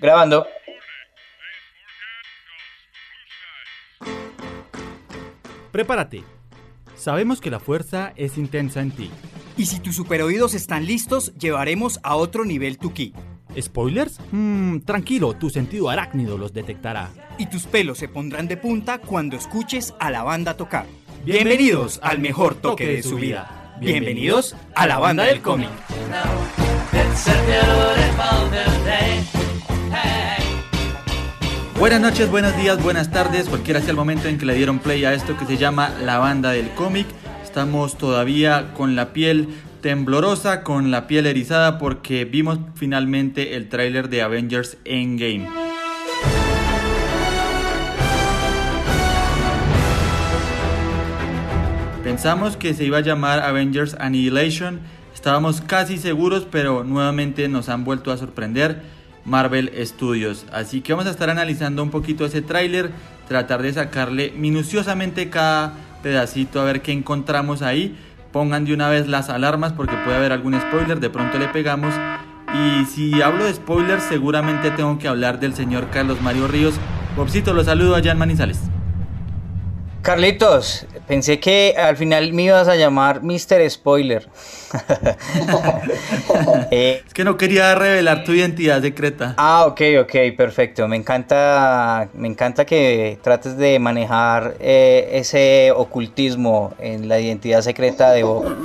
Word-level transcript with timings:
Grabando. 0.00 0.46
Prepárate. 5.70 6.24
Sabemos 6.96 7.40
que 7.40 7.50
la 7.50 7.60
fuerza 7.60 8.12
es 8.16 8.36
intensa 8.38 8.80
en 8.80 8.90
ti. 8.90 9.10
Y 9.56 9.66
si 9.66 9.78
tus 9.78 9.96
superoídos 9.96 10.54
están 10.54 10.86
listos, 10.86 11.34
llevaremos 11.36 12.00
a 12.02 12.16
otro 12.16 12.44
nivel 12.44 12.78
tu 12.78 12.92
ki. 12.92 13.14
¿Spoilers? 13.60 14.20
Mmm, 14.32 14.80
tranquilo, 14.80 15.34
tu 15.34 15.50
sentido 15.50 15.90
arácnido 15.90 16.38
los 16.38 16.52
detectará. 16.52 17.10
Y 17.36 17.46
tus 17.46 17.64
pelos 17.64 17.98
se 17.98 18.08
pondrán 18.08 18.48
de 18.48 18.56
punta 18.56 18.98
cuando 18.98 19.36
escuches 19.36 19.94
a 19.98 20.10
la 20.10 20.22
banda 20.22 20.56
tocar. 20.56 20.86
Bienvenidos 21.24 22.00
al 22.02 22.20
mejor 22.20 22.54
toque 22.54 22.86
de 22.86 23.02
su 23.02 23.16
vida. 23.16 23.76
Bienvenidos 23.80 24.56
a 24.74 24.86
la 24.86 24.98
banda 24.98 25.24
del 25.24 25.42
cómic. 25.42 25.68
Buenas 31.80 32.02
noches, 32.02 32.30
buenos 32.30 32.54
días, 32.58 32.82
buenas 32.82 33.10
tardes, 33.10 33.48
cualquiera 33.48 33.80
sea 33.80 33.92
el 33.92 33.96
momento 33.96 34.28
en 34.28 34.36
que 34.36 34.44
le 34.44 34.52
dieron 34.52 34.80
play 34.80 35.02
a 35.06 35.14
esto 35.14 35.38
que 35.38 35.46
se 35.46 35.56
llama 35.56 35.88
La 36.04 36.18
Banda 36.18 36.50
del 36.50 36.68
Cómic. 36.74 37.06
Estamos 37.42 37.96
todavía 37.96 38.74
con 38.74 38.96
la 38.96 39.14
piel 39.14 39.48
temblorosa, 39.80 40.62
con 40.62 40.90
la 40.90 41.06
piel 41.06 41.24
erizada 41.24 41.78
porque 41.78 42.26
vimos 42.26 42.58
finalmente 42.74 43.56
el 43.56 43.70
tráiler 43.70 44.10
de 44.10 44.20
Avengers 44.20 44.76
Endgame. 44.84 45.48
Pensamos 52.04 52.58
que 52.58 52.74
se 52.74 52.84
iba 52.84 52.98
a 52.98 53.00
llamar 53.00 53.40
Avengers 53.40 53.96
Annihilation, 53.98 54.80
estábamos 55.14 55.62
casi 55.62 55.96
seguros, 55.96 56.46
pero 56.50 56.84
nuevamente 56.84 57.48
nos 57.48 57.70
han 57.70 57.84
vuelto 57.84 58.12
a 58.12 58.18
sorprender 58.18 58.99
Marvel 59.24 59.70
Studios. 59.84 60.46
Así 60.52 60.80
que 60.80 60.92
vamos 60.92 61.06
a 61.06 61.10
estar 61.10 61.30
analizando 61.30 61.82
un 61.82 61.90
poquito 61.90 62.24
ese 62.24 62.42
tráiler, 62.42 62.90
tratar 63.28 63.62
de 63.62 63.72
sacarle 63.72 64.32
minuciosamente 64.36 65.30
cada 65.30 65.74
pedacito 66.02 66.60
a 66.60 66.64
ver 66.64 66.82
qué 66.82 66.92
encontramos 66.92 67.62
ahí. 67.62 67.96
Pongan 68.32 68.64
de 68.64 68.74
una 68.74 68.88
vez 68.88 69.08
las 69.08 69.28
alarmas 69.28 69.72
porque 69.72 69.96
puede 70.04 70.16
haber 70.16 70.32
algún 70.32 70.58
spoiler, 70.60 71.00
de 71.00 71.10
pronto 71.10 71.38
le 71.38 71.48
pegamos. 71.48 71.92
Y 72.54 72.84
si 72.86 73.22
hablo 73.22 73.44
de 73.44 73.54
spoilers, 73.54 74.04
seguramente 74.04 74.70
tengo 74.70 74.98
que 74.98 75.08
hablar 75.08 75.40
del 75.40 75.54
señor 75.54 75.88
Carlos 75.90 76.20
Mario 76.20 76.48
Ríos. 76.48 76.74
Bobcito, 77.16 77.52
lo 77.52 77.64
saludo 77.64 77.94
allá 77.94 78.12
en 78.12 78.18
Manizales. 78.18 78.69
Carlitos, 80.02 80.86
pensé 81.06 81.38
que 81.38 81.74
al 81.76 81.94
final 81.94 82.32
me 82.32 82.44
ibas 82.44 82.68
a 82.68 82.76
llamar 82.76 83.22
Mr. 83.22 83.68
Spoiler. 83.68 84.28
Eh, 86.70 87.02
es 87.04 87.12
que 87.12 87.24
no 87.24 87.36
quería 87.36 87.74
revelar 87.74 88.22
tu 88.22 88.32
identidad 88.32 88.80
secreta. 88.80 89.34
Ah, 89.36 89.66
ok, 89.66 89.80
ok, 90.02 90.36
perfecto. 90.36 90.86
Me 90.86 90.96
encanta, 90.96 92.08
me 92.14 92.28
encanta 92.28 92.64
que 92.64 93.18
trates 93.22 93.56
de 93.56 93.78
manejar 93.80 94.54
eh, 94.60 95.08
ese 95.12 95.72
ocultismo 95.74 96.72
en 96.78 97.08
la 97.08 97.18
identidad 97.18 97.62
secreta 97.62 98.12
de 98.12 98.22
Bob. 98.22 98.56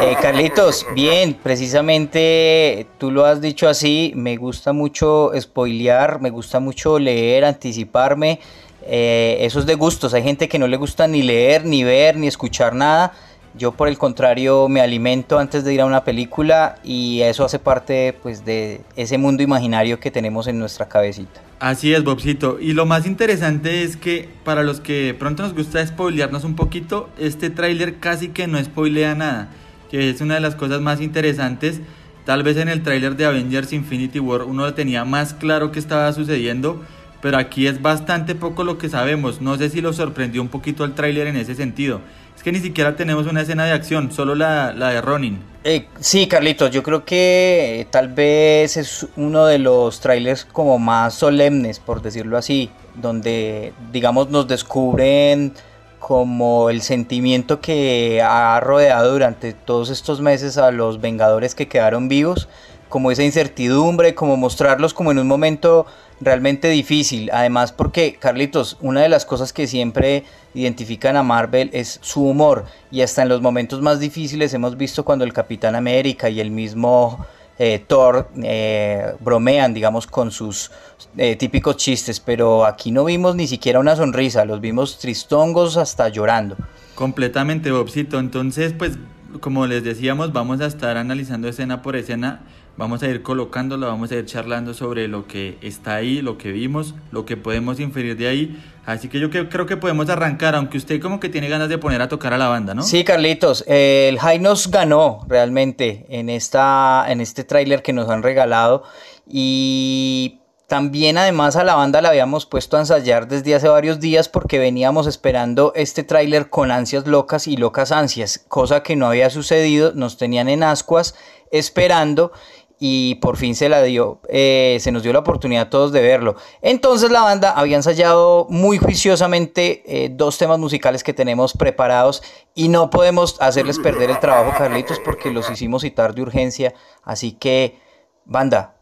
Eh, 0.00 0.16
Carlitos, 0.20 0.84
bien, 0.94 1.34
precisamente 1.34 2.86
tú 2.98 3.12
lo 3.12 3.24
has 3.24 3.40
dicho 3.40 3.68
así. 3.68 4.12
Me 4.16 4.36
gusta 4.36 4.72
mucho 4.72 5.30
spoilear, 5.38 6.20
me 6.20 6.30
gusta 6.30 6.58
mucho 6.58 6.98
leer, 6.98 7.44
anticiparme. 7.44 8.40
Eh, 8.86 9.38
eso 9.40 9.58
es 9.58 9.66
de 9.66 9.74
gustos. 9.74 10.14
Hay 10.14 10.22
gente 10.22 10.48
que 10.48 10.58
no 10.58 10.68
le 10.68 10.76
gusta 10.76 11.06
ni 11.06 11.22
leer, 11.22 11.64
ni 11.64 11.84
ver, 11.84 12.16
ni 12.16 12.26
escuchar 12.26 12.74
nada. 12.74 13.12
Yo 13.58 13.72
por 13.72 13.88
el 13.88 13.96
contrario 13.96 14.68
me 14.68 14.82
alimento 14.82 15.38
antes 15.38 15.64
de 15.64 15.72
ir 15.72 15.80
a 15.80 15.86
una 15.86 16.04
película 16.04 16.76
y 16.84 17.22
eso 17.22 17.42
hace 17.42 17.58
parte 17.58 18.14
pues 18.22 18.44
de 18.44 18.82
ese 18.96 19.16
mundo 19.16 19.42
imaginario 19.42 19.98
que 19.98 20.10
tenemos 20.10 20.46
en 20.46 20.58
nuestra 20.58 20.88
cabecita. 20.88 21.40
Así 21.58 21.94
es, 21.94 22.04
Bobcito. 22.04 22.58
Y 22.60 22.74
lo 22.74 22.84
más 22.84 23.06
interesante 23.06 23.82
es 23.82 23.96
que 23.96 24.28
para 24.44 24.62
los 24.62 24.80
que 24.80 25.16
pronto 25.18 25.42
nos 25.42 25.54
gusta 25.54 25.84
spoilearnos 25.86 26.44
un 26.44 26.54
poquito, 26.54 27.08
este 27.18 27.48
tráiler 27.48 27.96
casi 27.98 28.28
que 28.28 28.46
no 28.46 28.62
spoilea 28.62 29.14
nada, 29.14 29.48
que 29.90 30.10
es 30.10 30.20
una 30.20 30.34
de 30.34 30.40
las 30.40 30.54
cosas 30.54 30.82
más 30.82 31.00
interesantes. 31.00 31.80
Tal 32.26 32.42
vez 32.42 32.58
en 32.58 32.68
el 32.68 32.82
tráiler 32.82 33.16
de 33.16 33.24
Avengers 33.24 33.72
Infinity 33.72 34.18
War 34.18 34.42
uno 34.42 34.74
tenía 34.74 35.06
más 35.06 35.32
claro 35.32 35.72
qué 35.72 35.78
estaba 35.78 36.12
sucediendo, 36.12 36.84
pero 37.20 37.38
aquí 37.38 37.66
es 37.66 37.82
bastante 37.82 38.34
poco 38.34 38.64
lo 38.64 38.78
que 38.78 38.88
sabemos. 38.88 39.40
No 39.40 39.56
sé 39.56 39.70
si 39.70 39.80
lo 39.80 39.92
sorprendió 39.92 40.42
un 40.42 40.48
poquito 40.48 40.84
el 40.84 40.94
tráiler 40.94 41.26
en 41.26 41.36
ese 41.36 41.54
sentido. 41.54 42.00
Es 42.36 42.42
que 42.42 42.52
ni 42.52 42.58
siquiera 42.58 42.96
tenemos 42.96 43.26
una 43.26 43.40
escena 43.40 43.64
de 43.64 43.72
acción, 43.72 44.12
solo 44.12 44.34
la, 44.34 44.72
de 44.72 45.00
Ronin. 45.00 45.38
Eh, 45.64 45.88
sí, 45.98 46.28
Carlitos, 46.28 46.70
yo 46.70 46.82
creo 46.82 47.04
que 47.04 47.80
eh, 47.80 47.86
tal 47.90 48.08
vez 48.08 48.76
es 48.76 49.06
uno 49.16 49.46
de 49.46 49.58
los 49.58 50.00
trailers 50.00 50.44
como 50.44 50.78
más 50.78 51.14
solemnes, 51.14 51.80
por 51.80 52.02
decirlo 52.02 52.36
así, 52.36 52.70
donde, 52.94 53.72
digamos, 53.90 54.28
nos 54.28 54.46
descubren 54.46 55.54
como 55.98 56.70
el 56.70 56.82
sentimiento 56.82 57.60
que 57.60 58.22
ha 58.22 58.60
rodeado 58.60 59.10
durante 59.10 59.54
todos 59.54 59.90
estos 59.90 60.20
meses 60.20 60.56
a 60.58 60.70
los 60.70 61.00
Vengadores 61.00 61.54
que 61.54 61.66
quedaron 61.66 62.08
vivos, 62.08 62.48
como 62.88 63.10
esa 63.10 63.22
incertidumbre, 63.22 64.14
como 64.14 64.36
mostrarlos 64.36 64.94
como 64.94 65.10
en 65.10 65.18
un 65.18 65.28
momento 65.28 65.86
realmente 66.20 66.68
difícil. 66.68 67.30
Además, 67.32 67.72
porque, 67.72 68.16
Carlitos, 68.18 68.76
una 68.80 69.02
de 69.02 69.08
las 69.08 69.24
cosas 69.24 69.52
que 69.52 69.66
siempre 69.66 70.24
identifican 70.54 71.16
a 71.16 71.22
Marvel 71.22 71.70
es 71.72 71.98
su 72.02 72.24
humor. 72.26 72.64
Y 72.90 73.02
hasta 73.02 73.22
en 73.22 73.28
los 73.28 73.42
momentos 73.42 73.82
más 73.82 74.00
difíciles 74.00 74.54
hemos 74.54 74.76
visto 74.76 75.04
cuando 75.04 75.24
el 75.24 75.32
Capitán 75.32 75.74
América 75.74 76.30
y 76.30 76.40
el 76.40 76.50
mismo 76.50 77.26
eh, 77.58 77.84
Thor 77.86 78.28
eh, 78.42 79.14
bromean, 79.20 79.74
digamos, 79.74 80.06
con 80.06 80.30
sus 80.30 80.70
eh, 81.16 81.36
típicos 81.36 81.76
chistes. 81.76 82.20
Pero 82.20 82.64
aquí 82.64 82.90
no 82.90 83.04
vimos 83.04 83.34
ni 83.36 83.46
siquiera 83.46 83.80
una 83.80 83.96
sonrisa, 83.96 84.44
los 84.44 84.60
vimos 84.60 84.98
tristongos 84.98 85.76
hasta 85.76 86.08
llorando. 86.08 86.56
Completamente, 86.94 87.70
Bobcito. 87.70 88.18
Entonces, 88.18 88.72
pues, 88.72 88.92
como 89.40 89.66
les 89.66 89.84
decíamos, 89.84 90.32
vamos 90.32 90.60
a 90.62 90.66
estar 90.66 90.96
analizando 90.96 91.48
escena 91.48 91.82
por 91.82 91.96
escena 91.96 92.40
Vamos 92.76 93.02
a 93.02 93.08
ir 93.08 93.22
colocándola, 93.22 93.86
vamos 93.86 94.12
a 94.12 94.16
ir 94.16 94.26
charlando 94.26 94.74
sobre 94.74 95.08
lo 95.08 95.26
que 95.26 95.56
está 95.62 95.94
ahí, 95.94 96.20
lo 96.20 96.36
que 96.36 96.52
vimos, 96.52 96.94
lo 97.10 97.24
que 97.24 97.38
podemos 97.38 97.80
inferir 97.80 98.18
de 98.18 98.28
ahí. 98.28 98.62
Así 98.84 99.08
que 99.08 99.18
yo 99.18 99.30
creo 99.30 99.64
que 99.64 99.76
podemos 99.78 100.10
arrancar, 100.10 100.54
aunque 100.54 100.76
usted 100.76 101.00
como 101.00 101.18
que 101.18 101.30
tiene 101.30 101.48
ganas 101.48 101.70
de 101.70 101.78
poner 101.78 102.02
a 102.02 102.08
tocar 102.08 102.34
a 102.34 102.38
la 102.38 102.48
banda, 102.48 102.74
¿no? 102.74 102.82
Sí, 102.82 103.02
Carlitos, 103.02 103.64
el 103.66 104.18
High 104.18 104.40
nos 104.40 104.70
ganó 104.70 105.24
realmente 105.26 106.04
en, 106.10 106.28
esta, 106.28 107.06
en 107.08 107.22
este 107.22 107.44
tráiler 107.44 107.82
que 107.82 107.94
nos 107.94 108.10
han 108.10 108.22
regalado 108.22 108.84
y 109.26 110.40
también 110.66 111.16
además 111.16 111.56
a 111.56 111.64
la 111.64 111.76
banda 111.76 112.02
la 112.02 112.10
habíamos 112.10 112.44
puesto 112.44 112.76
a 112.76 112.80
ensayar 112.80 113.28
desde 113.28 113.54
hace 113.54 113.68
varios 113.68 114.00
días 114.00 114.28
porque 114.28 114.58
veníamos 114.58 115.06
esperando 115.06 115.72
este 115.76 116.02
tráiler 116.02 116.50
con 116.50 116.70
ansias 116.70 117.06
locas 117.06 117.46
y 117.46 117.56
locas 117.56 117.90
ansias, 117.90 118.44
cosa 118.48 118.82
que 118.82 118.96
no 118.96 119.06
había 119.06 119.30
sucedido, 119.30 119.92
nos 119.94 120.16
tenían 120.16 120.48
en 120.48 120.62
ascuas 120.62 121.14
esperando 121.50 122.32
y 122.78 123.16
por 123.16 123.36
fin 123.36 123.54
se 123.54 123.68
la 123.68 123.82
dio, 123.82 124.20
eh, 124.28 124.76
se 124.80 124.92
nos 124.92 125.02
dio 125.02 125.12
la 125.12 125.20
oportunidad 125.20 125.64
a 125.64 125.70
todos 125.70 125.92
de 125.92 126.02
verlo. 126.02 126.36
Entonces 126.60 127.10
la 127.10 127.22
banda 127.22 127.52
había 127.52 127.76
ensayado 127.76 128.46
muy 128.50 128.78
juiciosamente 128.78 129.82
eh, 129.86 130.10
dos 130.10 130.36
temas 130.36 130.58
musicales 130.58 131.02
que 131.02 131.14
tenemos 131.14 131.54
preparados 131.54 132.22
y 132.54 132.68
no 132.68 132.90
podemos 132.90 133.40
hacerles 133.40 133.78
perder 133.78 134.10
el 134.10 134.20
trabajo, 134.20 134.56
Carlitos, 134.56 135.00
porque 135.04 135.30
los 135.30 135.50
hicimos 135.50 135.82
citar 135.82 136.14
de 136.14 136.22
urgencia. 136.22 136.74
Así 137.02 137.32
que, 137.32 137.78
banda, 138.24 138.76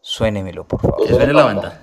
suénemelo, 0.00 0.66
por 0.66 0.80
favor. 0.82 1.08
suene 1.08 1.32
la 1.32 1.44
banda. 1.44 1.80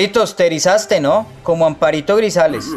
Carlitos, 0.00 0.34
te 0.88 0.98
¿no? 0.98 1.26
Como 1.42 1.66
Amparito 1.66 2.16
Grisales. 2.16 2.66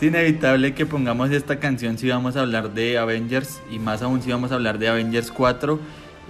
inevitable 0.00 0.74
que 0.74 0.86
pongamos 0.86 1.32
esta 1.32 1.58
canción 1.58 1.98
si 1.98 2.08
vamos 2.08 2.36
a 2.36 2.42
hablar 2.42 2.70
de 2.70 2.98
Avengers 2.98 3.60
y 3.68 3.80
más 3.80 4.00
aún 4.02 4.22
si 4.22 4.30
vamos 4.30 4.52
a 4.52 4.54
hablar 4.54 4.78
de 4.78 4.86
Avengers 4.86 5.32
4. 5.32 5.80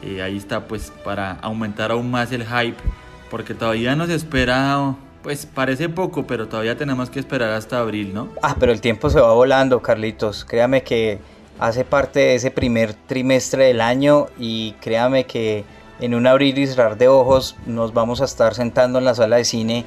Eh, 0.04 0.22
ahí 0.22 0.38
está 0.38 0.66
pues 0.66 0.90
para 1.04 1.32
aumentar 1.32 1.90
aún 1.90 2.10
más 2.10 2.32
el 2.32 2.46
hype 2.46 2.78
porque 3.30 3.52
todavía 3.52 3.94
nos 3.94 4.08
espera, 4.08 4.94
pues 5.22 5.44
parece 5.44 5.90
poco, 5.90 6.26
pero 6.26 6.48
todavía 6.48 6.78
tenemos 6.78 7.10
que 7.10 7.20
esperar 7.20 7.50
hasta 7.50 7.78
abril, 7.78 8.14
¿no? 8.14 8.30
Ah, 8.40 8.56
pero 8.58 8.72
el 8.72 8.80
tiempo 8.80 9.10
se 9.10 9.20
va 9.20 9.34
volando, 9.34 9.82
Carlitos. 9.82 10.46
Créame 10.46 10.82
que 10.82 11.18
hace 11.58 11.84
parte 11.84 12.20
de 12.20 12.36
ese 12.36 12.50
primer 12.50 12.94
trimestre 12.94 13.64
del 13.64 13.82
año 13.82 14.28
y 14.38 14.72
créame 14.80 15.24
que 15.24 15.66
en 16.00 16.14
un 16.14 16.26
abrir 16.26 16.58
y 16.58 16.66
cerrar 16.66 16.96
de 16.96 17.08
ojos 17.08 17.56
nos 17.66 17.92
vamos 17.92 18.20
a 18.20 18.24
estar 18.24 18.54
sentando 18.54 18.98
en 18.98 19.04
la 19.04 19.14
sala 19.14 19.36
de 19.36 19.44
cine 19.44 19.84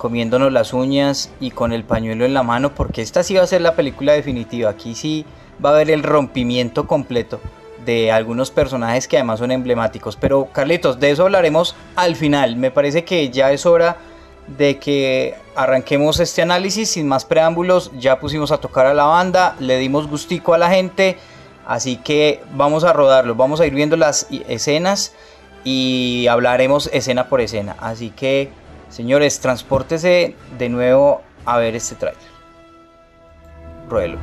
comiéndonos 0.00 0.50
las 0.50 0.72
uñas 0.72 1.30
y 1.40 1.50
con 1.50 1.72
el 1.72 1.84
pañuelo 1.84 2.24
en 2.24 2.32
la 2.32 2.42
mano 2.42 2.74
porque 2.74 3.02
esta 3.02 3.22
sí 3.22 3.34
va 3.34 3.42
a 3.42 3.46
ser 3.46 3.60
la 3.60 3.74
película 3.74 4.14
definitiva. 4.14 4.70
Aquí 4.70 4.94
sí 4.94 5.26
va 5.62 5.70
a 5.70 5.72
haber 5.74 5.90
el 5.90 6.02
rompimiento 6.02 6.86
completo 6.86 7.38
de 7.84 8.10
algunos 8.10 8.50
personajes 8.50 9.06
que 9.06 9.18
además 9.18 9.40
son 9.40 9.50
emblemáticos. 9.50 10.16
Pero 10.16 10.46
Carlitos, 10.52 11.00
de 11.00 11.10
eso 11.10 11.24
hablaremos 11.24 11.76
al 11.96 12.16
final. 12.16 12.56
Me 12.56 12.70
parece 12.70 13.04
que 13.04 13.28
ya 13.28 13.52
es 13.52 13.66
hora 13.66 13.98
de 14.46 14.78
que 14.78 15.34
arranquemos 15.54 16.18
este 16.18 16.40
análisis 16.40 16.88
sin 16.90 17.06
más 17.06 17.26
preámbulos. 17.26 17.90
Ya 17.98 18.18
pusimos 18.20 18.52
a 18.52 18.58
tocar 18.58 18.86
a 18.86 18.94
la 18.94 19.04
banda, 19.04 19.54
le 19.60 19.76
dimos 19.76 20.08
gustico 20.08 20.54
a 20.54 20.58
la 20.58 20.70
gente. 20.70 21.18
Así 21.66 21.96
que 21.96 22.42
vamos 22.54 22.84
a 22.84 22.94
rodarlo, 22.94 23.34
vamos 23.34 23.60
a 23.60 23.66
ir 23.66 23.74
viendo 23.74 23.98
las 23.98 24.26
escenas 24.48 25.12
y 25.64 26.26
hablaremos 26.28 26.88
escena 26.92 27.28
por 27.28 27.40
escena. 27.40 27.76
Así 27.80 28.10
que 28.10 28.50
Señores, 28.90 29.38
transpórtese 29.38 30.34
de 30.58 30.68
nuevo 30.68 31.22
a 31.46 31.58
ver 31.58 31.76
este 31.76 31.94
trailer. 31.94 32.20
Ruelo. 33.88 34.18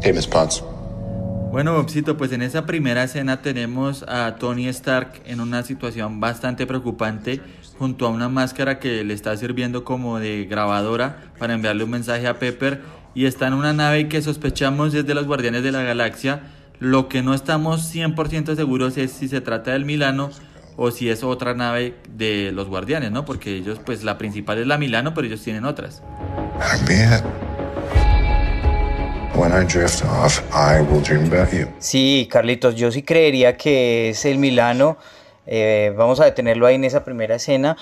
Hey, 0.00 0.12
Miss 0.14 0.26
Potts. 0.26 0.67
Bueno, 1.50 1.72
Bobcito, 1.74 2.16
pues 2.16 2.32
en 2.32 2.42
esa 2.42 2.66
primera 2.66 3.04
escena 3.04 3.40
tenemos 3.40 4.04
a 4.06 4.36
Tony 4.36 4.68
Stark 4.68 5.22
en 5.24 5.40
una 5.40 5.62
situación 5.62 6.20
bastante 6.20 6.66
preocupante 6.66 7.40
junto 7.78 8.06
a 8.06 8.10
una 8.10 8.28
máscara 8.28 8.78
que 8.78 9.02
le 9.02 9.14
está 9.14 9.36
sirviendo 9.36 9.82
como 9.82 10.18
de 10.18 10.44
grabadora 10.44 11.32
para 11.38 11.54
enviarle 11.54 11.84
un 11.84 11.90
mensaje 11.90 12.26
a 12.26 12.38
Pepper 12.38 12.82
y 13.14 13.24
está 13.24 13.46
en 13.46 13.54
una 13.54 13.72
nave 13.72 14.08
que 14.08 14.20
sospechamos 14.20 14.92
es 14.94 15.06
de 15.06 15.14
los 15.14 15.26
Guardianes 15.26 15.62
de 15.62 15.72
la 15.72 15.82
Galaxia. 15.82 16.42
Lo 16.80 17.08
que 17.08 17.22
no 17.22 17.34
estamos 17.34 17.92
100% 17.92 18.54
seguros 18.54 18.98
es 18.98 19.10
si 19.10 19.26
se 19.26 19.40
trata 19.40 19.72
del 19.72 19.84
Milano 19.84 20.30
o 20.76 20.90
si 20.90 21.08
es 21.08 21.24
otra 21.24 21.54
nave 21.54 21.96
de 22.14 22.52
los 22.52 22.68
Guardianes, 22.68 23.10
¿no? 23.10 23.24
Porque 23.24 23.56
ellos, 23.56 23.80
pues 23.84 24.04
la 24.04 24.18
principal 24.18 24.58
es 24.58 24.66
la 24.66 24.78
Milano, 24.78 25.14
pero 25.14 25.26
ellos 25.26 25.42
tienen 25.42 25.64
otras. 25.64 26.02
Sí, 31.78 32.28
Carlitos, 32.30 32.74
yo 32.74 32.90
sí 32.90 33.02
creería 33.02 33.56
que 33.56 34.10
es 34.10 34.24
el 34.24 34.38
Milano. 34.38 34.98
Eh, 35.46 35.94
vamos 35.96 36.20
a 36.20 36.24
detenerlo 36.24 36.66
ahí 36.66 36.74
en 36.74 36.84
esa 36.84 37.04
primera 37.04 37.36
escena. 37.36 37.76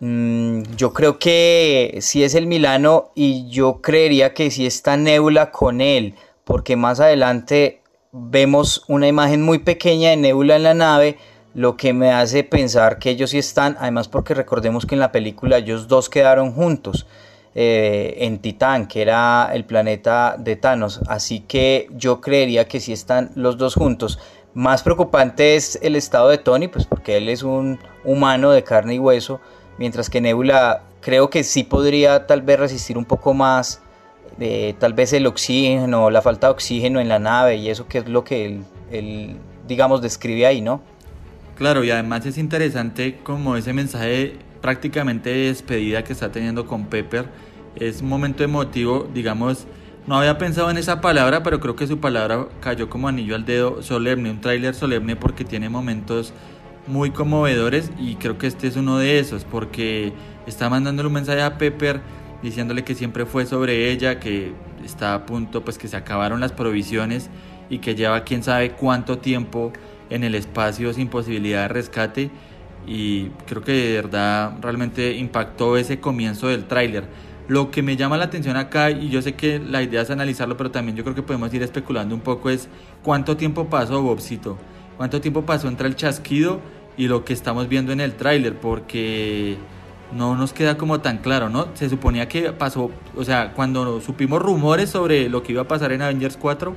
Mm, 0.00 0.62
yo 0.76 0.92
creo 0.92 1.18
que 1.18 1.98
sí 2.00 2.22
es 2.22 2.34
el 2.34 2.46
Milano 2.46 3.12
y 3.14 3.48
yo 3.48 3.80
creería 3.80 4.34
que 4.34 4.50
sí 4.50 4.66
está 4.66 4.96
Nebula 4.96 5.50
con 5.52 5.80
él, 5.80 6.14
porque 6.44 6.76
más 6.76 7.00
adelante 7.00 7.80
vemos 8.12 8.84
una 8.88 9.08
imagen 9.08 9.42
muy 9.42 9.58
pequeña 9.60 10.10
de 10.10 10.16
Nebula 10.16 10.56
en 10.56 10.62
la 10.64 10.74
nave, 10.74 11.18
lo 11.54 11.76
que 11.76 11.92
me 11.94 12.12
hace 12.12 12.44
pensar 12.44 12.98
que 12.98 13.10
ellos 13.10 13.30
sí 13.30 13.38
están, 13.38 13.76
además 13.80 14.08
porque 14.08 14.34
recordemos 14.34 14.84
que 14.84 14.94
en 14.94 15.00
la 15.00 15.12
película 15.12 15.58
ellos 15.58 15.88
dos 15.88 16.10
quedaron 16.10 16.52
juntos. 16.52 17.06
Eh, 17.58 18.26
en 18.26 18.38
Titán, 18.38 18.86
que 18.86 19.00
era 19.00 19.48
el 19.54 19.64
planeta 19.64 20.36
de 20.38 20.56
Thanos. 20.56 21.00
Así 21.08 21.40
que 21.40 21.88
yo 21.96 22.20
creería 22.20 22.68
que 22.68 22.80
si 22.80 22.92
están 22.92 23.30
los 23.34 23.56
dos 23.56 23.76
juntos. 23.76 24.18
Más 24.52 24.82
preocupante 24.82 25.56
es 25.56 25.78
el 25.80 25.96
estado 25.96 26.28
de 26.28 26.36
Tony, 26.36 26.68
pues 26.68 26.84
porque 26.84 27.16
él 27.16 27.30
es 27.30 27.42
un 27.42 27.78
humano 28.04 28.50
de 28.50 28.62
carne 28.62 28.96
y 28.96 28.98
hueso, 28.98 29.40
mientras 29.78 30.10
que 30.10 30.20
Nebula 30.20 30.82
creo 31.00 31.30
que 31.30 31.44
sí 31.44 31.62
podría 31.62 32.26
tal 32.26 32.42
vez 32.42 32.60
resistir 32.60 32.98
un 32.98 33.06
poco 33.06 33.32
más, 33.32 33.80
de 34.36 34.76
tal 34.78 34.92
vez 34.92 35.14
el 35.14 35.26
oxígeno, 35.26 36.10
la 36.10 36.20
falta 36.20 36.48
de 36.48 36.52
oxígeno 36.52 37.00
en 37.00 37.08
la 37.08 37.18
nave 37.18 37.56
y 37.56 37.70
eso 37.70 37.88
que 37.88 37.98
es 37.98 38.06
lo 38.06 38.22
que 38.22 38.60
él, 38.90 39.36
digamos, 39.66 40.02
describe 40.02 40.44
ahí, 40.44 40.60
¿no? 40.60 40.82
Claro, 41.56 41.82
y 41.84 41.90
además 41.90 42.26
es 42.26 42.36
interesante 42.36 43.18
como 43.22 43.56
ese 43.56 43.72
mensaje 43.72 44.34
prácticamente 44.60 45.30
de 45.30 45.46
despedida 45.46 46.04
que 46.04 46.12
está 46.12 46.30
teniendo 46.30 46.66
con 46.66 46.84
Pepper 46.86 47.45
es 47.76 48.02
un 48.02 48.08
momento 48.08 48.44
emotivo, 48.44 49.08
digamos, 49.12 49.66
no 50.06 50.16
había 50.16 50.38
pensado 50.38 50.70
en 50.70 50.78
esa 50.78 51.00
palabra, 51.00 51.42
pero 51.42 51.58
creo 51.60 51.74
que 51.74 51.86
su 51.86 51.98
palabra 51.98 52.46
cayó 52.60 52.88
como 52.88 53.08
anillo 53.08 53.34
al 53.34 53.44
dedo, 53.44 53.82
solemne, 53.82 54.30
un 54.30 54.40
tráiler 54.40 54.74
solemne 54.74 55.16
porque 55.16 55.44
tiene 55.44 55.68
momentos 55.68 56.32
muy 56.86 57.10
conmovedores 57.10 57.90
y 57.98 58.14
creo 58.14 58.38
que 58.38 58.46
este 58.46 58.68
es 58.68 58.76
uno 58.76 58.98
de 58.98 59.18
esos 59.18 59.44
porque 59.44 60.12
está 60.46 60.70
mandándole 60.70 61.08
un 61.08 61.14
mensaje 61.14 61.42
a 61.42 61.58
Pepper 61.58 62.00
diciéndole 62.42 62.84
que 62.84 62.94
siempre 62.94 63.26
fue 63.26 63.46
sobre 63.46 63.90
ella, 63.90 64.20
que 64.20 64.52
está 64.84 65.14
a 65.14 65.26
punto, 65.26 65.64
pues 65.64 65.78
que 65.78 65.88
se 65.88 65.96
acabaron 65.96 66.38
las 66.40 66.52
provisiones 66.52 67.28
y 67.68 67.78
que 67.78 67.96
lleva 67.96 68.22
quién 68.22 68.44
sabe 68.44 68.70
cuánto 68.70 69.18
tiempo 69.18 69.72
en 70.10 70.22
el 70.22 70.36
espacio 70.36 70.92
sin 70.92 71.08
posibilidad 71.08 71.62
de 71.62 71.68
rescate 71.68 72.30
y 72.86 73.30
creo 73.46 73.62
que 73.62 73.72
de 73.72 73.94
verdad 73.94 74.52
realmente 74.60 75.14
impactó 75.14 75.76
ese 75.76 75.98
comienzo 75.98 76.46
del 76.48 76.66
tráiler. 76.66 77.04
Lo 77.48 77.70
que 77.70 77.82
me 77.82 77.96
llama 77.96 78.16
la 78.16 78.24
atención 78.24 78.56
acá, 78.56 78.90
y 78.90 79.08
yo 79.08 79.22
sé 79.22 79.34
que 79.34 79.60
la 79.60 79.82
idea 79.82 80.02
es 80.02 80.10
analizarlo, 80.10 80.56
pero 80.56 80.70
también 80.70 80.96
yo 80.96 81.04
creo 81.04 81.14
que 81.14 81.22
podemos 81.22 81.52
ir 81.54 81.62
especulando 81.62 82.14
un 82.14 82.20
poco, 82.20 82.50
es 82.50 82.68
cuánto 83.02 83.36
tiempo 83.36 83.66
pasó, 83.66 84.02
Bobcito. 84.02 84.58
Cuánto 84.96 85.20
tiempo 85.20 85.42
pasó 85.42 85.68
entre 85.68 85.86
el 85.86 85.94
chasquido 85.94 86.60
y 86.96 87.06
lo 87.06 87.24
que 87.24 87.32
estamos 87.32 87.68
viendo 87.68 87.92
en 87.92 88.00
el 88.00 88.14
tráiler, 88.14 88.58
porque 88.58 89.58
no 90.12 90.34
nos 90.36 90.52
queda 90.52 90.76
como 90.76 91.00
tan 91.00 91.18
claro, 91.18 91.48
¿no? 91.48 91.68
Se 91.74 91.88
suponía 91.88 92.28
que 92.28 92.52
pasó, 92.52 92.90
o 93.16 93.24
sea, 93.24 93.52
cuando 93.52 94.00
supimos 94.00 94.42
rumores 94.42 94.90
sobre 94.90 95.28
lo 95.28 95.42
que 95.42 95.52
iba 95.52 95.62
a 95.62 95.68
pasar 95.68 95.92
en 95.92 96.02
Avengers 96.02 96.36
4, 96.36 96.74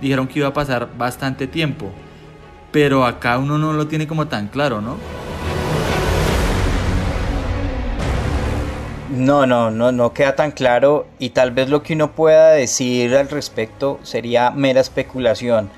dijeron 0.00 0.28
que 0.28 0.40
iba 0.40 0.48
a 0.48 0.52
pasar 0.52 0.90
bastante 0.96 1.46
tiempo. 1.46 1.90
Pero 2.70 3.04
acá 3.04 3.38
uno 3.38 3.58
no 3.58 3.72
lo 3.72 3.86
tiene 3.86 4.06
como 4.06 4.26
tan 4.26 4.48
claro, 4.48 4.80
¿no? 4.80 4.96
No, 9.14 9.46
no, 9.46 9.70
no, 9.70 9.92
no 9.92 10.12
queda 10.12 10.34
tan 10.34 10.50
claro 10.50 11.06
y 11.20 11.30
tal 11.30 11.52
vez 11.52 11.68
lo 11.68 11.84
que 11.84 11.92
uno 11.92 12.12
pueda 12.12 12.50
decir 12.50 13.14
al 13.14 13.28
respecto 13.28 14.00
sería 14.02 14.50
mera 14.50 14.80
especulación. 14.80 15.70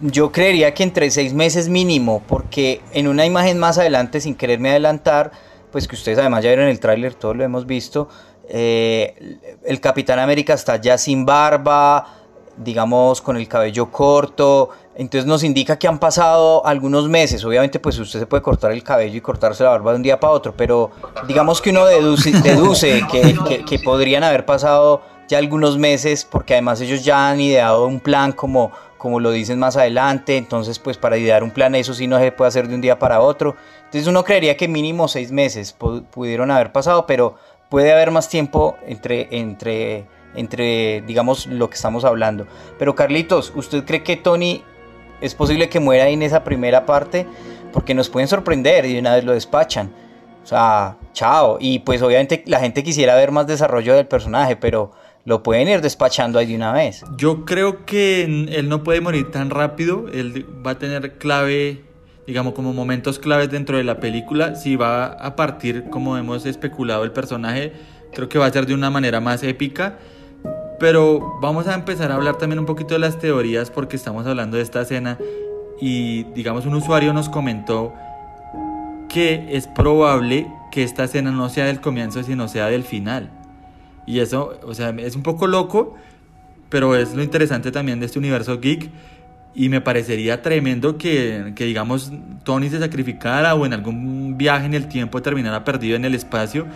Yo 0.00 0.30
creería 0.32 0.74
que 0.74 0.82
entre 0.82 1.10
seis 1.10 1.32
meses 1.32 1.70
mínimo, 1.70 2.22
porque 2.28 2.82
en 2.92 3.08
una 3.08 3.24
imagen 3.24 3.58
más 3.58 3.78
adelante, 3.78 4.20
sin 4.20 4.34
quererme 4.34 4.68
adelantar, 4.70 5.32
pues 5.72 5.88
que 5.88 5.96
ustedes 5.96 6.18
además 6.18 6.44
ya 6.44 6.50
vieron 6.50 6.68
el 6.68 6.78
tráiler, 6.78 7.14
todo 7.14 7.32
lo 7.32 7.42
hemos 7.42 7.64
visto, 7.64 8.10
eh, 8.50 9.38
el 9.64 9.80
Capitán 9.80 10.18
América 10.18 10.52
está 10.52 10.76
ya 10.76 10.98
sin 10.98 11.24
barba, 11.24 12.18
digamos 12.58 13.22
con 13.22 13.38
el 13.38 13.48
cabello 13.48 13.90
corto, 13.90 14.68
entonces 14.98 15.26
nos 15.26 15.44
indica 15.44 15.78
que 15.78 15.86
han 15.86 16.00
pasado 16.00 16.66
algunos 16.66 17.08
meses. 17.08 17.44
Obviamente, 17.44 17.78
pues 17.78 17.96
usted 18.00 18.18
se 18.18 18.26
puede 18.26 18.42
cortar 18.42 18.72
el 18.72 18.82
cabello 18.82 19.16
y 19.16 19.20
cortarse 19.20 19.62
la 19.62 19.70
barba 19.70 19.92
de 19.92 19.96
un 19.98 20.02
día 20.02 20.18
para 20.18 20.32
otro, 20.32 20.56
pero 20.56 20.90
digamos 21.28 21.62
que 21.62 21.70
uno 21.70 21.86
deduce, 21.86 22.32
deduce 22.42 23.06
que, 23.08 23.62
que, 23.64 23.78
podrían 23.78 24.24
haber 24.24 24.44
pasado 24.44 25.02
ya 25.28 25.38
algunos 25.38 25.78
meses, 25.78 26.26
porque 26.28 26.54
además 26.54 26.80
ellos 26.80 27.04
ya 27.04 27.30
han 27.30 27.40
ideado 27.40 27.86
un 27.86 28.00
plan 28.00 28.32
como, 28.32 28.72
como 28.98 29.20
lo 29.20 29.30
dicen 29.30 29.60
más 29.60 29.76
adelante. 29.76 30.36
Entonces, 30.36 30.80
pues 30.80 30.96
para 30.98 31.16
idear 31.16 31.44
un 31.44 31.52
plan, 31.52 31.76
eso 31.76 31.94
sí 31.94 32.08
no 32.08 32.18
se 32.18 32.32
puede 32.32 32.48
hacer 32.48 32.66
de 32.66 32.74
un 32.74 32.80
día 32.80 32.98
para 32.98 33.20
otro. 33.20 33.54
Entonces, 33.84 34.08
uno 34.08 34.24
creería 34.24 34.56
que 34.56 34.66
mínimo 34.66 35.06
seis 35.06 35.30
meses 35.30 35.76
pudieron 36.10 36.50
haber 36.50 36.72
pasado, 36.72 37.06
pero 37.06 37.36
puede 37.70 37.92
haber 37.92 38.10
más 38.10 38.28
tiempo 38.28 38.76
entre. 38.84 39.28
entre 39.30 40.06
entre 40.34 41.02
digamos 41.06 41.46
lo 41.46 41.70
que 41.70 41.76
estamos 41.76 42.04
hablando. 42.04 42.46
Pero 42.78 42.94
Carlitos, 42.94 43.50
¿usted 43.56 43.84
cree 43.84 44.02
que 44.02 44.16
Tony 44.16 44.62
es 45.20 45.34
posible 45.34 45.68
que 45.68 45.80
muera 45.80 46.04
ahí 46.04 46.14
en 46.14 46.22
esa 46.22 46.44
primera 46.44 46.86
parte 46.86 47.26
porque 47.72 47.94
nos 47.94 48.08
pueden 48.08 48.28
sorprender 48.28 48.86
y 48.86 48.94
de 48.94 49.00
una 49.00 49.14
vez 49.14 49.24
lo 49.24 49.32
despachan. 49.32 49.90
O 50.42 50.46
sea, 50.46 50.96
chao. 51.12 51.58
Y 51.60 51.80
pues 51.80 52.00
obviamente 52.02 52.42
la 52.46 52.60
gente 52.60 52.82
quisiera 52.82 53.14
ver 53.14 53.32
más 53.32 53.46
desarrollo 53.46 53.94
del 53.94 54.06
personaje, 54.06 54.56
pero 54.56 54.92
lo 55.24 55.42
pueden 55.42 55.68
ir 55.68 55.82
despachando 55.82 56.38
ahí 56.38 56.46
de 56.46 56.56
una 56.56 56.72
vez. 56.72 57.04
Yo 57.16 57.44
creo 57.44 57.84
que 57.84 58.24
él 58.24 58.68
no 58.68 58.82
puede 58.82 59.00
morir 59.00 59.30
tan 59.30 59.50
rápido. 59.50 60.06
Él 60.12 60.46
va 60.66 60.72
a 60.72 60.78
tener 60.78 61.18
clave, 61.18 61.84
digamos, 62.26 62.54
como 62.54 62.72
momentos 62.72 63.18
claves 63.18 63.50
dentro 63.50 63.76
de 63.76 63.84
la 63.84 64.00
película. 64.00 64.54
Si 64.54 64.76
va 64.76 65.06
a 65.06 65.36
partir, 65.36 65.90
como 65.90 66.16
hemos 66.16 66.46
especulado, 66.46 67.04
el 67.04 67.12
personaje 67.12 67.72
creo 68.12 68.30
que 68.30 68.38
va 68.38 68.46
a 68.46 68.50
ser 68.50 68.64
de 68.64 68.72
una 68.72 68.90
manera 68.90 69.20
más 69.20 69.42
épica. 69.42 69.98
Pero 70.78 71.38
vamos 71.40 71.66
a 71.66 71.74
empezar 71.74 72.12
a 72.12 72.14
hablar 72.14 72.36
también 72.36 72.60
un 72.60 72.66
poquito 72.66 72.94
de 72.94 73.00
las 73.00 73.18
teorías 73.18 73.70
porque 73.70 73.96
estamos 73.96 74.26
hablando 74.26 74.56
de 74.56 74.62
esta 74.62 74.82
escena 74.82 75.18
y 75.80 76.24
digamos 76.34 76.66
un 76.66 76.74
usuario 76.74 77.12
nos 77.12 77.28
comentó 77.28 77.94
que 79.08 79.48
es 79.50 79.66
probable 79.66 80.46
que 80.70 80.82
esta 80.82 81.04
escena 81.04 81.30
no 81.30 81.48
sea 81.48 81.66
del 81.66 81.80
comienzo 81.80 82.22
sino 82.22 82.46
sea 82.46 82.66
del 82.66 82.84
final. 82.84 83.30
Y 84.06 84.20
eso, 84.20 84.58
o 84.64 84.72
sea, 84.72 84.88
es 84.90 85.16
un 85.16 85.22
poco 85.22 85.46
loco, 85.46 85.94
pero 86.70 86.96
es 86.96 87.14
lo 87.14 87.22
interesante 87.22 87.70
también 87.70 88.00
de 88.00 88.06
este 88.06 88.18
universo 88.18 88.58
geek. 88.58 88.88
Y 89.54 89.68
me 89.68 89.82
parecería 89.82 90.40
tremendo 90.40 90.96
que, 90.96 91.52
que, 91.54 91.64
digamos, 91.64 92.12
Tony 92.42 92.70
se 92.70 92.78
sacrificara 92.78 93.54
o 93.54 93.66
en 93.66 93.74
algún 93.74 94.38
viaje 94.38 94.64
en 94.64 94.72
el 94.72 94.88
tiempo 94.88 95.20
terminara 95.20 95.64
perdido 95.64 95.96
en 95.96 96.06
el 96.06 96.14
espacio 96.14 96.66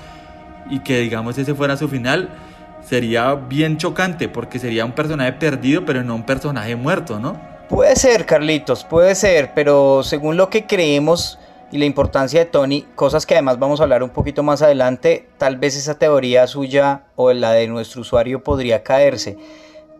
y 0.68 0.80
que, 0.80 0.98
digamos, 0.98 1.38
ese 1.38 1.54
fuera 1.54 1.76
su 1.76 1.88
final. 1.88 2.28
Sería 2.82 3.34
bien 3.34 3.78
chocante 3.78 4.28
porque 4.28 4.58
sería 4.58 4.84
un 4.84 4.92
personaje 4.92 5.32
perdido, 5.32 5.84
pero 5.84 6.02
no 6.02 6.14
un 6.14 6.24
personaje 6.24 6.76
muerto, 6.76 7.18
¿no? 7.18 7.40
Puede 7.68 7.96
ser, 7.96 8.26
Carlitos, 8.26 8.84
puede 8.84 9.14
ser, 9.14 9.52
pero 9.54 10.02
según 10.02 10.36
lo 10.36 10.50
que 10.50 10.66
creemos, 10.66 11.38
y 11.72 11.78
la 11.78 11.86
importancia 11.86 12.38
de 12.38 12.46
Tony, 12.46 12.86
cosas 12.94 13.24
que 13.24 13.34
además 13.34 13.58
vamos 13.58 13.80
a 13.80 13.84
hablar 13.84 14.02
un 14.02 14.10
poquito 14.10 14.42
más 14.42 14.60
adelante, 14.60 15.26
tal 15.38 15.56
vez 15.56 15.74
esa 15.74 15.98
teoría 15.98 16.46
suya 16.46 17.04
o 17.16 17.32
la 17.32 17.52
de 17.52 17.66
nuestro 17.66 18.02
usuario 18.02 18.44
podría 18.44 18.82
caerse. 18.82 19.38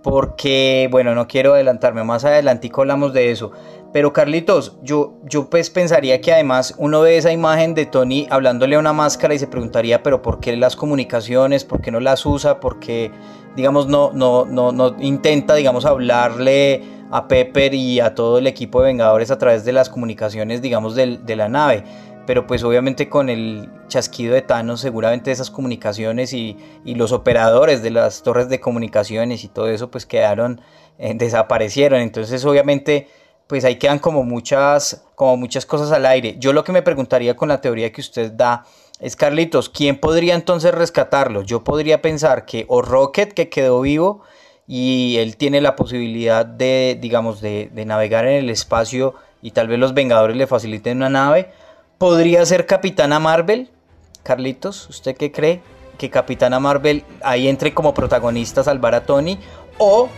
Porque, 0.02 0.88
bueno, 0.90 1.14
no 1.14 1.26
quiero 1.28 1.54
adelantarme, 1.54 2.04
más 2.04 2.26
adelante 2.26 2.70
hablamos 2.76 3.14
de 3.14 3.30
eso. 3.30 3.52
Pero 3.92 4.14
Carlitos, 4.14 4.78
yo, 4.82 5.18
yo 5.24 5.50
pues 5.50 5.68
pensaría 5.68 6.20
que 6.22 6.32
además 6.32 6.74
uno 6.78 7.02
ve 7.02 7.18
esa 7.18 7.30
imagen 7.30 7.74
de 7.74 7.84
Tony 7.84 8.26
hablándole 8.30 8.76
a 8.76 8.78
una 8.78 8.94
máscara 8.94 9.34
y 9.34 9.38
se 9.38 9.46
preguntaría, 9.46 10.02
pero 10.02 10.22
¿por 10.22 10.40
qué 10.40 10.56
las 10.56 10.76
comunicaciones? 10.76 11.64
¿Por 11.64 11.82
qué 11.82 11.90
no 11.90 12.00
las 12.00 12.24
usa? 12.24 12.58
¿Por 12.58 12.80
qué, 12.80 13.10
digamos, 13.54 13.88
no, 13.88 14.10
no, 14.14 14.46
no, 14.46 14.72
no 14.72 14.96
intenta, 15.00 15.54
digamos, 15.54 15.84
hablarle 15.84 16.82
a 17.10 17.28
Pepper 17.28 17.74
y 17.74 18.00
a 18.00 18.14
todo 18.14 18.38
el 18.38 18.46
equipo 18.46 18.80
de 18.80 18.86
Vengadores 18.86 19.30
a 19.30 19.36
través 19.36 19.66
de 19.66 19.72
las 19.72 19.90
comunicaciones, 19.90 20.62
digamos, 20.62 20.94
de, 20.94 21.18
de 21.18 21.36
la 21.36 21.50
nave. 21.50 21.84
Pero 22.24 22.46
pues 22.46 22.64
obviamente 22.64 23.10
con 23.10 23.28
el 23.28 23.68
chasquido 23.88 24.32
de 24.32 24.42
Thanos 24.42 24.80
seguramente 24.80 25.32
esas 25.32 25.50
comunicaciones 25.50 26.32
y, 26.32 26.56
y 26.84 26.94
los 26.94 27.12
operadores 27.12 27.82
de 27.82 27.90
las 27.90 28.22
torres 28.22 28.48
de 28.48 28.60
comunicaciones 28.60 29.44
y 29.44 29.48
todo 29.48 29.68
eso 29.68 29.90
pues 29.90 30.06
quedaron, 30.06 30.60
eh, 30.98 31.14
desaparecieron. 31.14 32.00
Entonces 32.00 32.44
obviamente 32.44 33.08
pues 33.52 33.66
ahí 33.66 33.76
quedan 33.76 33.98
como 33.98 34.24
muchas, 34.24 35.04
como 35.14 35.36
muchas 35.36 35.66
cosas 35.66 35.92
al 35.92 36.06
aire. 36.06 36.36
Yo 36.38 36.54
lo 36.54 36.64
que 36.64 36.72
me 36.72 36.80
preguntaría 36.80 37.36
con 37.36 37.50
la 37.50 37.60
teoría 37.60 37.92
que 37.92 38.00
usted 38.00 38.32
da 38.32 38.64
es, 38.98 39.14
Carlitos, 39.14 39.68
¿quién 39.68 40.00
podría 40.00 40.34
entonces 40.34 40.72
rescatarlo? 40.72 41.42
Yo 41.42 41.62
podría 41.62 42.00
pensar 42.00 42.46
que 42.46 42.64
o 42.68 42.80
Rocket 42.80 43.34
que 43.34 43.50
quedó 43.50 43.82
vivo 43.82 44.22
y 44.66 45.18
él 45.18 45.36
tiene 45.36 45.60
la 45.60 45.76
posibilidad 45.76 46.46
de, 46.46 46.96
digamos, 46.98 47.42
de, 47.42 47.70
navegar 47.84 48.24
en 48.24 48.36
el 48.36 48.48
espacio 48.48 49.16
y 49.42 49.50
tal 49.50 49.68
vez 49.68 49.78
los 49.78 49.92
Vengadores 49.92 50.34
le 50.34 50.46
faciliten 50.46 50.96
una 50.96 51.10
nave. 51.10 51.50
¿Podría 51.98 52.46
ser 52.46 52.64
Capitana 52.64 53.18
Marvel? 53.18 53.68
Carlitos, 54.22 54.88
¿usted 54.88 55.14
qué 55.14 55.30
cree? 55.30 55.60
Que 55.98 56.08
Capitana 56.08 56.58
Marvel 56.58 57.04
ahí 57.22 57.48
entre 57.48 57.74
como 57.74 57.92
protagonista 57.92 58.62
a 58.62 58.64
salvar 58.64 58.94
a 58.94 59.04
Tony. 59.04 59.38
O 59.76 60.08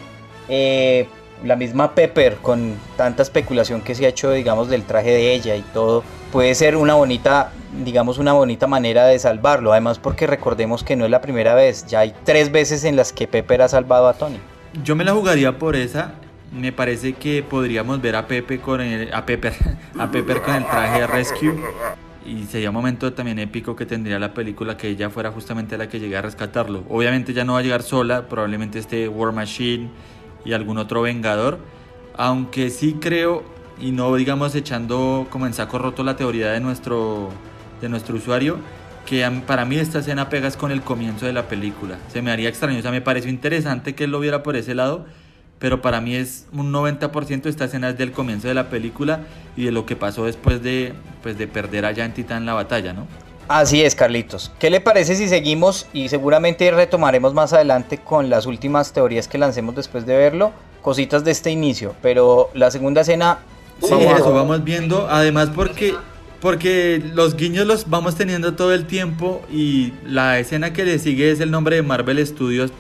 eh, 0.49 1.09
la 1.45 1.57
misma 1.57 1.95
Pepper, 1.95 2.37
con 2.37 2.75
tanta 2.97 3.23
especulación 3.23 3.83
que 3.83 3.95
se 3.95 4.07
ha 4.07 4.09
hecho, 4.09 4.33
digamos, 4.33 4.69
del 4.69 4.83
traje 4.83 5.11
de 5.11 5.35
ella 5.35 5.57
y 5.57 5.63
todo, 5.63 6.03
puede 6.33 6.55
ser 6.55 6.77
una 6.77 6.95
bonita, 6.95 7.53
digamos, 7.85 8.19
una 8.19 8.33
bonita 8.33 8.67
manera 8.67 9.07
de 9.07 9.19
salvarlo. 9.19 9.73
Además, 9.73 9.99
porque 9.99 10.27
recordemos 10.27 10.83
que 10.83 10.97
no 10.97 11.05
es 11.05 11.11
la 11.11 11.21
primera 11.21 11.55
vez, 11.55 11.87
ya 11.87 12.01
hay 12.01 12.15
tres 12.25 12.51
veces 12.51 12.85
en 12.85 12.97
las 12.97 13.13
que 13.13 13.29
Pepper 13.29 13.63
ha 13.63 13.69
salvado 13.69 14.09
a 14.09 14.15
Tony. 14.15 14.39
Yo 14.83 14.97
me 14.97 15.05
la 15.05 15.13
jugaría 15.13 15.59
por 15.59 15.77
esa. 15.77 16.15
Me 16.51 16.73
parece 16.73 17.15
que 17.15 17.43
podríamos 17.43 18.01
ver 18.01 18.17
a 18.17 18.27
Pepe 18.27 18.61
con 18.61 18.81
el, 18.81 19.13
a 19.13 19.27
Pepper, 19.27 19.55
a 19.99 20.11
Pepper 20.11 20.41
con 20.41 20.55
el 20.55 20.65
traje 20.65 21.01
de 21.01 21.07
Rescue. 21.07 21.55
Y 22.25 22.45
sería 22.45 22.71
un 22.71 22.75
momento 22.75 23.13
también 23.13 23.39
épico 23.39 23.77
que 23.77 23.85
tendría 23.85 24.19
la 24.19 24.33
película 24.33 24.79
que 24.79 24.89
ella 24.89 25.11
fuera 25.11 25.31
justamente 25.31 25.77
la 25.77 25.89
que 25.89 26.01
llegue 26.01 26.17
a 26.17 26.23
rescatarlo. 26.23 26.85
Obviamente 26.89 27.35
ya 27.35 27.45
no 27.45 27.53
va 27.53 27.59
a 27.59 27.63
llegar 27.63 27.83
sola, 27.83 28.29
probablemente 28.29 28.79
este 28.79 29.09
War 29.09 29.33
Machine 29.33 29.91
y 30.45 30.53
algún 30.53 30.79
otro 30.79 31.03
Vengador. 31.03 31.59
Aunque 32.17 32.71
sí 32.71 32.97
creo, 33.01 33.43
y 33.81 33.93
no 33.93 34.15
digamos 34.15 34.55
echando 34.55 35.27
como 35.31 35.47
en 35.47 35.55
saco 35.55 35.79
roto 35.79 36.05
la 36.05 36.17
teoría 36.17 36.51
de 36.53 36.61
nuestro, 36.61 37.31
de 37.81 37.89
nuestro 37.89 38.17
usuario, 38.17 38.59
que 39.07 39.29
para 39.47 39.65
mí 39.65 39.77
esta 39.77 39.99
escena 39.99 40.29
pegas 40.29 40.57
con 40.57 40.71
el 40.71 40.81
comienzo 40.81 41.27
de 41.27 41.33
la 41.33 41.49
película. 41.49 41.99
Se 42.09 42.23
me 42.23 42.31
haría 42.31 42.49
extraño, 42.49 42.79
o 42.79 42.83
sea, 42.83 42.91
me 42.91 43.01
pareció 43.01 43.31
interesante 43.31 43.95
que 43.95 44.05
él 44.05 44.11
lo 44.11 44.21
viera 44.21 44.43
por 44.43 44.57
ese 44.57 44.75
lado, 44.75 45.07
pero 45.59 45.83
para 45.83 46.01
mí 46.01 46.15
es 46.15 46.47
un 46.53 46.73
90% 46.73 47.47
esta 47.47 47.65
escena 47.65 47.91
es 47.91 47.99
del 47.99 48.13
comienzo 48.13 48.49
de 48.49 48.55
la 48.55 48.71
película 48.71 49.21
y 49.57 49.65
de 49.65 49.73
lo 49.73 49.87
que 49.87 49.97
pasó 49.97 50.25
después 50.25 50.63
de, 50.63 50.95
pues, 51.23 51.37
de 51.39 51.47
perder 51.47 51.85
allá 51.85 52.05
en 52.05 52.15
Titán 52.15 52.47
la 52.47 52.55
batalla, 52.55 52.93
¿no? 52.93 53.07
Así 53.49 53.83
es, 53.83 53.95
Carlitos. 53.95 54.51
¿Qué 54.59 54.71
le 54.71 54.81
parece 54.81 55.17
si 55.17 55.29
seguimos 55.29 55.87
y 55.93 56.09
seguramente 56.09 56.71
retomaremos 56.71 57.35
más 57.35 57.53
adelante 57.53 57.99
con 57.99 58.31
las 58.31 58.47
últimas 58.47 58.93
teorías 58.93 59.29
que 59.29 59.39
lancemos 59.39 59.75
después 59.75 60.07
de 60.07 60.17
verlo? 60.17 60.53
Cositas 60.83 61.25
de 61.25 61.31
este 61.31 61.51
inicio, 61.51 61.95
pero 62.03 62.51
la 62.55 62.71
segunda 62.71 63.03
escena... 63.03 63.39
Sí, 63.83 63.95
eso 63.95 64.33
vamos 64.33 64.63
viendo, 64.65 65.09
además 65.11 65.51
porque, 65.55 65.95
porque 66.41 67.03
los 67.13 67.37
guiños 67.37 67.67
los 67.67 67.91
vamos 67.91 68.15
teniendo 68.15 68.55
todo 68.55 68.73
el 68.73 68.87
tiempo 68.87 69.43
y 69.51 69.93
la 70.07 70.39
escena 70.39 70.73
que 70.73 70.85
le 70.85 70.99
sigue 70.99 71.31
es 71.31 71.41
el 71.41 71.51
nombre 71.51 71.77
de 71.77 71.83
Marvel 71.83 72.25
Studios 72.25 72.71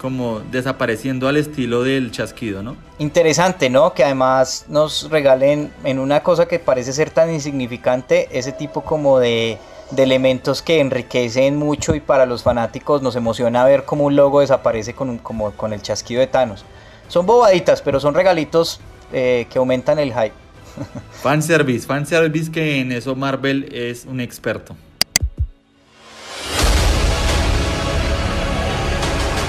como 0.00 0.40
desapareciendo 0.50 1.28
al 1.28 1.36
estilo 1.36 1.82
del 1.82 2.10
chasquido, 2.10 2.62
¿no? 2.62 2.76
Interesante, 2.98 3.68
¿no? 3.68 3.92
Que 3.92 4.02
además 4.02 4.64
nos 4.68 5.10
regalen 5.10 5.70
en 5.84 5.98
una 5.98 6.22
cosa 6.22 6.46
que 6.46 6.58
parece 6.58 6.92
ser 6.94 7.10
tan 7.10 7.32
insignificante 7.32 8.28
ese 8.32 8.52
tipo 8.52 8.80
como 8.80 9.18
de 9.18 9.58
de 9.90 10.02
elementos 10.02 10.62
que 10.62 10.80
enriquecen 10.80 11.56
mucho 11.56 11.94
y 11.94 12.00
para 12.00 12.26
los 12.26 12.42
fanáticos 12.42 13.02
nos 13.02 13.16
emociona 13.16 13.64
ver 13.64 13.84
cómo 13.84 14.04
un 14.04 14.16
logo 14.16 14.40
desaparece 14.40 14.94
con, 14.94 15.18
como, 15.18 15.50
con 15.52 15.72
el 15.72 15.82
chasquido 15.82 16.20
de 16.20 16.26
Thanos. 16.26 16.64
Son 17.08 17.26
bobaditas, 17.26 17.82
pero 17.82 17.98
son 17.98 18.14
regalitos 18.14 18.80
eh, 19.12 19.46
que 19.50 19.58
aumentan 19.58 19.98
el 19.98 20.12
hype. 20.12 20.32
Fanservice, 21.22 21.86
fanservice 21.86 22.50
que 22.50 22.80
en 22.80 22.92
eso 22.92 23.16
Marvel 23.16 23.68
es 23.72 24.04
un 24.04 24.20
experto. 24.20 24.76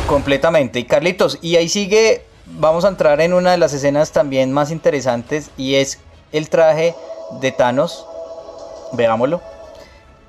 Completamente. 0.07 0.79
Y 0.79 0.85
Carlitos, 0.85 1.37
y 1.41 1.55
ahí 1.55 1.69
sigue, 1.69 2.25
vamos 2.45 2.83
a 2.83 2.89
entrar 2.89 3.21
en 3.21 3.33
una 3.33 3.51
de 3.51 3.57
las 3.57 3.71
escenas 3.73 4.11
también 4.11 4.51
más 4.51 4.71
interesantes 4.71 5.51
y 5.55 5.75
es 5.75 5.99
el 6.33 6.49
traje 6.49 6.95
de 7.39 7.51
Thanos. 7.51 8.05
Veámoslo. 8.93 9.50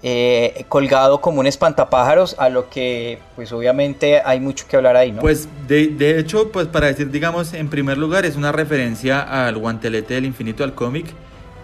Eh, 0.04 0.64
colgado 0.68 1.20
como 1.20 1.38
un 1.38 1.46
espantapájaros, 1.46 2.34
a 2.38 2.48
lo 2.48 2.68
que 2.68 3.20
pues 3.36 3.52
obviamente 3.52 4.20
hay 4.24 4.40
mucho 4.40 4.66
que 4.66 4.76
hablar 4.76 4.96
ahí, 4.96 5.12
¿no? 5.12 5.20
Pues 5.20 5.48
de, 5.68 5.86
de, 5.88 6.18
hecho, 6.18 6.50
pues 6.50 6.66
para 6.66 6.88
decir, 6.88 7.10
digamos, 7.12 7.54
en 7.54 7.68
primer 7.68 7.98
lugar 7.98 8.26
es 8.26 8.34
una 8.34 8.50
referencia 8.50 9.46
al 9.46 9.56
guantelete 9.58 10.14
del 10.14 10.24
infinito, 10.24 10.64
al 10.64 10.74
cómic, 10.74 11.06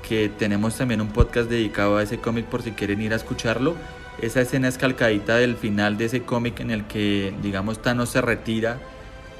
que 0.08 0.30
tenemos 0.38 0.76
también 0.76 1.00
un 1.00 1.08
podcast 1.08 1.50
dedicado 1.50 1.96
a 1.96 2.02
ese 2.02 2.18
cómic 2.18 2.46
por 2.46 2.62
si 2.62 2.70
quieren 2.70 3.02
ir 3.02 3.12
a 3.12 3.16
escucharlo. 3.16 3.74
Esa 4.22 4.40
escena 4.40 4.68
es 4.68 4.78
calcadita 4.78 5.36
del 5.36 5.56
final 5.56 5.96
de 5.96 6.06
ese 6.06 6.22
cómic 6.22 6.60
en 6.60 6.70
el 6.70 6.84
que, 6.86 7.34
digamos, 7.42 7.82
Thanos 7.82 8.08
se 8.08 8.20
retira 8.20 8.78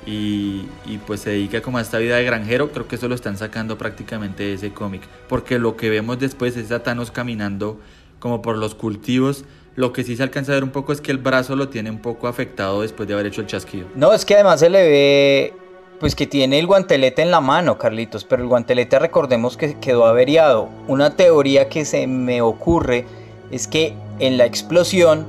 y, 0.07 0.67
pues 1.07 1.21
se 1.21 1.31
dedica 1.31 1.61
como 1.63 1.79
a 1.79 1.81
esta 1.81 1.99
vida 1.99 2.17
de 2.17 2.25
granjero. 2.25 2.71
Creo 2.71 2.87
que 2.87 2.97
eso 2.97 3.09
lo 3.09 3.15
están 3.15 3.37
sacando 3.37 3.77
prácticamente 3.77 4.45
de 4.45 4.55
ese 4.55 4.73
cómic, 4.73 5.03
porque 5.29 5.59
lo 5.59 5.77
que 5.77 5.91
vemos 5.91 6.19
después 6.19 6.57
es 6.57 6.71
a 6.71 6.83
Thanos 6.83 7.11
caminando 7.11 7.81
como 8.19 8.43
por 8.43 8.57
los 8.57 8.75
cultivos. 8.75 9.45
Lo 9.77 9.93
que 9.93 10.03
sí 10.03 10.17
se 10.17 10.23
alcanza 10.23 10.53
a 10.53 10.57
ver 10.57 10.65
un 10.65 10.71
poco 10.71 10.93
es 10.93 11.01
que 11.01 11.13
el 11.13 11.19
brazo 11.19 11.55
lo 11.55 11.69
tiene 11.69 11.91
un 11.91 12.01
poco 12.01 12.27
afectado 12.27 12.83
después 12.83 13.07
de 13.07 13.15
haber 13.15 13.27
hecho 13.27 13.41
el 13.41 13.47
chasquido. 13.47 13.87
No, 13.95 14.13
es 14.13 14.25
que 14.25 14.35
además 14.35 14.61
se 14.61 14.71
le 14.71 14.83
ve 14.83 15.55
pues 16.01 16.15
que 16.15 16.27
tiene 16.27 16.59
el 16.59 16.67
guantelete 16.67 17.23
en 17.23 17.31
la 17.31 17.41
mano, 17.41 17.77
Carlitos, 17.77 18.25
pero 18.25 18.43
el 18.43 18.49
guantelete 18.49 18.99
recordemos 18.99 19.57
que 19.57 19.75
quedó 19.81 20.07
averiado. 20.07 20.69
Una 20.87 21.17
teoría 21.17 21.69
que 21.69 21.85
se 21.85 22.07
me 22.07 22.41
ocurre 22.41 23.05
es 23.51 23.67
que 23.67 23.95
en 24.19 24.39
la 24.39 24.47
explosión 24.47 25.27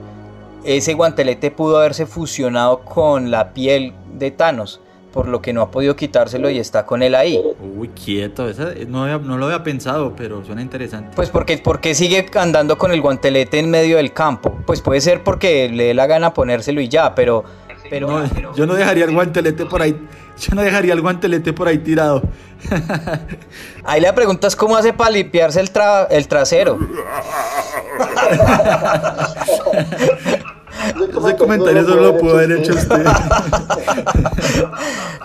ese 0.63 0.93
guantelete 0.93 1.51
pudo 1.51 1.77
haberse 1.77 2.05
fusionado 2.05 2.81
con 2.81 3.31
la 3.31 3.53
piel 3.53 3.93
de 4.13 4.31
Thanos 4.31 4.81
por 5.11 5.27
lo 5.27 5.41
que 5.41 5.53
no 5.53 5.61
ha 5.61 5.71
podido 5.71 5.95
quitárselo 5.95 6.49
y 6.49 6.59
está 6.59 6.85
con 6.85 7.01
él 7.01 7.15
ahí. 7.15 7.41
Uy, 7.77 7.89
quieto, 7.89 8.47
esa, 8.47 8.69
no, 8.87 9.19
no, 9.19 9.37
lo 9.37 9.45
había 9.45 9.63
pensado, 9.63 10.13
pero 10.15 10.43
suena 10.45 10.61
interesante. 10.61 11.11
Pues 11.15 11.29
porque, 11.29 11.57
porque 11.57 11.95
sigue 11.95 12.25
andando 12.35 12.77
con 12.77 12.91
el 12.91 13.01
guantelete 13.01 13.59
en 13.59 13.69
medio 13.69 13.97
del 13.97 14.13
campo. 14.13 14.57
Pues 14.65 14.81
puede 14.81 15.01
ser 15.01 15.23
porque 15.23 15.69
le 15.69 15.85
dé 15.85 15.93
la 15.93 16.07
gana 16.07 16.33
ponérselo 16.33 16.81
y 16.81 16.89
ya, 16.89 17.15
pero... 17.15 17.43
pero, 17.89 18.23
yo 18.55 18.65
no 18.65 18.75
dejaría 18.75 19.05
el 19.05 19.13
guantelete 19.13 19.65
por 19.65 19.81
ahí, 19.81 19.95
yo 20.37 20.55
no 20.55 20.61
dejaría 20.61 20.93
el 20.93 21.01
guantelete 21.01 21.53
por 21.53 21.67
ahí 21.67 21.79
tirado. 21.79 22.21
Ahí 23.85 24.01
le 24.01 24.11
preguntas 24.11 24.53
cómo 24.53 24.75
hace 24.75 24.91
para 24.91 25.11
limpiarse 25.11 25.61
el, 25.61 25.71
el 26.09 26.27
trasero. 26.27 26.77
Ese 30.87 31.35
comentario 31.35 31.85
solo 31.85 32.01
lo 32.01 32.17
pudo 32.17 32.35
haber 32.35 32.53
hecho 32.53 32.73
usted. 32.73 33.05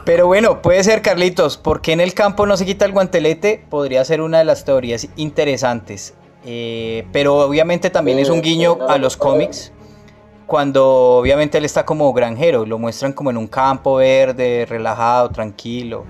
Pero 0.05 0.27
bueno, 0.27 0.61
puede 0.61 0.85
ser 0.85 1.01
Carlitos, 1.01 1.57
¿por 1.57 1.81
qué 1.81 1.93
en 1.93 2.01
el 2.01 2.13
campo 2.13 2.47
no 2.47 2.57
se 2.57 2.67
quita 2.67 2.85
el 2.85 2.93
guantelete? 2.93 3.65
Podría 3.71 4.05
ser 4.05 4.21
una 4.21 4.39
de 4.39 4.45
las 4.45 4.65
teorías 4.65 5.09
interesantes. 5.17 6.15
Eh, 6.47 7.07
pero 7.11 7.39
obviamente 7.39 7.89
también 7.89 8.19
es 8.19 8.29
un 8.29 8.43
guiño 8.43 8.77
a 8.87 8.99
los 8.99 9.17
cómics, 9.17 9.73
cuando 10.47 11.17
obviamente 11.17 11.57
él 11.57 11.65
está 11.65 11.87
como 11.87 12.13
granjero, 12.13 12.67
lo 12.67 12.79
muestran 12.79 13.15
como 13.15 13.31
en 13.31 13.39
un 13.39 13.47
campo 13.47 13.97
verde, 13.97 14.67
relajado, 14.69 15.31
tranquilo. 15.31 16.05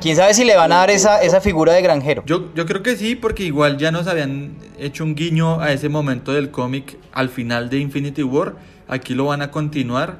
¿Quién 0.00 0.16
sabe 0.16 0.32
si 0.32 0.44
le 0.44 0.56
van 0.56 0.72
a 0.72 0.76
dar 0.76 0.90
esa, 0.90 1.22
esa 1.22 1.42
figura 1.42 1.74
de 1.74 1.82
granjero? 1.82 2.22
Yo, 2.24 2.54
yo 2.54 2.64
creo 2.64 2.82
que 2.82 2.96
sí, 2.96 3.16
porque 3.16 3.44
igual 3.44 3.76
ya 3.76 3.92
nos 3.92 4.06
habían 4.06 4.56
hecho 4.78 5.04
un 5.04 5.14
guiño 5.14 5.60
a 5.60 5.72
ese 5.72 5.90
momento 5.90 6.32
del 6.32 6.50
cómic 6.50 6.96
al 7.12 7.28
final 7.28 7.68
de 7.68 7.78
Infinity 7.78 8.22
War. 8.22 8.54
Aquí 8.88 9.14
lo 9.14 9.26
van 9.26 9.42
a 9.42 9.50
continuar, 9.50 10.16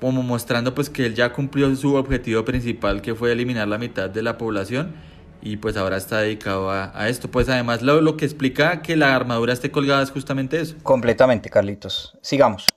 como 0.00 0.22
mostrando 0.22 0.74
pues 0.74 0.88
que 0.88 1.04
él 1.04 1.14
ya 1.14 1.32
cumplió 1.32 1.74
su 1.76 1.94
objetivo 1.96 2.44
principal, 2.46 3.02
que 3.02 3.14
fue 3.14 3.30
eliminar 3.30 3.68
la 3.68 3.76
mitad 3.76 4.08
de 4.08 4.22
la 4.22 4.38
población. 4.38 4.94
Y 5.42 5.58
pues 5.58 5.76
ahora 5.76 5.98
está 5.98 6.20
dedicado 6.20 6.70
a, 6.70 6.90
a 6.98 7.10
esto. 7.10 7.30
Pues 7.30 7.50
además 7.50 7.82
lo, 7.82 8.00
lo 8.00 8.16
que 8.16 8.24
explica 8.24 8.80
que 8.80 8.96
la 8.96 9.14
armadura 9.14 9.52
esté 9.52 9.70
colgada 9.70 10.02
es 10.02 10.10
justamente 10.10 10.58
eso. 10.58 10.76
Completamente, 10.82 11.50
Carlitos. 11.50 12.16
Sigamos. 12.22 12.74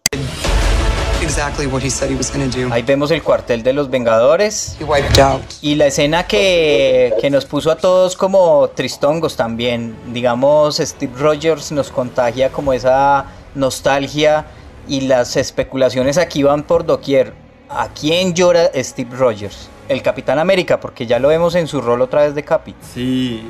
Exactly 1.28 1.68
what 1.68 1.84
he 1.84 1.90
said 1.90 2.10
he 2.10 2.16
was 2.16 2.32
going 2.32 2.50
to 2.50 2.58
do. 2.58 2.74
Ahí 2.74 2.82
vemos 2.84 3.12
el 3.12 3.22
cuartel 3.22 3.62
de 3.64 3.74
los 3.74 3.90
Vengadores. 3.90 4.76
He 4.80 4.84
wiped 4.84 5.20
out. 5.20 5.42
Y 5.62 5.76
la 5.76 5.88
escena 5.88 6.26
que, 6.26 7.14
que 7.22 7.30
nos 7.30 7.46
puso 7.46 7.70
a 7.72 7.76
todos 7.78 8.16
como 8.16 8.70
tristongos 8.70 9.36
también. 9.36 9.96
Digamos, 10.14 10.78
Steve 10.78 11.14
Rogers 11.18 11.72
nos 11.72 11.92
contagia 11.92 12.50
como 12.52 12.74
esa 12.74 13.26
nostalgia 13.56 14.46
y 14.88 15.02
las 15.02 15.36
especulaciones 15.36 16.18
aquí 16.18 16.44
van 16.44 16.64
por 16.64 16.86
doquier. 16.86 17.34
¿A 17.70 17.90
quién 17.90 18.34
llora 18.34 18.72
Steve 18.76 19.16
Rogers? 19.16 19.68
El 19.90 20.02
Capitán 20.02 20.40
América, 20.40 20.80
porque 20.80 21.06
ya 21.06 21.20
lo 21.20 21.28
vemos 21.28 21.56
en 21.56 21.68
su 21.68 21.82
rol 21.82 22.02
otra 22.02 22.22
vez 22.24 22.34
de 22.36 22.44
Capi. 22.44 22.74
Sí, 22.94 23.42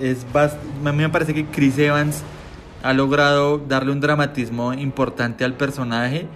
eh, 0.00 0.10
es 0.10 0.24
bast- 0.32 0.56
a 0.84 0.92
mí 0.92 1.02
me 1.02 1.08
parece 1.08 1.34
que 1.34 1.44
Chris 1.46 1.76
Evans 1.78 2.22
ha 2.84 2.92
logrado 2.92 3.58
darle 3.58 3.92
un 3.92 4.00
dramatismo 4.00 4.72
importante 4.72 5.44
al 5.44 5.54
personaje 5.54 6.26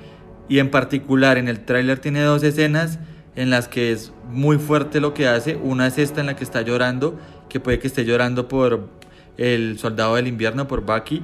y 0.48 0.58
en 0.58 0.70
particular 0.70 1.38
en 1.38 1.48
el 1.48 1.64
tráiler 1.64 1.98
tiene 1.98 2.22
dos 2.22 2.42
escenas 2.42 2.98
en 3.34 3.50
las 3.50 3.68
que 3.68 3.92
es 3.92 4.12
muy 4.30 4.58
fuerte 4.58 5.00
lo 5.00 5.14
que 5.14 5.28
hace. 5.28 5.56
Una 5.56 5.86
es 5.86 5.98
esta 5.98 6.20
en 6.20 6.26
la 6.26 6.36
que 6.36 6.44
está 6.44 6.62
llorando, 6.62 7.18
que 7.48 7.60
puede 7.60 7.78
que 7.78 7.86
esté 7.86 8.04
llorando 8.04 8.48
por 8.48 8.88
el 9.36 9.78
soldado 9.78 10.16
del 10.16 10.26
invierno, 10.26 10.66
por 10.66 10.82
Bucky. 10.82 11.22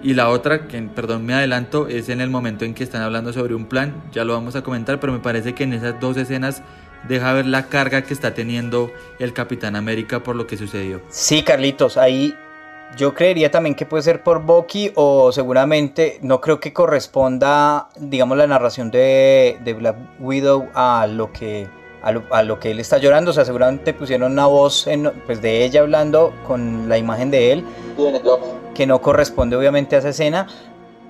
Y 0.00 0.14
la 0.14 0.28
otra, 0.28 0.68
que 0.68 0.80
perdón 0.82 1.26
me 1.26 1.34
adelanto, 1.34 1.88
es 1.88 2.08
en 2.08 2.20
el 2.20 2.30
momento 2.30 2.64
en 2.64 2.74
que 2.74 2.84
están 2.84 3.02
hablando 3.02 3.32
sobre 3.32 3.56
un 3.56 3.66
plan, 3.66 4.04
ya 4.12 4.24
lo 4.24 4.32
vamos 4.32 4.54
a 4.54 4.62
comentar, 4.62 5.00
pero 5.00 5.12
me 5.12 5.18
parece 5.18 5.54
que 5.54 5.64
en 5.64 5.72
esas 5.72 5.98
dos 5.98 6.16
escenas 6.16 6.62
deja 7.08 7.32
ver 7.32 7.46
la 7.46 7.66
carga 7.66 8.02
que 8.02 8.14
está 8.14 8.32
teniendo 8.32 8.92
el 9.18 9.32
Capitán 9.32 9.74
América 9.74 10.22
por 10.22 10.36
lo 10.36 10.46
que 10.46 10.56
sucedió. 10.56 11.00
Sí, 11.08 11.42
Carlitos, 11.42 11.96
ahí 11.96 12.32
yo 12.96 13.14
creería 13.14 13.50
también 13.50 13.74
que 13.74 13.86
puede 13.86 14.02
ser 14.02 14.22
por 14.22 14.42
Bucky 14.42 14.92
o 14.94 15.30
seguramente 15.32 16.18
no 16.22 16.40
creo 16.40 16.58
que 16.60 16.72
corresponda, 16.72 17.88
digamos, 17.96 18.36
la 18.38 18.46
narración 18.46 18.90
de, 18.90 19.58
de 19.62 19.74
Black 19.74 19.96
Widow 20.20 20.68
a 20.74 21.06
lo 21.06 21.32
que 21.32 21.68
a 22.02 22.12
lo, 22.12 22.22
a 22.30 22.42
lo 22.44 22.58
que 22.60 22.70
él 22.70 22.80
está 22.80 22.98
llorando. 22.98 23.30
O 23.32 23.34
sea, 23.34 23.44
seguramente 23.44 23.92
pusieron 23.92 24.32
una 24.32 24.46
voz 24.46 24.86
en- 24.86 25.10
pues, 25.26 25.42
de 25.42 25.64
ella 25.64 25.80
hablando 25.80 26.32
con 26.46 26.88
la 26.88 26.96
imagen 26.98 27.30
de 27.30 27.52
él 27.52 27.64
que 28.74 28.86
no 28.86 29.00
corresponde 29.00 29.56
obviamente 29.56 29.96
a 29.96 29.98
esa 30.00 30.10
escena. 30.10 30.46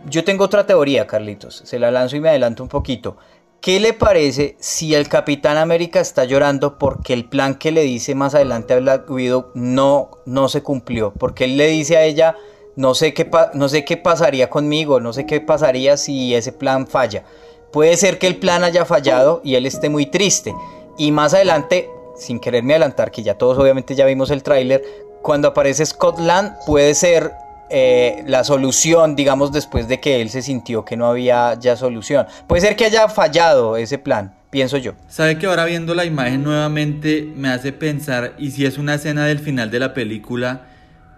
Yo 0.07 0.25
tengo 0.25 0.45
otra 0.45 0.65
teoría, 0.67 1.07
Carlitos. 1.07 1.63
Se 1.65 1.79
la 1.79 1.91
lanzo 1.91 2.17
y 2.17 2.21
me 2.21 2.29
adelanto 2.31 2.63
un 2.63 2.69
poquito. 2.69 3.17
¿Qué 3.61 3.81
le 3.81 3.93
parece 3.93 4.57
si 4.61 4.95
el 4.95 5.09
Capitán 5.09 5.57
América 5.57 5.99
está 5.99 6.25
llorando 6.25 6.79
porque 6.79 7.13
el 7.13 7.25
plan 7.25 7.57
que 7.57 7.73
le 7.73 7.83
dice 7.83 8.15
más 8.15 8.37
adelante 8.37 8.73
a 8.73 8.79
Black 8.79 9.11
Widow 9.11 9.51
no, 9.55 10.11
no 10.27 10.49
se 10.49 10.63
cumplió? 10.63 11.13
Porque 11.13 11.45
él 11.45 11.57
le 11.57 11.67
dice 11.67 11.97
a 11.97 12.05
ella, 12.05 12.37
no 12.77 12.95
sé, 12.95 13.15
qué 13.15 13.29
no 13.55 13.69
sé 13.69 13.85
qué 13.85 13.97
pasaría 13.97 14.49
conmigo, 14.49 15.01
no 15.01 15.13
sé 15.13 15.27
qué 15.27 15.41
pasaría 15.41 15.97
si 15.97 16.37
ese 16.37 16.53
plan 16.53 16.87
falla. 16.87 17.25
Puede 17.73 17.97
ser 17.97 18.21
que 18.21 18.29
el 18.29 18.37
plan 18.37 18.63
haya 18.63 18.85
fallado 18.85 19.41
y 19.43 19.57
él 19.57 19.67
esté 19.67 19.89
muy 19.89 20.07
triste. 20.07 20.55
Y 20.97 21.11
más 21.11 21.35
adelante, 21.35 21.91
sin 22.17 22.39
quererme 22.39 22.75
adelantar, 22.75 23.11
que 23.11 23.25
ya 23.25 23.37
todos 23.37 23.59
obviamente 23.59 23.97
ya 23.97 24.07
vimos 24.07 24.31
el 24.31 24.45
tráiler, 24.45 24.85
cuando 25.21 25.49
aparece 25.49 25.85
Scotland 25.85 26.55
puede 26.65 26.95
ser 26.95 27.33
eh, 27.71 28.25
la 28.27 28.45
solución, 28.45 29.17
digamos, 29.17 29.53
después 29.53 29.89
de 29.89 30.01
que 30.01 30.21
él 30.21 30.31
se 30.31 30.43
sintió 30.43 30.85
que 30.85 30.97
no 30.97 31.07
había 31.07 31.59
ya 31.59 31.77
solución. 31.77 32.27
Puede 32.47 32.63
ser 32.63 32.77
que 32.77 32.87
haya 32.87 33.09
fallado 33.09 33.77
ese 33.77 33.99
plan, 33.99 34.35
pienso 34.51 34.77
yo. 34.77 34.93
Sabe 35.09 35.39
que 35.39 35.47
ahora 35.47 35.65
viendo 35.65 35.95
la 35.95 36.05
imagen 36.05 36.45
nuevamente 36.45 37.31
me 37.37 37.49
hace 37.49 37.73
pensar, 37.73 38.35
y 38.39 38.53
si 38.53 38.65
es 38.65 38.79
una 38.79 38.95
escena 38.95 39.27
del 39.27 39.39
final 39.39 39.71
de 39.71 39.81
la 39.81 39.95
película 39.95 40.63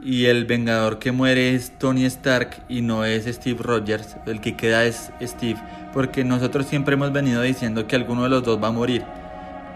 y 0.03 0.27
el 0.27 0.47
vengador 0.47 0.99
que 0.99 1.13
muere 1.13 1.55
es 1.55 1.73
Tony 1.79 2.05
Stark 2.07 2.65
y 2.69 2.81
no 2.81 3.05
es 3.05 3.27
Steve 3.27 3.63
Rogers, 3.63 4.17
el 4.27 4.41
que 4.41 4.57
queda 4.57 4.85
es 4.85 5.13
Steve, 5.23 5.61
porque 5.93 6.25
nosotros 6.25 6.67
siempre 6.67 6.95
hemos 6.95 7.13
venido 7.13 7.43
diciendo 7.43 7.87
que 7.87 7.97
alguno 7.97 8.25
de 8.25 8.31
los 8.31 8.43
dos 8.43 8.63
va 8.63 8.69
a 8.69 8.73
morir. 8.73 9.05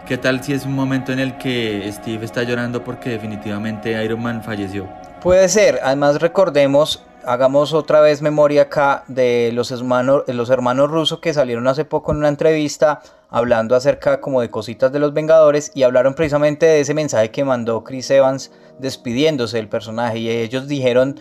¿Qué 0.06 0.18
tal 0.18 0.42
si 0.42 0.52
es 0.52 0.66
un 0.66 0.74
momento 0.74 1.12
en 1.12 1.18
el 1.18 1.38
que 1.38 1.90
Steve 1.90 2.26
está 2.26 2.42
llorando 2.42 2.84
porque 2.84 3.10
definitivamente 3.10 4.04
Iron 4.04 4.22
Man 4.22 4.42
falleció? 4.42 4.86
Puede 5.24 5.48
ser, 5.48 5.80
además 5.82 6.20
recordemos, 6.20 7.02
hagamos 7.24 7.72
otra 7.72 8.02
vez 8.02 8.20
memoria 8.20 8.64
acá 8.64 9.04
de 9.08 9.52
los 9.54 9.70
hermanos, 9.70 10.24
los 10.26 10.50
hermanos 10.50 10.90
rusos 10.90 11.20
que 11.20 11.32
salieron 11.32 11.66
hace 11.66 11.86
poco 11.86 12.12
en 12.12 12.18
una 12.18 12.28
entrevista 12.28 13.00
hablando 13.30 13.74
acerca 13.74 14.20
como 14.20 14.42
de 14.42 14.50
cositas 14.50 14.92
de 14.92 14.98
los 14.98 15.14
Vengadores 15.14 15.72
y 15.74 15.82
hablaron 15.82 16.12
precisamente 16.12 16.66
de 16.66 16.80
ese 16.80 16.92
mensaje 16.92 17.30
que 17.30 17.42
mandó 17.42 17.82
Chris 17.84 18.10
Evans 18.10 18.52
despidiéndose 18.78 19.56
del 19.56 19.70
personaje. 19.70 20.18
Y 20.18 20.28
ellos 20.28 20.68
dijeron, 20.68 21.18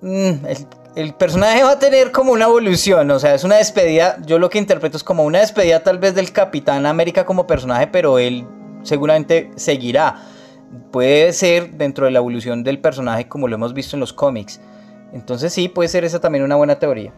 "Mm, 0.00 0.46
el, 0.46 0.66
el 0.94 1.14
personaje 1.14 1.64
va 1.64 1.72
a 1.72 1.78
tener 1.80 2.12
como 2.12 2.30
una 2.30 2.44
evolución, 2.44 3.10
o 3.10 3.18
sea, 3.18 3.34
es 3.34 3.42
una 3.42 3.56
despedida, 3.56 4.16
yo 4.24 4.38
lo 4.38 4.48
que 4.48 4.58
interpreto 4.58 4.96
es 4.96 5.02
como 5.02 5.24
una 5.24 5.40
despedida 5.40 5.82
tal 5.82 5.98
vez 5.98 6.14
del 6.14 6.30
Capitán 6.30 6.86
América 6.86 7.26
como 7.26 7.48
personaje, 7.48 7.88
pero 7.88 8.20
él 8.20 8.46
seguramente 8.84 9.50
seguirá 9.56 10.33
puede 10.90 11.32
ser 11.32 11.72
dentro 11.72 12.06
de 12.06 12.12
la 12.12 12.18
evolución 12.18 12.64
del 12.64 12.78
personaje 12.78 13.28
como 13.28 13.48
lo 13.48 13.54
hemos 13.54 13.74
visto 13.74 13.96
en 13.96 14.00
los 14.00 14.12
cómics. 14.12 14.60
Entonces 15.12 15.52
sí, 15.52 15.68
puede 15.68 15.88
ser 15.88 16.04
esa 16.04 16.20
también 16.20 16.44
una 16.44 16.56
buena 16.56 16.78
teoría. 16.78 17.12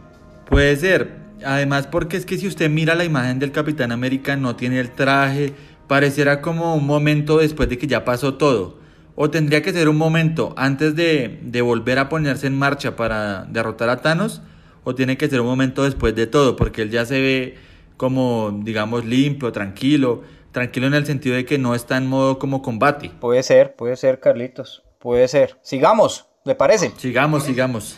Puede 0.49 0.75
ser. 0.75 1.27
Además, 1.45 1.87
porque 1.87 2.17
es 2.17 2.25
que 2.25 2.37
si 2.37 2.47
usted 2.47 2.69
mira 2.69 2.95
la 2.95 3.05
imagen 3.05 3.39
del 3.39 3.51
Capitán 3.51 3.91
América, 3.91 4.35
no 4.35 4.55
tiene 4.55 4.79
el 4.79 4.91
traje, 4.91 5.53
pareciera 5.87 6.41
como 6.41 6.75
un 6.75 6.85
momento 6.85 7.37
después 7.37 7.69
de 7.69 7.77
que 7.77 7.87
ya 7.87 8.05
pasó 8.05 8.35
todo. 8.35 8.79
O 9.15 9.29
tendría 9.29 9.61
que 9.61 9.73
ser 9.73 9.89
un 9.89 9.97
momento 9.97 10.53
antes 10.57 10.95
de, 10.95 11.39
de 11.41 11.61
volver 11.61 11.99
a 11.99 12.09
ponerse 12.09 12.47
en 12.47 12.57
marcha 12.57 12.95
para 12.95 13.45
derrotar 13.45 13.89
a 13.89 13.97
Thanos, 13.97 14.41
o 14.83 14.95
tiene 14.95 15.17
que 15.17 15.27
ser 15.27 15.41
un 15.41 15.47
momento 15.47 15.83
después 15.83 16.15
de 16.15 16.27
todo, 16.27 16.55
porque 16.55 16.83
él 16.83 16.91
ya 16.91 17.05
se 17.05 17.19
ve 17.19 17.55
como, 17.97 18.61
digamos, 18.63 19.05
limpio, 19.05 19.51
tranquilo, 19.51 20.23
tranquilo 20.51 20.87
en 20.87 20.93
el 20.93 21.05
sentido 21.05 21.35
de 21.35 21.45
que 21.45 21.57
no 21.57 21.75
está 21.75 21.97
en 21.97 22.07
modo 22.07 22.39
como 22.39 22.61
combate. 22.61 23.09
Puede 23.19 23.43
ser, 23.43 23.75
puede 23.75 23.95
ser, 23.95 24.19
Carlitos. 24.19 24.83
Puede 24.99 25.27
ser. 25.27 25.57
Sigamos, 25.61 26.25
¿le 26.43 26.55
parece? 26.55 26.91
Sigamos, 26.97 27.43
sigamos. 27.43 27.97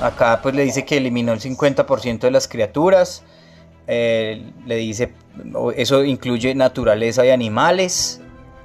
Acá 0.00 0.40
pues 0.42 0.54
le 0.54 0.64
dice 0.64 0.84
que 0.84 0.96
eliminó 0.96 1.32
el 1.32 1.40
50% 1.40 2.20
de 2.20 2.30
las 2.30 2.48
criaturas. 2.48 3.22
Eh, 3.86 4.42
le 4.66 4.76
dice, 4.76 5.12
eso 5.76 6.04
incluye 6.04 6.54
naturaleza 6.54 7.24
y 7.26 7.30
animales. 7.30 8.20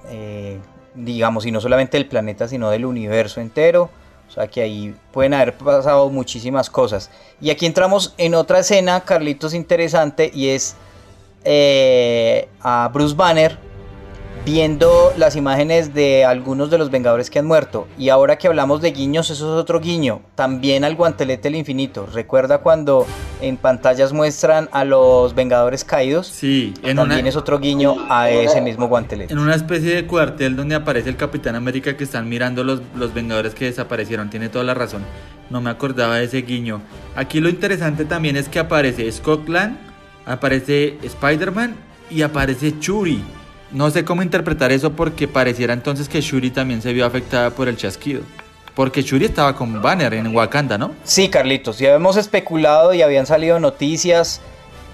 eh, 0.09 0.59
digamos, 0.95 1.45
y 1.45 1.51
no 1.51 1.61
solamente 1.61 1.97
del 1.97 2.07
planeta, 2.07 2.47
sino 2.47 2.69
del 2.71 2.83
universo 2.85 3.39
entero. 3.39 3.91
O 4.27 4.31
sea 4.31 4.47
que 4.47 4.61
ahí 4.61 4.95
pueden 5.11 5.33
haber 5.33 5.57
pasado 5.57 6.09
muchísimas 6.09 6.69
cosas. 6.69 7.09
Y 7.39 7.49
aquí 7.49 7.65
entramos 7.65 8.13
en 8.17 8.35
otra 8.35 8.59
escena, 8.59 9.01
Carlitos, 9.01 9.53
interesante, 9.53 10.29
y 10.33 10.49
es 10.49 10.75
eh, 11.43 12.49
a 12.61 12.89
Bruce 12.93 13.15
Banner 13.15 13.66
viendo 14.47 15.11
las 15.17 15.35
imágenes 15.35 15.93
de 15.93 16.23
algunos 16.23 16.69
de 16.69 16.77
los 16.77 16.89
Vengadores 16.89 17.29
que 17.29 17.37
han 17.37 17.45
muerto. 17.45 17.85
Y 17.97 18.07
ahora 18.07 18.37
que 18.37 18.47
hablamos 18.47 18.81
de 18.81 18.91
guiños, 18.91 19.29
eso 19.29 19.53
es 19.53 19.61
otro 19.61 19.81
guiño. 19.81 20.21
También 20.35 20.85
al 20.85 20.95
guantelete 20.95 21.49
del 21.49 21.55
infinito. 21.55 22.07
¿Recuerda 22.13 22.59
cuando 22.59 23.05
en 23.41 23.57
pantallas 23.57 24.13
muestran 24.13 24.69
a 24.71 24.85
los 24.85 25.35
Vengadores 25.35 25.83
caídos? 25.83 26.27
Sí, 26.27 26.73
en 26.81 26.95
También 26.95 27.19
una, 27.19 27.29
es 27.29 27.35
otro 27.35 27.59
guiño 27.59 27.97
a 28.07 28.29
ese 28.29 28.61
mismo 28.61 28.87
guantelete. 28.87 29.33
En 29.33 29.39
una 29.39 29.53
especie 29.53 29.93
de 29.93 30.07
cuartel 30.07 30.55
donde 30.55 30.75
aparece 30.75 31.09
el 31.09 31.17
Capitán 31.17 31.55
América 31.55 31.97
que 31.97 32.05
están 32.05 32.29
mirando 32.29 32.63
los, 32.63 32.81
los 32.95 33.13
Vengadores 33.13 33.53
que 33.53 33.65
desaparecieron. 33.65 34.29
Tiene 34.29 34.47
toda 34.47 34.63
la 34.63 34.73
razón. 34.73 35.03
No 35.49 35.59
me 35.59 35.71
acordaba 35.71 36.19
de 36.19 36.23
ese 36.23 36.43
guiño. 36.43 36.81
Aquí 37.17 37.41
lo 37.41 37.49
interesante 37.49 38.05
también 38.05 38.37
es 38.37 38.47
que 38.47 38.59
aparece 38.59 39.11
Scotland, 39.11 39.77
aparece 40.25 40.97
Spider-Man 41.03 41.75
y 42.09 42.21
aparece 42.21 42.75
Shuri. 42.79 43.21
No 43.71 43.91
sé 43.91 44.05
cómo 44.05 44.23
interpretar 44.23 44.71
eso 44.71 44.93
porque 44.93 45.27
pareciera 45.27 45.73
entonces 45.73 46.07
que 46.07 46.21
Shuri 46.21 46.51
también 46.51 46.81
se 46.81 46.93
vio 46.93 47.05
afectada 47.05 47.49
por 47.49 47.67
el 47.67 47.75
chasquido. 47.75 48.21
Porque 48.75 49.01
Shuri 49.01 49.25
estaba 49.25 49.55
con 49.55 49.81
Banner 49.81 50.13
en 50.13 50.33
Wakanda, 50.33 50.77
¿no? 50.77 50.91
Sí, 51.03 51.29
Carlitos, 51.29 51.79
ya 51.79 51.93
hemos 51.93 52.15
especulado 52.15 52.93
y 52.93 53.01
habían 53.01 53.25
salido 53.25 53.59
noticias 53.59 54.39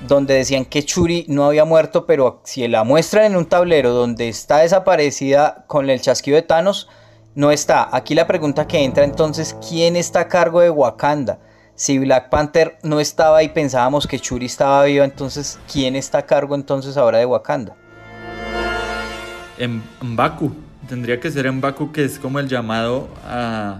donde 0.08 0.36
decían 0.36 0.66
que 0.66 0.84
Churi 0.84 1.26
no 1.28 1.46
había 1.46 1.66
muerto, 1.66 2.06
pero 2.06 2.42
si 2.44 2.68
la 2.68 2.84
muestran 2.84 3.26
en 3.26 3.36
un 3.36 3.46
tablero 3.46 3.92
donde 3.92 4.28
está 4.28 4.60
desaparecida 4.60 5.66
con 5.68 5.90
el 5.90 6.02
chasquido 6.02 6.36
de 6.36 6.42
Thanos, 6.42 6.90
no 7.36 7.52
está. 7.52 7.90
Aquí 7.92 8.16
la 8.16 8.28
pregunta 8.28 8.68
que 8.68 8.84
entra 8.84 9.04
entonces, 9.04 9.56
¿quién 9.68 9.96
está 9.96 10.22
a 10.22 10.28
cargo 10.28 10.62
de 10.62 10.70
Wakanda? 10.70 11.40
Si 11.76 11.98
Black 12.00 12.30
Panther 12.30 12.78
no 12.84 13.00
estaba 13.00 13.44
y 13.44 13.50
pensábamos 13.50 14.08
que 14.08 14.20
Churi 14.20 14.46
estaba 14.46 14.84
viva, 14.84 15.06
entonces 15.06 15.60
¿quién 15.72 15.96
está 15.96 16.20
a 16.20 16.26
cargo 16.26 16.56
entonces 16.56 16.98
ahora 16.98 17.18
de 17.18 17.26
Wakanda? 17.26 17.76
En 19.58 19.82
Baku. 20.02 20.52
Tendría 20.88 21.20
que 21.20 21.32
ser 21.32 21.46
en 21.46 21.62
Baku 21.62 21.92
que 21.92 22.04
es 22.04 22.20
como 22.20 22.40
el 22.40 22.50
llamado 22.50 23.08
a, 23.26 23.80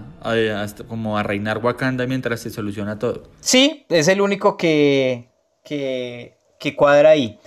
como 0.88 1.18
a 1.18 1.22
reinar 1.22 1.58
Wakanda 1.58 2.06
mientras 2.06 2.40
se 2.40 2.50
soluciona 2.50 2.98
todo. 2.98 3.24
Sí, 3.40 3.84
es 3.90 4.08
el 4.08 4.22
único 4.22 4.56
que, 4.56 5.28
que, 5.62 6.76
cuadra 6.76 7.10
ahí. 7.10 7.38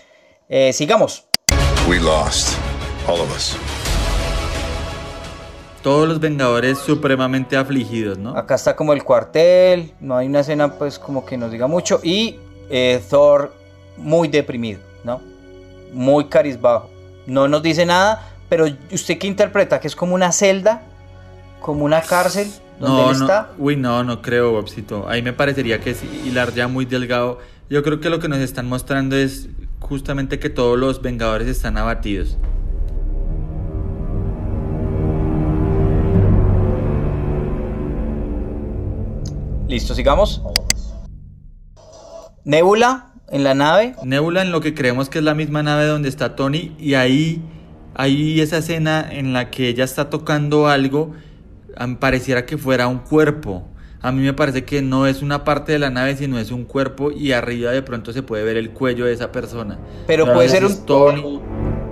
Eh, 0.47 0.71
sigamos. 0.73 1.25
We 1.89 1.99
lost, 1.99 2.55
all 3.07 3.19
of 3.19 3.35
us. 3.35 3.57
Todos 5.81 6.07
los 6.07 6.19
Vengadores 6.19 6.77
supremamente 6.77 7.55
afligidos, 7.57 8.17
¿no? 8.17 8.37
Acá 8.37 8.55
está 8.55 8.75
como 8.75 8.93
el 8.93 9.03
cuartel, 9.03 9.93
no 9.99 10.17
hay 10.17 10.27
una 10.27 10.41
escena 10.41 10.73
pues 10.73 10.99
como 10.99 11.25
que 11.25 11.37
nos 11.37 11.51
diga 11.51 11.67
mucho. 11.67 11.99
Y 12.03 12.39
eh, 12.69 13.01
Thor 13.09 13.53
muy 13.95 14.27
deprimido, 14.27 14.81
¿no? 15.03 15.21
Muy 15.93 16.25
carizbajo. 16.25 16.89
No 17.27 17.47
nos 17.47 17.61
dice 17.61 17.85
nada, 17.85 18.27
pero 18.49 18.65
¿usted 18.91 19.19
qué 19.19 19.27
interpreta? 19.27 19.79
¿Que 19.79 19.87
es 19.87 19.95
como 19.95 20.15
una 20.15 20.31
celda? 20.31 20.81
¿Como 21.61 21.85
una 21.85 22.01
cárcel? 22.01 22.51
Donde 22.79 23.01
no, 23.03 23.11
él 23.11 23.21
está? 23.21 23.51
Uy, 23.59 23.75
no, 23.75 24.03
no 24.03 24.21
creo, 24.21 24.53
Bobcito. 24.53 25.07
Ahí 25.07 25.21
me 25.21 25.33
parecería 25.33 25.79
que 25.79 25.91
es 25.91 26.03
hilar 26.03 26.53
ya 26.53 26.67
muy 26.67 26.85
delgado 26.85 27.39
yo 27.69 27.83
creo 27.83 27.99
que 27.99 28.09
lo 28.09 28.19
que 28.19 28.29
nos 28.29 28.39
están 28.39 28.69
mostrando 28.69 29.17
es 29.17 29.49
justamente 29.81 30.39
que 30.39 30.49
todos 30.49 30.79
los 30.79 31.01
Vengadores 31.01 31.49
están 31.49 31.77
abatidos. 31.77 32.37
Listo, 39.67 39.93
sigamos. 39.93 40.41
Nebula 42.45 43.06
en 43.29 43.43
la 43.43 43.53
nave. 43.53 43.95
Nebula 44.03 44.41
en 44.41 44.51
lo 44.51 44.61
que 44.61 44.73
creemos 44.73 45.09
que 45.09 45.19
es 45.19 45.23
la 45.23 45.35
misma 45.35 45.63
nave 45.63 45.85
donde 45.85 46.09
está 46.09 46.35
Tony 46.35 46.75
y 46.79 46.93
ahí 46.95 47.41
hay 47.95 48.41
esa 48.41 48.57
escena 48.57 49.07
en 49.09 49.33
la 49.33 49.49
que 49.49 49.69
ella 49.69 49.83
está 49.83 50.09
tocando 50.09 50.67
algo, 50.67 51.13
pareciera 51.99 52.45
que 52.45 52.57
fuera 52.57 52.87
un 52.87 52.99
cuerpo 52.99 53.67
a 54.01 54.11
mí 54.11 54.21
me 54.21 54.33
parece 54.33 54.63
que 54.63 54.81
no 54.81 55.07
es 55.07 55.21
una 55.21 55.43
parte 55.43 55.71
de 55.71 55.79
la 55.79 55.89
nave, 55.89 56.15
sino 56.15 56.37
es 56.39 56.51
un 56.51 56.65
cuerpo 56.65 57.11
y 57.11 57.31
arriba 57.31 57.71
de 57.71 57.81
pronto 57.81 58.13
se 58.13 58.21
puede 58.21 58.43
ver 58.43 58.55
el 58.55 58.71
cuello 58.71 59.05
de 59.05 59.13
esa 59.13 59.31
persona. 59.31 59.79
Pero 60.05 60.31
puede 60.33 60.49
ser 60.49 60.65
un 60.65 61.47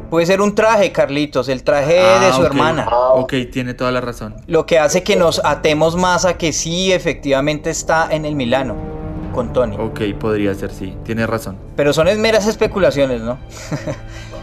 Puede 0.10 0.28
ser 0.28 0.40
un 0.40 0.54
traje, 0.54 0.92
Carlitos, 0.92 1.50
el 1.50 1.64
traje 1.64 2.00
ah, 2.00 2.24
de 2.24 2.32
su 2.32 2.46
hermana. 2.46 2.88
Ok, 3.16 3.34
tiene 3.52 3.74
toda 3.74 3.92
la 3.92 4.02
razón. 4.02 4.36
Lo 4.46 4.66
que 4.66 4.78
hace 4.78 5.04
que 5.04 5.16
nos 5.16 5.42
atemos 5.44 5.96
más 5.96 6.26
a 6.26 6.38
que 6.38 6.54
sí, 6.54 6.94
efectivamente 6.94 7.72
está 7.72 8.08
en 8.12 8.24
el 8.24 8.36
Milano 8.36 8.95
con 9.36 9.54
Tony. 9.54 9.76
Ok, 9.78 10.02
podría 10.20 10.56
ser, 10.56 10.72
sí, 10.72 10.96
tiene 11.04 11.28
razón. 11.28 11.58
Pero 11.76 11.94
son 11.94 12.08
meras 12.20 12.48
especulaciones, 12.48 13.22
¿no? 13.22 13.38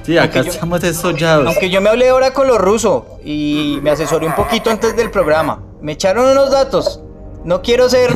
Sí, 0.04 0.18
acá 0.18 0.40
estamos 0.40 0.80
desollados. 0.80 1.46
Aunque 1.46 1.70
yo 1.70 1.80
me 1.80 1.88
hablé 1.88 2.08
ahora 2.08 2.32
con 2.32 2.48
los 2.48 2.58
rusos 2.58 3.04
y 3.24 3.78
me 3.82 3.90
asesoré 3.92 4.26
un 4.26 4.34
poquito 4.34 4.68
antes 4.68 4.96
del 4.96 5.12
programa. 5.12 5.62
Me 5.80 5.92
echaron 5.92 6.26
unos 6.26 6.50
datos. 6.50 7.00
No 7.44 7.62
quiero 7.62 7.88
ser 7.88 8.12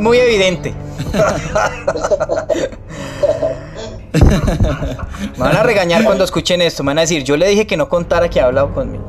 muy 0.00 0.18
evidente. 0.18 0.74
Me 5.36 5.38
van 5.38 5.56
a 5.56 5.62
regañar 5.64 6.04
cuando 6.04 6.22
escuchen 6.22 6.62
esto. 6.62 6.84
Me 6.84 6.90
van 6.90 6.98
a 6.98 7.00
decir, 7.00 7.24
yo 7.24 7.36
le 7.36 7.48
dije 7.48 7.66
que 7.66 7.76
no 7.76 7.88
contara 7.88 8.30
que 8.30 8.40
ha 8.40 8.46
hablado 8.46 8.72
conmigo. 8.72 9.04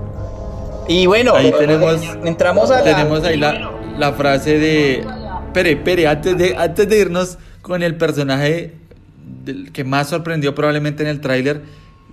Y 0.87 1.05
bueno, 1.05 1.35
ahí 1.35 1.51
tenemos, 1.51 2.01
entramos 2.25 2.71
a 2.71 2.83
tenemos 2.83 3.23
ahí 3.23 3.37
la, 3.37 3.71
la, 3.99 4.13
frase 4.13 4.57
de... 4.57 5.05
Pere, 5.53 5.75
pere, 5.77 6.07
antes 6.07 6.37
de, 6.37 6.55
antes 6.55 6.87
de 6.87 6.99
irnos 6.99 7.37
con 7.61 7.81
el 7.81 7.95
personaje 7.95 8.75
que 9.73 9.83
más 9.83 10.09
sorprendió 10.09 10.53
probablemente 10.53 11.03
en 11.03 11.09
el 11.09 11.21
tráiler, 11.21 11.63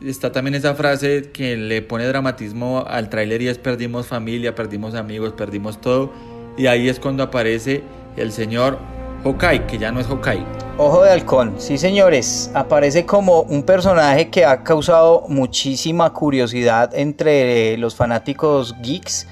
está 0.05 0.33
también 0.33 0.55
esa 0.55 0.75
frase 0.75 1.31
que 1.33 1.57
le 1.57 1.83
pone 1.83 2.07
dramatismo 2.07 2.85
al 2.87 3.09
tráiler 3.09 3.42
y 3.42 3.49
es 3.49 3.59
perdimos 3.59 4.07
familia, 4.07 4.55
perdimos 4.55 4.94
amigos, 4.94 5.33
perdimos 5.33 5.81
todo 5.81 6.12
y 6.57 6.66
ahí 6.66 6.88
es 6.88 6.99
cuando 6.99 7.22
aparece 7.22 7.83
el 8.16 8.33
señor 8.33 8.79
Hokai, 9.25 9.66
que 9.66 9.79
ya 9.79 9.92
no 9.92 10.01
es 10.01 10.09
Hokai. 10.09 10.44
Ojo 10.79 11.03
de 11.03 11.11
halcón, 11.11 11.55
sí 11.59 11.79
señores, 11.79 12.51
aparece 12.55 13.07
como 13.07 13.42
un 13.42 13.62
personaje 13.62 14.29
que 14.31 14.44
ha 14.44 14.62
causado 14.62 15.25
muchísima 15.29 16.12
curiosidad 16.12 16.94
entre 16.94 17.77
los 17.79 17.94
fanáticos 17.94 18.75
geeks 18.83 19.27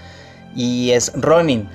y 0.56 0.90
es 0.90 1.12
Ronin. 1.14 1.68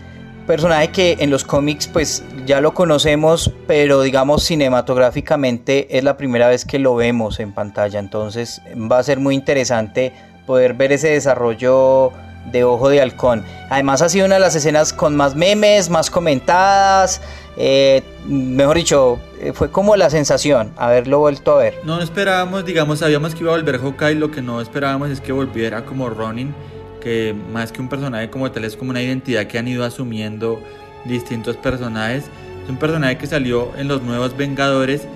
Personaje 0.50 0.88
que 0.88 1.18
en 1.20 1.30
los 1.30 1.44
cómics 1.44 1.86
pues 1.86 2.24
ya 2.48 2.60
lo 2.60 2.74
conocemos, 2.74 3.52
pero 3.68 4.02
digamos 4.02 4.42
cinematográficamente 4.42 5.96
es 5.96 6.04
la 6.04 6.18
primera 6.18 6.48
vez 6.48 6.66
que 6.66 6.80
lo 6.80 6.96
vemos 6.96 7.40
en 7.40 7.54
pantalla, 7.54 8.00
entonces 8.00 8.60
va 8.92 8.98
a 8.98 9.04
ser 9.04 9.20
muy 9.20 9.36
interesante 9.36 10.12
poder 10.48 10.74
ver 10.74 10.92
ese 10.92 11.10
desarrollo 11.10 12.12
de 12.52 12.64
Ojo 12.64 12.90
de 12.90 13.00
Halcón. 13.00 13.46
Además 13.70 14.02
ha 14.02 14.10
sido 14.10 14.26
una 14.26 14.36
de 14.36 14.42
las 14.42 14.56
escenas 14.56 14.92
con 14.92 15.16
más 15.16 15.36
memes, 15.36 15.92
más 15.92 16.10
comentadas. 16.10 17.22
Eh, 17.56 18.02
mejor 18.26 18.78
dicho, 18.78 19.20
eh, 19.40 19.54
fue 19.54 19.70
como 19.70 19.98
la 19.98 20.10
sensación 20.10 20.74
haberlo 20.78 21.20
vuelto 21.20 21.52
a 21.52 21.58
ver. 21.58 21.76
No 21.84 22.02
esperábamos, 22.02 22.66
digamos, 22.66 22.98
sabíamos 22.98 23.36
que 23.36 23.42
iba 23.42 23.54
a 23.54 23.56
volver 23.56 23.80
Hawkeye, 23.80 24.16
lo 24.16 24.32
que 24.32 24.42
no 24.42 24.62
esperábamos 24.62 25.12
es 25.12 25.22
que 25.22 25.32
volviera 25.32 25.86
como 25.86 26.10
Ronin, 26.10 26.56
que 27.00 27.36
más 27.52 27.72
que 27.72 27.82
un 27.82 27.90
personaje 27.90 28.30
como 28.30 28.52
tal 28.52 28.66
es 28.66 28.76
como 28.76 28.92
una 28.92 29.02
identidad 29.02 29.48
que 29.48 29.58
han 29.58 29.68
ido 29.68 29.84
asumiendo 29.84 30.62
distintos 31.06 31.58
personajes. 31.58 32.26
Es 32.64 32.70
un 32.70 32.78
personaje 32.78 33.18
que 33.18 33.28
salió 33.28 33.72
en 33.78 33.88
los 33.88 34.02
nuevos 34.02 34.36
Vengadores 34.36 35.08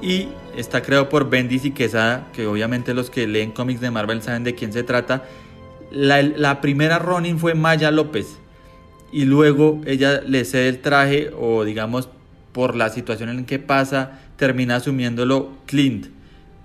y 0.00 0.28
está 0.56 0.82
creado 0.82 1.08
por 1.08 1.30
Bendis 1.30 1.64
y 1.64 1.70
Quesada, 1.70 2.28
que 2.32 2.46
obviamente 2.46 2.94
los 2.94 3.10
que 3.10 3.26
leen 3.26 3.52
cómics 3.52 3.80
de 3.80 3.90
Marvel 3.90 4.22
saben 4.22 4.44
de 4.44 4.54
quién 4.54 4.72
se 4.72 4.82
trata 4.82 5.24
la, 5.92 6.60
primera 6.60 6.98
Ronin 6.98 7.38
fue 7.38 7.54
Maya 7.54 7.90
López 7.90 8.38
y 9.12 9.24
luego 9.24 9.80
ella 9.86 10.22
le 10.22 10.44
cede 10.44 10.68
el 10.68 10.80
traje 10.80 11.30
o 11.38 11.64
digamos 11.64 12.08
por 12.52 12.74
la 12.74 12.88
situación 12.88 13.28
en 13.28 13.44
que 13.44 13.58
pasa 13.58 14.20
termina 14.36 14.76
asumiéndolo 14.76 15.50
Clint 15.66 16.06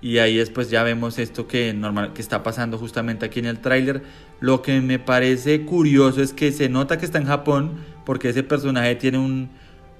y 0.00 0.18
ahí 0.18 0.36
después 0.36 0.70
ya 0.70 0.82
vemos 0.82 1.18
esto 1.18 1.48
que 1.48 1.72
normal 1.74 2.12
que 2.12 2.22
está 2.22 2.42
pasando 2.42 2.78
justamente 2.78 3.26
aquí 3.26 3.40
en 3.40 3.46
el 3.46 3.58
tráiler 3.58 4.02
lo 4.40 4.62
que 4.62 4.80
me 4.80 4.98
parece 4.98 5.64
curioso 5.64 6.22
es 6.22 6.32
que 6.32 6.52
se 6.52 6.68
nota 6.68 6.98
que 6.98 7.04
está 7.04 7.18
en 7.18 7.26
Japón 7.26 7.78
porque 8.04 8.28
ese 8.28 8.42
personaje 8.42 8.94
tiene 8.94 9.18
un 9.18 9.50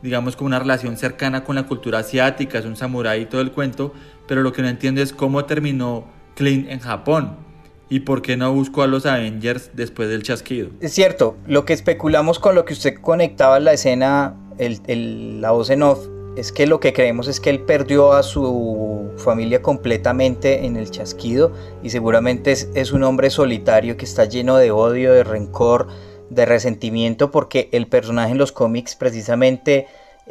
digamos 0.03 0.37
como 0.37 0.47
una 0.47 0.61
relación 0.61 0.97
cercana 0.97 1.43
con 1.43 1.57
la 1.57 1.65
cultura 1.65 1.99
asiática 1.99 2.59
es 2.59 2.65
un 2.65 2.77
samurái 2.77 3.23
y 3.23 3.27
todo 3.27 3.41
el 3.41 3.53
cuento 3.53 3.93
pero 4.29 4.43
lo 4.43 4.53
que 4.53 4.63
no 4.63 4.69
entiendo 4.69 5.03
es 5.03 5.13
cómo 5.13 5.45
terminó 5.45 6.07
Clint 6.37 6.71
en 6.71 6.79
Japón 6.79 7.49
¿Y 7.91 8.01
por 8.01 8.21
qué 8.21 8.37
no 8.37 8.53
buscó 8.53 8.83
a 8.83 8.87
los 8.87 9.07
Avengers 9.07 9.71
después 9.73 10.11
del 10.11 10.23
chasquido? 10.23 10.69
Es 10.81 10.93
cierto, 10.93 11.37
lo 11.47 11.65
que 11.65 11.73
especulamos 11.73 12.39
con 12.39 12.55
lo 12.55 12.65
que 12.65 12.75
usted 12.75 12.95
conectaba 13.01 13.57
en 13.57 13.65
la 13.65 13.73
escena, 13.73 14.35
el, 14.59 15.41
la 15.41 15.53
voz 15.53 15.71
en 15.71 15.83
off, 15.83 16.07
es 16.39 16.53
que 16.53 16.69
lo 16.69 16.79
que 16.79 16.93
creemos 16.93 17.27
es 17.27 17.41
que 17.41 17.51
él 17.51 17.61
perdió 17.61 18.13
a 18.13 18.23
su 18.23 19.11
familia 19.17 19.61
completamente 19.61 20.67
en 20.67 20.77
el 20.77 20.89
chasquido 20.89 21.51
y 21.83 21.91
seguramente 21.91 22.53
es, 22.53 22.93
un 22.93 23.03
hombre 23.03 23.31
solitario 23.31 23.97
que 23.97 24.05
está 24.05 24.25
lleno 24.25 24.57
de 24.57 24.71
odio, 24.71 25.13
de 25.13 25.25
rencor, 25.25 25.89
de 26.31 26.47
resentimiento 26.47 27.33
porque 27.33 27.69
el 27.73 27.89
personaje 27.89 28.31
en 28.31 28.39
los 28.39 28.53
cómics 28.53 28.95
precisamente, 28.95 29.89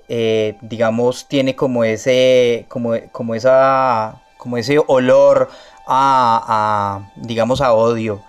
eh, 0.07 0.55
digamos, 0.61 1.27
tiene 1.27 1.57
como 1.57 1.83
ese, 1.83 2.65
como, 2.69 2.93
como 3.11 3.35
esa, 3.35 4.21
como 4.37 4.57
ese 4.57 4.79
olor 4.87 5.49
a, 5.85 7.11
digamos, 7.17 7.59
a 7.59 7.73
odio. 7.73 8.21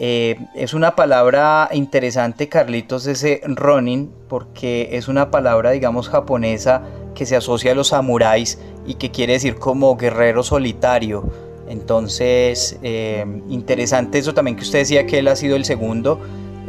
Eh, 0.00 0.38
es 0.54 0.74
una 0.74 0.94
palabra 0.94 1.68
interesante, 1.72 2.48
Carlitos, 2.48 3.08
ese 3.08 3.40
Ronin, 3.44 4.12
porque 4.28 4.90
es 4.92 5.08
una 5.08 5.32
palabra, 5.32 5.72
digamos, 5.72 6.08
japonesa 6.08 6.84
que 7.16 7.26
se 7.26 7.34
asocia 7.34 7.72
a 7.72 7.74
los 7.74 7.88
samuráis 7.88 8.60
y 8.86 8.94
que 8.94 9.10
quiere 9.10 9.32
decir 9.32 9.56
como 9.56 9.96
guerrero 9.96 10.44
solitario. 10.44 11.28
Entonces, 11.68 12.78
eh, 12.84 13.26
interesante 13.48 14.18
eso 14.18 14.34
también 14.34 14.56
que 14.56 14.62
usted 14.62 14.78
decía 14.78 15.04
que 15.04 15.18
él 15.18 15.26
ha 15.26 15.34
sido 15.34 15.56
el 15.56 15.64
segundo 15.64 16.20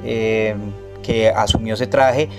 eh, 0.03 0.55
que 1.03 1.29
asumió 1.29 1.75
ese 1.75 1.85
traje. 1.85 2.29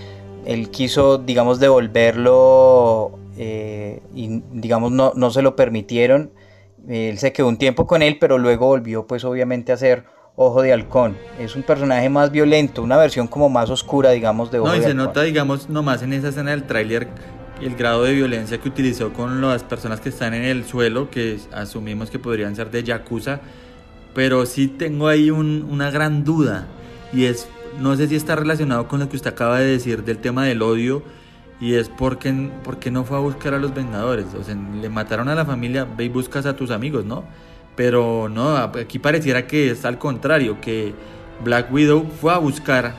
Él 0.44 0.70
quiso, 0.70 1.18
digamos, 1.18 1.60
devolverlo 1.60 3.12
y, 3.38 4.42
digamos, 4.52 4.90
no, 4.92 5.12
no 5.14 5.30
se 5.30 5.40
lo 5.40 5.56
permitieron 5.56 6.32
él 6.88 7.18
se 7.18 7.32
quedó 7.32 7.48
un 7.48 7.58
tiempo 7.58 7.86
con 7.86 8.02
él, 8.02 8.18
pero 8.18 8.38
luego 8.38 8.66
volvió 8.66 9.06
pues 9.06 9.24
obviamente 9.24 9.72
a 9.72 9.76
ser 9.76 10.04
Ojo 10.42 10.62
de 10.62 10.72
Halcón. 10.72 11.18
Es 11.38 11.54
un 11.54 11.62
personaje 11.62 12.08
más 12.08 12.30
violento, 12.32 12.82
una 12.82 12.96
versión 12.96 13.26
como 13.26 13.50
más 13.50 13.68
oscura, 13.68 14.10
digamos, 14.12 14.50
de 14.50 14.58
Ojo 14.58 14.68
no, 14.68 14.74
y 14.74 14.78
de 14.78 14.84
se 14.84 14.90
Halcón. 14.92 15.04
nota, 15.04 15.20
digamos, 15.22 15.68
nomás 15.68 16.02
en 16.02 16.14
esa 16.14 16.28
escena 16.28 16.52
del 16.52 16.62
tráiler 16.64 17.08
el 17.60 17.76
grado 17.76 18.04
de 18.04 18.14
violencia 18.14 18.56
que 18.56 18.70
utilizó 18.70 19.12
con 19.12 19.42
las 19.42 19.62
personas 19.64 20.00
que 20.00 20.08
están 20.08 20.32
en 20.32 20.44
el 20.44 20.64
suelo, 20.64 21.10
que 21.10 21.38
asumimos 21.52 22.08
que 22.10 22.18
podrían 22.18 22.56
ser 22.56 22.70
de 22.70 22.82
Yakuza, 22.82 23.40
pero 24.14 24.46
sí 24.46 24.66
tengo 24.66 25.08
ahí 25.08 25.30
un- 25.30 25.68
una 25.70 25.90
gran 25.90 26.24
duda 26.24 26.68
y 27.12 27.26
es, 27.26 27.46
no 27.78 27.94
sé 27.96 28.08
si 28.08 28.16
está 28.16 28.34
relacionado 28.34 28.88
con 28.88 29.00
lo 29.00 29.10
que 29.10 29.16
usted 29.16 29.30
acaba 29.32 29.58
de 29.58 29.66
decir 29.66 30.04
del 30.04 30.16
tema 30.16 30.46
del 30.46 30.62
odio 30.62 31.02
y 31.60 31.74
es 31.74 31.90
porque, 31.90 32.48
porque 32.64 32.90
no 32.90 33.04
fue 33.04 33.18
a 33.18 33.20
buscar 33.20 33.52
a 33.52 33.58
los 33.58 33.74
Vengadores, 33.74 34.24
o 34.34 34.42
sea, 34.42 34.54
le 34.80 34.88
mataron 34.88 35.28
a 35.28 35.34
la 35.34 35.44
familia, 35.44 35.86
ve 35.98 36.04
y 36.04 36.08
buscas 36.08 36.46
a 36.46 36.56
tus 36.56 36.70
amigos, 36.70 37.04
¿no? 37.04 37.24
Pero 37.76 38.28
no, 38.28 38.56
aquí 38.56 38.98
pareciera 38.98 39.46
que 39.46 39.70
es 39.70 39.84
al 39.84 39.98
contrario, 39.98 40.60
que 40.60 40.94
Black 41.42 41.72
Widow 41.72 42.06
fue 42.20 42.32
a 42.32 42.38
buscar 42.38 42.94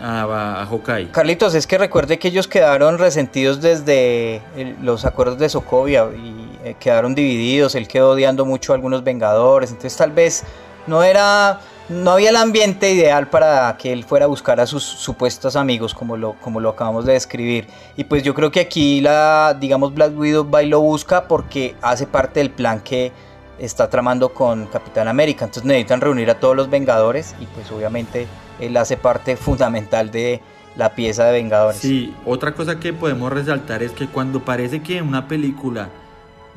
a, 0.00 0.62
a, 0.62 0.66
Hawkeye. 0.66 1.10
Carlitos, 1.10 1.54
es 1.54 1.66
que 1.66 1.78
recuerde 1.78 2.18
que 2.18 2.28
ellos 2.28 2.48
quedaron 2.48 2.98
resentidos 2.98 3.60
desde 3.60 4.42
los 4.82 5.04
acuerdos 5.04 5.38
de 5.38 5.48
Sokovia 5.48 6.06
y 6.14 6.58
eh, 6.64 6.76
quedaron 6.78 7.14
divididos. 7.14 7.74
Él 7.74 7.86
quedó 7.86 8.10
odiando 8.10 8.44
mucho 8.44 8.72
a 8.72 8.76
algunos 8.76 9.04
Vengadores. 9.04 9.70
Entonces, 9.70 9.96
tal 9.96 10.12
vez 10.12 10.44
no 10.86 11.02
era. 11.02 11.60
No 11.86 12.12
había 12.12 12.30
el 12.30 12.36
ambiente 12.36 12.90
ideal 12.90 13.28
para 13.28 13.76
que 13.76 13.92
él 13.92 14.04
fuera 14.04 14.24
a 14.24 14.28
buscar 14.28 14.58
a 14.58 14.66
sus 14.66 14.82
supuestos 14.82 15.54
amigos, 15.54 15.92
como 15.92 16.16
lo, 16.16 16.32
como 16.40 16.58
lo 16.58 16.70
acabamos 16.70 17.04
de 17.04 17.12
describir. 17.12 17.66
Y 17.94 18.04
pues 18.04 18.22
yo 18.22 18.32
creo 18.32 18.50
que 18.50 18.60
aquí 18.60 19.02
la, 19.02 19.54
digamos, 19.60 19.92
Black 19.92 20.18
Widow 20.18 20.50
va 20.50 20.62
y 20.62 20.68
lo 20.68 20.80
busca 20.80 21.28
porque 21.28 21.76
hace 21.82 22.06
parte 22.06 22.40
del 22.40 22.48
plan 22.50 22.80
que 22.80 23.12
está 23.58 23.88
tramando 23.88 24.30
con 24.30 24.66
Capitán 24.66 25.08
América. 25.08 25.44
Entonces 25.44 25.64
necesitan 25.64 26.00
reunir 26.00 26.30
a 26.30 26.40
todos 26.40 26.56
los 26.56 26.70
Vengadores 26.70 27.34
y 27.40 27.46
pues 27.46 27.70
obviamente 27.70 28.26
él 28.60 28.76
hace 28.76 28.96
parte 28.96 29.36
fundamental 29.36 30.10
de 30.10 30.40
la 30.76 30.94
pieza 30.94 31.24
de 31.26 31.32
Vengadores. 31.32 31.80
Sí, 31.80 32.14
otra 32.24 32.54
cosa 32.54 32.80
que 32.80 32.92
podemos 32.92 33.32
resaltar 33.32 33.82
es 33.82 33.92
que 33.92 34.06
cuando 34.06 34.44
parece 34.44 34.82
que 34.82 35.02
una 35.02 35.28
película 35.28 35.88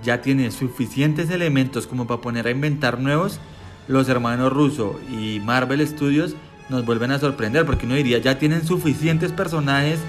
ya 0.04 0.22
tiene 0.22 0.52
suficientes 0.52 1.30
elementos 1.30 1.88
como 1.88 2.08
para 2.08 2.22
poner 2.22 2.48
a 2.48 2.52
inventar 2.52 3.00
nuevos, 3.00 3.40
los 3.88 4.10
hermanos 4.10 4.52
Russo 4.52 5.00
y 5.10 5.40
Marvel 5.40 5.86
Studios 5.88 6.36
nos 6.70 6.86
vuelven 6.86 7.12
a 7.12 7.20
sorprender 7.20 7.66
porque 7.66 7.86
uno 7.86 7.96
diría 7.96 8.18
ya 8.18 8.38
tienen 8.38 8.66
suficientes 8.66 9.32
personajes, 9.32 10.00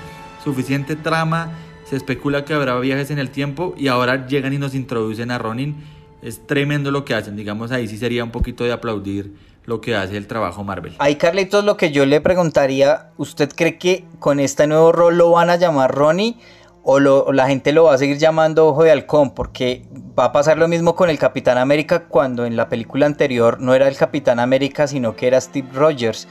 suficiente 0.42 0.96
trama, 0.96 1.53
se 1.88 1.96
especula 1.96 2.44
que 2.44 2.55
habrá 2.55 2.79
viajes 2.81 3.11
en 3.11 3.18
el 3.18 3.31
tiempo 3.31 3.74
y 3.79 3.88
ahora 3.88 4.27
llegan 4.27 4.53
y 4.53 4.59
nos 4.59 4.74
introducen 4.74 5.31
a 5.31 5.38
Ronin. 5.38 5.77
Es 6.22 6.46
tremendo 6.46 6.90
lo 6.90 7.04
que 7.04 7.14
hacen, 7.14 7.37
digamos 7.37 7.70
ahí 7.70 7.87
sí 7.88 7.96
sería 7.96 8.24
un 8.24 8.31
poquito 8.31 8.64
de 8.64 8.72
aplaudir 8.72 9.35
lo 9.66 9.81
que 9.81 9.94
hace 9.94 10.16
el 10.16 10.26
trabajo 10.26 10.64
Marvel. 10.64 10.94
Ahí 10.98 11.16
Carlitos 11.16 11.64
lo 11.64 11.76
que 11.76 11.92
yo 11.92 12.07
le 12.07 12.20
preguntaría, 12.20 13.11
¿usted 13.18 13.50
cree 13.54 13.78
que 13.78 14.04
con 14.18 14.40
este 14.40 14.66
nuevo 14.66 14.92
rol 14.92 15.18
lo 15.18 15.31
van 15.31 15.50
a 15.50 15.57
llamar 15.57 15.94
Ronnie 15.94 16.37
o, 16.83 16.98
lo- 17.00 17.33
la 17.33 17.46
gente 17.46 17.72
lo 17.72 17.85
va 17.85 17.94
a 17.94 17.98
seguir 17.98 18.16
llamando 18.18 18.66
Ojo 18.68 18.83
de 18.83 18.90
Halcón? 18.90 19.35
Porque 19.35 19.85
va 20.18 20.24
a 20.24 20.33
pasar 20.33 20.59
lo 20.59 20.66
mismo 20.68 20.96
con 20.96 21.11
el 21.11 21.18
Capitán 21.18 21.59
América 21.59 22.04
cuando 22.09 22.46
en 22.46 22.57
la 22.57 22.68
película 22.68 23.07
anterior 23.07 23.61
no 23.61 23.74
era 23.74 23.87
el 23.87 23.96
Capitán 23.96 24.40
América 24.40 24.87
sino 24.88 25.14
que 25.14 25.26
era 25.28 25.40
Steve 25.40 25.68
Rogers 25.74 26.26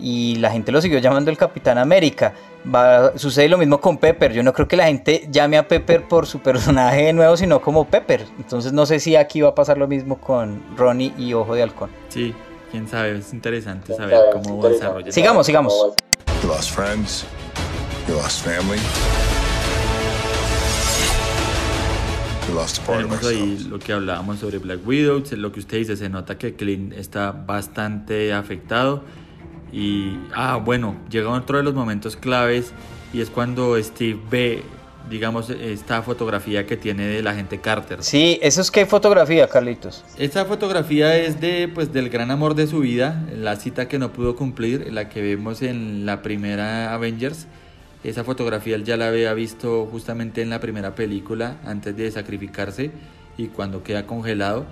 y 0.00 0.36
la 0.36 0.50
gente 0.50 0.72
lo 0.72 0.80
siguió 0.80 0.98
llamando 0.98 1.30
el 1.30 1.36
Capitán 1.36 1.78
América. 1.78 2.34
Va, 2.72 3.16
sucede 3.16 3.48
lo 3.48 3.58
mismo 3.58 3.80
con 3.80 3.98
Pepper. 3.98 4.32
Yo 4.32 4.42
no 4.42 4.52
creo 4.52 4.68
que 4.68 4.76
la 4.76 4.86
gente 4.86 5.28
llame 5.30 5.56
a 5.56 5.66
Pepper 5.66 6.06
por 6.06 6.26
su 6.26 6.38
personaje 6.42 7.12
nuevo, 7.12 7.36
sino 7.36 7.60
como 7.60 7.86
Pepper. 7.86 8.26
Entonces 8.38 8.72
no 8.72 8.86
sé 8.86 9.00
si 9.00 9.16
aquí 9.16 9.40
va 9.40 9.50
a 9.50 9.54
pasar 9.54 9.78
lo 9.78 9.88
mismo 9.88 10.18
con 10.18 10.62
Ronnie 10.76 11.12
y 11.18 11.34
Ojo 11.34 11.54
de 11.54 11.62
Halcón. 11.62 11.90
Sí, 12.08 12.34
quién 12.70 12.88
sabe, 12.88 13.18
es 13.18 13.32
interesante 13.32 13.94
saber 13.94 14.18
cómo 14.32 14.66
desarrolla. 14.68 15.10
Sigamos, 15.10 15.46
sigamos. 15.46 15.74
You 16.42 16.48
lost 16.48 16.70
friends. 16.70 17.24
You 18.06 18.14
lost 18.14 18.44
family. 18.44 18.80
A 22.48 22.86
Tenemos 22.86 23.26
ahí 23.26 23.66
lo 23.68 23.78
que 23.78 23.92
hablábamos 23.92 24.38
sobre 24.38 24.56
Black 24.56 24.80
Widow, 24.86 25.22
lo 25.32 25.52
que 25.52 25.60
usted 25.60 25.76
dice, 25.76 25.96
se 25.96 26.08
nota 26.08 26.38
que 26.38 26.54
Clint 26.54 26.94
está 26.94 27.30
bastante 27.30 28.32
afectado 28.32 29.02
y, 29.72 30.18
ah, 30.34 30.56
bueno, 30.56 30.96
llega 31.10 31.30
otro 31.30 31.58
de 31.58 31.64
los 31.64 31.74
momentos 31.74 32.16
claves 32.16 32.72
y 33.12 33.20
es 33.20 33.30
cuando 33.30 33.80
Steve 33.82 34.18
ve, 34.30 34.62
digamos, 35.08 35.50
esta 35.50 36.02
fotografía 36.02 36.66
que 36.66 36.76
tiene 36.76 37.06
de 37.06 37.22
la 37.22 37.34
gente 37.34 37.60
Carter. 37.60 38.02
Sí, 38.02 38.38
eso 38.42 38.60
es 38.60 38.70
que 38.70 38.86
fotografía, 38.86 39.48
Carlitos. 39.48 40.04
Esta 40.18 40.44
fotografía 40.44 41.16
es 41.16 41.40
de, 41.40 41.68
pues, 41.68 41.92
del 41.92 42.10
gran 42.10 42.30
amor 42.30 42.54
de 42.54 42.66
su 42.66 42.80
vida, 42.80 43.24
la 43.34 43.56
cita 43.56 43.88
que 43.88 43.98
no 43.98 44.12
pudo 44.12 44.36
cumplir, 44.36 44.92
la 44.92 45.08
que 45.08 45.22
vemos 45.22 45.62
en 45.62 46.06
la 46.06 46.22
primera 46.22 46.94
Avengers. 46.94 47.46
Esa 48.04 48.22
fotografía 48.24 48.76
él 48.76 48.84
ya 48.84 48.96
la 48.96 49.08
había 49.08 49.34
visto 49.34 49.86
justamente 49.90 50.40
en 50.40 50.50
la 50.50 50.60
primera 50.60 50.94
película, 50.94 51.56
antes 51.64 51.96
de 51.96 52.10
sacrificarse 52.10 52.92
y 53.36 53.48
cuando 53.48 53.82
queda 53.82 54.06
congelado. 54.06 54.66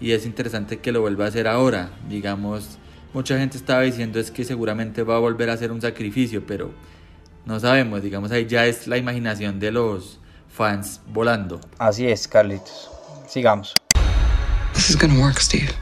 Y 0.00 0.12
es 0.12 0.26
interesante 0.26 0.78
que 0.78 0.90
lo 0.90 1.00
vuelva 1.00 1.26
a 1.26 1.28
hacer 1.28 1.46
ahora. 1.46 1.90
Digamos, 2.08 2.78
mucha 3.12 3.38
gente 3.38 3.56
estaba 3.56 3.82
diciendo 3.82 4.18
es 4.18 4.30
que 4.30 4.44
seguramente 4.44 5.02
va 5.02 5.16
a 5.16 5.18
volver 5.18 5.50
a 5.50 5.54
hacer 5.54 5.72
un 5.72 5.80
sacrificio, 5.80 6.46
pero 6.46 6.72
no 7.44 7.60
sabemos. 7.60 8.02
Digamos, 8.02 8.30
ahí 8.30 8.46
ya 8.46 8.66
es 8.66 8.86
la 8.86 8.96
imaginación 8.96 9.58
de 9.60 9.72
los 9.72 10.20
fans 10.48 11.00
volando. 11.08 11.60
Así 11.78 12.06
es, 12.06 12.28
Carlitos. 12.28 12.90
Sigamos. 13.26 13.74
This 14.74 14.90
is 14.90 14.98
gonna 14.98 15.18
work, 15.20 15.38
Steve. 15.38 15.72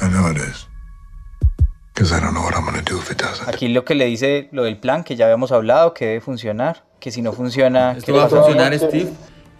I 0.00 0.08
know 0.08 0.30
it 0.30 0.36
is. 0.36 0.68
Because 1.94 2.14
I 2.16 2.20
don't 2.20 2.32
know 2.32 2.44
what 2.44 2.54
I'm 2.54 2.64
to 2.72 2.82
do 2.82 2.98
if 2.98 3.10
it 3.10 3.20
doesn't. 3.20 3.48
Aquí 3.48 3.66
lo 3.68 3.84
que 3.84 3.96
le 3.96 4.04
dice 4.04 4.48
lo 4.52 4.62
del 4.62 4.78
plan 4.78 5.02
que 5.02 5.16
ya 5.16 5.24
habíamos 5.24 5.50
hablado, 5.50 5.94
que 5.94 6.06
debe 6.06 6.20
funcionar, 6.20 6.84
que 7.00 7.10
si 7.10 7.22
no 7.22 7.32
funciona... 7.32 7.94
¿qué 7.94 7.98
¿Esto 7.98 8.14
va 8.14 8.26
a 8.26 8.28
funcionar, 8.28 8.72
Steve? 8.78 9.10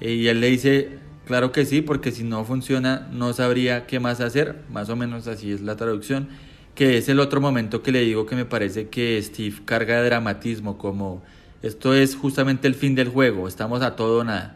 Y 0.00 0.28
él 0.28 0.40
le 0.40 0.46
dice, 0.46 0.98
claro 1.28 1.52
que 1.52 1.66
sí, 1.66 1.82
porque 1.82 2.10
si 2.10 2.24
no 2.24 2.44
funciona, 2.44 3.06
no 3.12 3.34
sabría 3.34 3.86
qué 3.86 4.00
más 4.00 4.20
hacer. 4.20 4.56
Más 4.70 4.88
o 4.88 4.96
menos 4.96 5.28
así 5.28 5.52
es 5.52 5.60
la 5.60 5.76
traducción. 5.76 6.28
Que 6.74 6.96
es 6.96 7.08
el 7.10 7.20
otro 7.20 7.40
momento 7.40 7.82
que 7.82 7.92
le 7.92 8.00
digo 8.00 8.24
que 8.24 8.34
me 8.34 8.46
parece 8.46 8.88
que 8.88 9.20
Steve 9.22 9.56
carga 9.64 10.00
de 10.00 10.06
dramatismo, 10.06 10.78
como 10.78 11.22
esto 11.62 11.92
es 11.92 12.16
justamente 12.16 12.66
el 12.66 12.74
fin 12.74 12.94
del 12.94 13.08
juego, 13.08 13.46
estamos 13.46 13.82
a 13.82 13.94
todo 13.94 14.20
o 14.20 14.24
nada. 14.24 14.54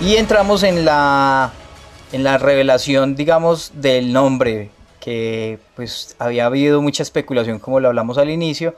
Y 0.00 0.16
entramos 0.16 0.62
en 0.62 0.84
la, 0.84 1.52
en 2.12 2.24
la 2.24 2.38
revelación, 2.38 3.14
digamos, 3.14 3.72
del 3.74 4.12
nombre, 4.12 4.70
que 5.00 5.58
pues 5.76 6.16
había 6.18 6.46
habido 6.46 6.80
mucha 6.80 7.02
especulación 7.02 7.58
como 7.58 7.80
lo 7.80 7.88
hablamos 7.88 8.16
al 8.16 8.30
inicio, 8.30 8.74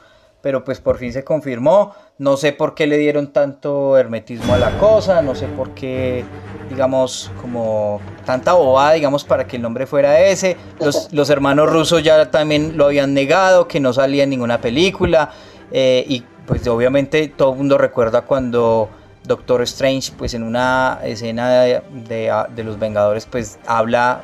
pero 0.46 0.62
pues 0.62 0.78
por 0.80 0.96
fin 0.96 1.12
se 1.12 1.24
confirmó. 1.24 1.92
No 2.18 2.36
sé 2.36 2.52
por 2.52 2.76
qué 2.76 2.86
le 2.86 2.98
dieron 2.98 3.32
tanto 3.32 3.98
hermetismo 3.98 4.54
a 4.54 4.58
la 4.58 4.78
cosa, 4.78 5.20
no 5.20 5.34
sé 5.34 5.48
por 5.48 5.70
qué, 5.70 6.24
digamos, 6.70 7.32
como 7.42 8.00
tanta 8.24 8.52
bobada, 8.52 8.92
digamos, 8.92 9.24
para 9.24 9.48
que 9.48 9.56
el 9.56 9.62
nombre 9.62 9.88
fuera 9.88 10.20
ese. 10.20 10.56
Los, 10.78 11.08
los 11.12 11.30
hermanos 11.30 11.68
rusos 11.68 12.04
ya 12.04 12.30
también 12.30 12.76
lo 12.76 12.84
habían 12.84 13.12
negado, 13.12 13.66
que 13.66 13.80
no 13.80 13.92
salía 13.92 14.22
en 14.22 14.30
ninguna 14.30 14.60
película. 14.60 15.32
eh, 15.72 16.04
y 16.06 16.22
pues 16.46 16.64
obviamente 16.68 17.26
todo 17.26 17.50
el 17.50 17.58
mundo 17.58 17.76
recuerda 17.76 18.20
cuando 18.22 18.88
Doctor 19.24 19.62
Strange, 19.62 20.12
pues 20.16 20.32
en 20.34 20.44
una 20.44 21.00
escena 21.02 21.50
de, 21.62 21.82
de- 22.08 22.32
de 22.54 22.62
los 22.62 22.78
Vengadores, 22.78 23.26
pues 23.26 23.58
habla, 23.66 24.20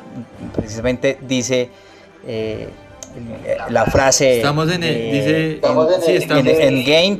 precisamente 0.55 1.17
dice 1.27 1.69
eh, 2.25 2.69
la 3.69 3.85
frase... 3.85 4.37
Estamos 4.37 4.71
en 4.71 4.83
el, 4.83 4.95
eh, 4.95 5.11
dice, 5.11 5.59
sí, 6.05 6.11
en 6.11 6.21
estamos, 6.21 6.47
Endgame 6.47 7.19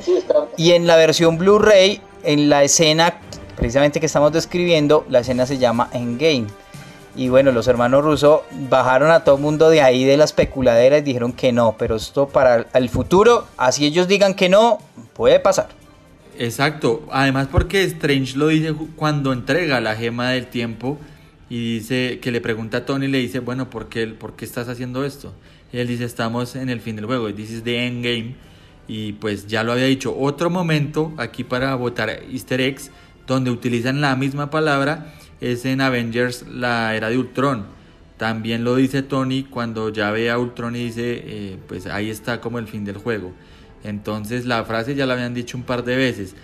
y 0.57 0.71
en 0.71 0.87
la 0.87 0.95
versión 0.95 1.37
Blu-ray, 1.37 2.01
en 2.23 2.49
la 2.49 2.63
escena 2.63 3.19
precisamente 3.55 3.99
que 3.99 4.07
estamos 4.07 4.31
describiendo, 4.31 5.05
la 5.09 5.19
escena 5.19 5.45
se 5.45 5.57
llama 5.57 5.89
Endgame. 5.93 6.47
Y 7.15 7.29
bueno, 7.29 7.51
los 7.51 7.67
hermanos 7.67 8.03
rusos 8.03 8.41
bajaron 8.69 9.11
a 9.11 9.23
todo 9.23 9.35
el 9.35 9.41
mundo 9.41 9.69
de 9.69 9.81
ahí 9.81 10.03
de 10.03 10.17
la 10.17 10.23
especuladera 10.23 10.97
y 10.97 11.01
dijeron 11.01 11.31
que 11.31 11.51
no, 11.51 11.75
pero 11.77 11.95
esto 11.95 12.27
para 12.27 12.65
el 12.73 12.89
futuro, 12.89 13.47
así 13.55 13.85
ellos 13.85 14.07
digan 14.07 14.33
que 14.33 14.49
no, 14.49 14.79
puede 15.13 15.39
pasar. 15.39 15.69
Exacto, 16.37 17.03
además 17.11 17.47
porque 17.51 17.83
Strange 17.83 18.35
lo 18.35 18.47
dice 18.47 18.73
cuando 18.95 19.31
entrega 19.31 19.79
la 19.79 19.95
gema 19.95 20.31
del 20.31 20.47
tiempo 20.47 20.97
y 21.49 21.75
dice 21.75 22.19
que 22.19 22.31
le 22.31 22.41
pregunta 22.41 22.79
a 22.79 22.85
Tony 22.85 23.05
y 23.05 23.09
le 23.09 23.19
dice, 23.19 23.39
bueno, 23.39 23.69
¿por 23.69 23.87
qué, 23.87 24.07
¿por 24.07 24.35
qué 24.35 24.43
estás 24.43 24.67
haciendo 24.67 25.05
esto? 25.05 25.31
Y 25.73 25.79
él 25.79 25.87
dice, 25.87 26.05
estamos 26.05 26.55
en 26.55 26.69
el 26.69 26.79
fin 26.79 26.95
del 26.95 27.07
juego, 27.07 27.33
this 27.33 27.49
is 27.49 27.63
the 27.63 27.85
endgame 27.85 28.35
y 28.87 29.13
pues 29.13 29.47
ya 29.47 29.63
lo 29.63 29.71
había 29.71 29.85
dicho. 29.85 30.15
Otro 30.17 30.49
momento 30.49 31.13
aquí 31.17 31.43
para 31.43 31.73
votar 31.75 32.09
easter 32.31 32.61
eggs 32.61 32.91
donde 33.25 33.49
utilizan 33.49 33.99
la 33.99 34.15
misma 34.15 34.49
palabra 34.49 35.15
es 35.41 35.65
en 35.65 35.81
Avengers 35.81 36.45
la 36.47 36.95
era 36.95 37.09
de 37.09 37.17
Ultron. 37.17 37.65
También 38.17 38.63
lo 38.63 38.75
dice 38.75 39.01
Tony 39.01 39.43
cuando 39.43 39.89
ya 39.89 40.11
ve 40.11 40.29
a 40.29 40.37
Ultron 40.37 40.75
y 40.75 40.85
dice, 40.85 41.23
eh, 41.25 41.57
pues 41.67 41.87
ahí 41.87 42.09
está 42.09 42.39
como 42.39 42.59
el 42.59 42.67
fin 42.67 42.85
del 42.85 42.97
juego. 42.97 43.33
Entonces 43.83 44.45
la 44.45 44.63
frase 44.65 44.95
ya 44.95 45.05
la 45.05 45.13
habían 45.13 45.33
dicho 45.33 45.57
un 45.57 45.63
par 45.63 45.83
de 45.83 45.95
veces. 45.95 46.35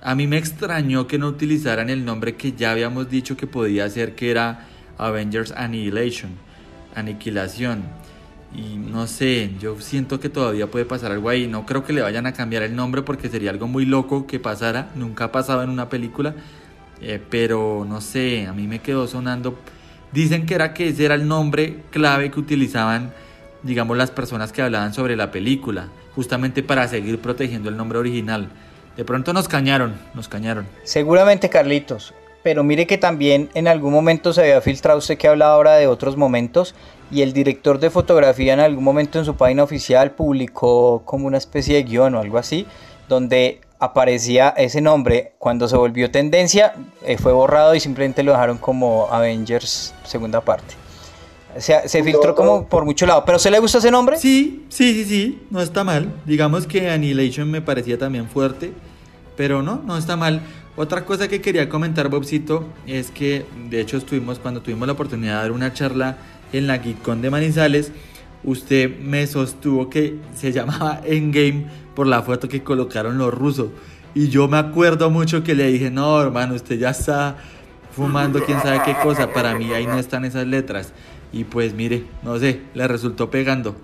a 0.00 0.14
mí 0.14 0.28
me 0.28 0.38
extrañó 0.38 1.08
que 1.08 1.18
no 1.18 1.26
utilizaran 1.26 1.90
el 1.90 2.04
nombre 2.04 2.36
que 2.36 2.52
ya 2.52 2.70
habíamos 2.70 3.10
dicho 3.10 3.36
que 3.36 3.48
podía 3.48 3.88
ser, 3.90 4.14
que 4.14 4.30
era 4.30 4.68
Avengers 4.96 5.52
Annihilation, 5.52 6.30
Aniquilación. 6.94 7.82
Y 8.54 8.76
no 8.76 9.06
sé, 9.06 9.50
yo 9.60 9.78
siento 9.80 10.20
que 10.20 10.28
todavía 10.28 10.70
puede 10.70 10.84
pasar 10.84 11.12
algo 11.12 11.28
ahí. 11.28 11.46
No 11.46 11.66
creo 11.66 11.84
que 11.84 11.92
le 11.92 12.00
vayan 12.00 12.26
a 12.26 12.32
cambiar 12.32 12.62
el 12.62 12.74
nombre 12.74 13.02
porque 13.02 13.28
sería 13.28 13.50
algo 13.50 13.68
muy 13.68 13.84
loco 13.84 14.26
que 14.26 14.40
pasara. 14.40 14.90
Nunca 14.94 15.24
ha 15.24 15.32
pasado 15.32 15.62
en 15.62 15.70
una 15.70 15.88
película. 15.88 16.34
Eh, 17.00 17.20
pero 17.30 17.86
no 17.88 18.00
sé, 18.00 18.46
a 18.46 18.52
mí 18.52 18.66
me 18.66 18.80
quedó 18.80 19.06
sonando. 19.06 19.58
Dicen 20.12 20.46
que 20.46 20.54
era 20.54 20.72
que 20.72 20.88
ese 20.88 21.04
era 21.04 21.14
el 21.14 21.28
nombre 21.28 21.82
clave 21.90 22.30
que 22.30 22.40
utilizaban, 22.40 23.12
digamos, 23.62 23.96
las 23.96 24.10
personas 24.10 24.52
que 24.52 24.62
hablaban 24.62 24.94
sobre 24.94 25.16
la 25.16 25.30
película, 25.30 25.88
justamente 26.14 26.62
para 26.62 26.88
seguir 26.88 27.20
protegiendo 27.20 27.68
el 27.68 27.76
nombre 27.76 27.98
original. 27.98 28.48
De 28.96 29.04
pronto 29.04 29.32
nos 29.32 29.46
cañaron, 29.46 29.94
nos 30.14 30.26
cañaron. 30.28 30.66
Seguramente, 30.82 31.50
Carlitos. 31.50 32.14
Pero 32.42 32.64
mire 32.64 32.86
que 32.86 32.98
también 32.98 33.50
en 33.54 33.68
algún 33.68 33.92
momento 33.92 34.32
se 34.32 34.40
había 34.40 34.60
filtrado 34.60 34.98
usted 34.98 35.18
que 35.18 35.28
hablaba 35.28 35.54
ahora 35.54 35.74
de 35.74 35.86
otros 35.86 36.16
momentos 36.16 36.74
y 37.10 37.22
el 37.22 37.32
director 37.32 37.78
de 37.78 37.90
fotografía 37.90 38.52
en 38.52 38.60
algún 38.60 38.84
momento 38.84 39.18
en 39.18 39.24
su 39.24 39.34
página 39.34 39.62
oficial 39.62 40.12
publicó 40.12 41.02
como 41.04 41.26
una 41.26 41.38
especie 41.38 41.76
de 41.76 41.82
guion 41.84 42.14
o 42.14 42.20
algo 42.20 42.38
así, 42.38 42.66
donde 43.08 43.60
aparecía 43.78 44.50
ese 44.50 44.80
nombre. 44.80 45.32
Cuando 45.38 45.68
se 45.68 45.76
volvió 45.76 46.10
tendencia, 46.10 46.74
eh, 47.04 47.16
fue 47.18 47.32
borrado 47.32 47.74
y 47.74 47.80
simplemente 47.80 48.22
lo 48.22 48.32
dejaron 48.32 48.58
como 48.58 49.08
Avengers 49.10 49.94
segunda 50.04 50.40
parte. 50.40 50.74
O 51.56 51.60
sea, 51.60 51.88
se 51.88 52.04
filtró 52.04 52.34
como 52.34 52.66
por 52.66 52.84
mucho 52.84 53.06
lado. 53.06 53.24
¿Pero 53.24 53.38
se 53.38 53.50
le 53.50 53.58
gusta 53.58 53.78
ese 53.78 53.90
nombre? 53.90 54.18
Sí, 54.18 54.66
sí, 54.68 54.92
sí, 54.92 55.04
sí, 55.04 55.46
no 55.50 55.60
está 55.60 55.82
mal. 55.82 56.12
Digamos 56.26 56.66
que 56.66 56.90
Annihilation 56.90 57.50
me 57.50 57.62
parecía 57.62 57.98
también 57.98 58.28
fuerte, 58.28 58.72
pero 59.36 59.62
no, 59.62 59.82
no 59.84 59.96
está 59.96 60.16
mal. 60.16 60.42
Otra 60.76 61.04
cosa 61.04 61.26
que 61.26 61.40
quería 61.40 61.68
comentar, 61.68 62.08
Bobcito, 62.08 62.64
es 62.86 63.10
que 63.10 63.44
de 63.68 63.80
hecho 63.80 63.96
estuvimos, 63.96 64.38
cuando 64.38 64.60
tuvimos 64.60 64.86
la 64.86 64.92
oportunidad 64.92 65.36
de 65.36 65.40
dar 65.40 65.52
una 65.52 65.72
charla 65.72 66.18
en 66.52 66.66
la 66.66 66.78
GeekCon 66.78 67.22
de 67.22 67.30
Manizales, 67.30 67.92
usted 68.44 68.98
me 68.98 69.26
sostuvo 69.26 69.90
que 69.90 70.18
se 70.34 70.52
llamaba 70.52 71.00
Endgame 71.04 71.66
por 71.94 72.06
la 72.06 72.22
foto 72.22 72.48
que 72.48 72.62
colocaron 72.62 73.18
los 73.18 73.32
rusos. 73.32 73.68
Y 74.14 74.28
yo 74.28 74.48
me 74.48 74.56
acuerdo 74.56 75.10
mucho 75.10 75.44
que 75.44 75.54
le 75.54 75.68
dije, 75.68 75.90
no, 75.90 76.20
hermano, 76.20 76.54
usted 76.54 76.78
ya 76.78 76.90
está 76.90 77.36
fumando 77.94 78.42
quién 78.44 78.60
sabe 78.60 78.80
qué 78.84 78.96
cosa. 79.02 79.32
Para 79.32 79.54
mí 79.56 79.72
ahí 79.72 79.86
no 79.86 79.98
están 79.98 80.24
esas 80.24 80.46
letras. 80.46 80.92
Y 81.32 81.44
pues 81.44 81.74
mire, 81.74 82.04
no 82.22 82.38
sé, 82.38 82.60
le 82.74 82.88
resultó 82.88 83.30
pegando. 83.30 83.76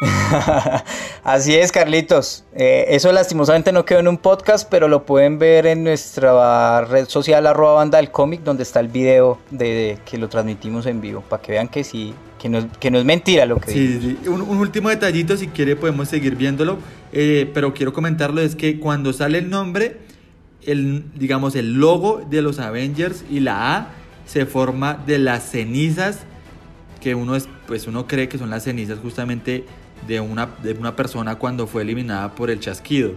Así 1.24 1.54
es, 1.54 1.72
Carlitos. 1.72 2.44
Eh, 2.54 2.86
eso 2.88 3.12
lastimosamente 3.12 3.72
no 3.72 3.84
quedó 3.84 4.00
en 4.00 4.08
un 4.08 4.18
podcast, 4.18 4.68
pero 4.70 4.88
lo 4.88 5.06
pueden 5.06 5.38
ver 5.38 5.66
en 5.66 5.84
nuestra 5.84 6.82
red 6.84 7.08
social 7.08 7.46
arroba 7.46 7.74
banda 7.74 7.98
del 7.98 8.10
cómic, 8.10 8.42
donde 8.42 8.62
está 8.62 8.80
el 8.80 8.88
video 8.88 9.38
de, 9.50 9.98
que 10.04 10.18
lo 10.18 10.28
transmitimos 10.28 10.86
en 10.86 11.00
vivo, 11.00 11.22
para 11.22 11.42
que 11.42 11.52
vean 11.52 11.68
que 11.68 11.84
sí, 11.84 12.14
que 12.38 12.48
no, 12.48 12.68
que 12.78 12.90
no 12.90 12.98
es 12.98 13.04
mentira 13.04 13.46
lo 13.46 13.58
que 13.58 13.70
Sí, 13.70 13.98
sí. 14.00 14.28
Un, 14.28 14.42
un 14.42 14.58
último 14.58 14.90
detallito, 14.90 15.36
si 15.36 15.48
quiere 15.48 15.76
podemos 15.76 16.08
seguir 16.08 16.36
viéndolo, 16.36 16.78
eh, 17.12 17.50
pero 17.54 17.72
quiero 17.72 17.92
comentarlo, 17.92 18.40
es 18.42 18.54
que 18.54 18.78
cuando 18.78 19.12
sale 19.12 19.38
el 19.38 19.48
nombre, 19.48 19.98
el, 20.64 21.04
digamos 21.14 21.54
el 21.54 21.74
logo 21.74 22.22
de 22.28 22.42
los 22.42 22.58
Avengers 22.58 23.24
y 23.30 23.40
la 23.40 23.76
A 23.76 23.88
se 24.26 24.44
forma 24.44 24.94
de 25.06 25.18
las 25.18 25.44
cenizas 25.44 26.20
que 27.00 27.14
uno 27.14 27.36
es, 27.36 27.48
pues 27.66 27.86
uno 27.86 28.06
cree 28.06 28.28
que 28.28 28.36
son 28.36 28.50
las 28.50 28.64
cenizas 28.64 28.98
justamente 28.98 29.64
de 30.06 30.20
una, 30.20 30.46
de 30.62 30.72
una 30.72 30.96
persona 30.96 31.36
cuando 31.36 31.66
fue 31.66 31.82
eliminada 31.82 32.34
por 32.34 32.50
el 32.50 32.60
chasquido. 32.60 33.12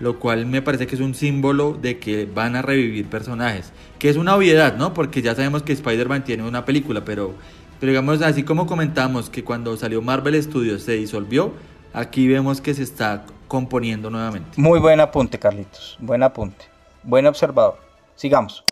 Lo 0.00 0.18
cual 0.18 0.46
me 0.46 0.62
parece 0.62 0.86
que 0.86 0.94
es 0.94 1.00
un 1.00 1.14
símbolo 1.14 1.74
de 1.74 1.98
que 1.98 2.24
van 2.24 2.56
a 2.56 2.62
revivir 2.62 3.06
personajes. 3.06 3.72
Que 3.98 4.08
es 4.08 4.16
una 4.16 4.34
obviedad, 4.34 4.76
¿no? 4.76 4.94
Porque 4.94 5.20
ya 5.20 5.34
sabemos 5.34 5.62
que 5.62 5.74
Spider-Man 5.74 6.24
tiene 6.24 6.42
una 6.42 6.64
película, 6.64 7.04
pero, 7.04 7.34
pero 7.78 7.90
digamos, 7.90 8.22
así 8.22 8.42
como 8.42 8.66
comentamos 8.66 9.28
que 9.28 9.44
cuando 9.44 9.76
salió 9.76 10.00
Marvel 10.00 10.42
Studios 10.42 10.82
se 10.82 10.92
disolvió, 10.92 11.52
aquí 11.92 12.26
vemos 12.28 12.62
que 12.62 12.72
se 12.72 12.82
está 12.82 13.26
componiendo 13.46 14.08
nuevamente. 14.08 14.50
Muy 14.56 14.80
buen 14.80 15.00
apunte, 15.00 15.38
Carlitos. 15.38 15.98
Buen 16.00 16.22
apunte. 16.22 16.64
Buen 17.02 17.26
observador. 17.26 17.78
Sigamos. 18.14 18.64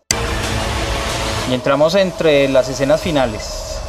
Y 1.50 1.54
entramos 1.54 1.94
entre 1.94 2.48
las 2.48 2.68
escenas 2.68 3.02
finales 3.02 3.81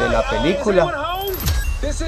de 0.00 0.08
la 0.08 0.28
película. 0.28 1.16
This 1.80 2.00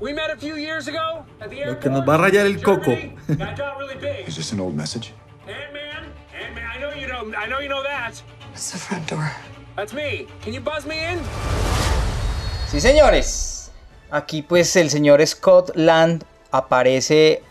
is 0.00 0.06
Scott 0.06 0.10
Lang. 0.10 0.10
We 0.10 0.12
met 0.12 0.30
a 0.30 0.36
few 0.36 0.56
years 0.56 0.88
ago 0.88 1.24
at 1.40 1.50
the 1.50 1.64
Lo 1.66 1.78
que 1.78 1.90
nos 1.90 2.06
va 2.06 2.14
a 2.14 2.18
rayar 2.18 2.46
el 2.46 2.62
coco. 2.62 2.96
That 3.28 3.56
got 3.56 3.78
really 3.78 3.96
big. 3.96 4.28
Is 4.28 4.36
this 4.36 4.52
an 4.52 4.60
old 4.60 4.74
message? 4.74 5.12
Ant-Man, 5.46 6.12
Ant-Man, 6.34 6.64
I 6.76 6.78
know 6.80 6.92
you 6.94 7.06
know, 7.06 7.38
I 7.38 7.48
know 7.48 7.60
you 7.60 7.68
know 7.68 7.82
that. 7.82 8.22
It's 8.52 8.72
the 8.72 8.78
front 8.78 9.08
door. 9.08 9.30
That's 9.76 9.92
me. 9.92 10.26
Can 10.42 10.52
you 10.54 10.60
buzz 10.60 10.86
me 10.86 10.96
in? 11.12 11.20
Sí, 12.70 12.80
señores. 12.80 13.70
Aquí 14.10 14.42
pues 14.42 14.76
el 14.76 14.90
señor 14.90 15.26
Scott 15.26 15.72
Land 15.74 16.24
aparece 16.50 17.42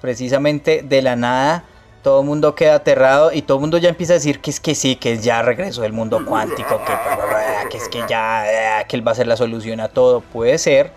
precisamente 0.00 0.82
de 0.82 1.02
la 1.02 1.16
nada. 1.16 1.64
Todo 2.02 2.20
el 2.20 2.26
mundo 2.26 2.54
queda 2.54 2.76
aterrado 2.76 3.32
y 3.32 3.42
todo 3.42 3.58
el 3.58 3.62
mundo 3.62 3.78
ya 3.78 3.88
empieza 3.88 4.12
a 4.12 4.14
decir 4.14 4.40
que 4.40 4.50
es 4.50 4.60
que 4.60 4.76
sí, 4.76 4.94
que 4.94 5.18
ya 5.18 5.42
regresó 5.42 5.84
el 5.84 5.92
mundo 5.92 6.24
cuántico, 6.24 6.80
que, 6.84 6.92
que 7.70 7.76
es 7.76 7.88
que 7.88 8.04
ya, 8.08 8.84
que 8.88 8.96
él 8.96 9.06
va 9.06 9.10
a 9.10 9.14
ser 9.16 9.26
la 9.26 9.36
solución 9.36 9.80
a 9.80 9.88
todo. 9.88 10.20
Puede 10.20 10.58
ser, 10.58 10.92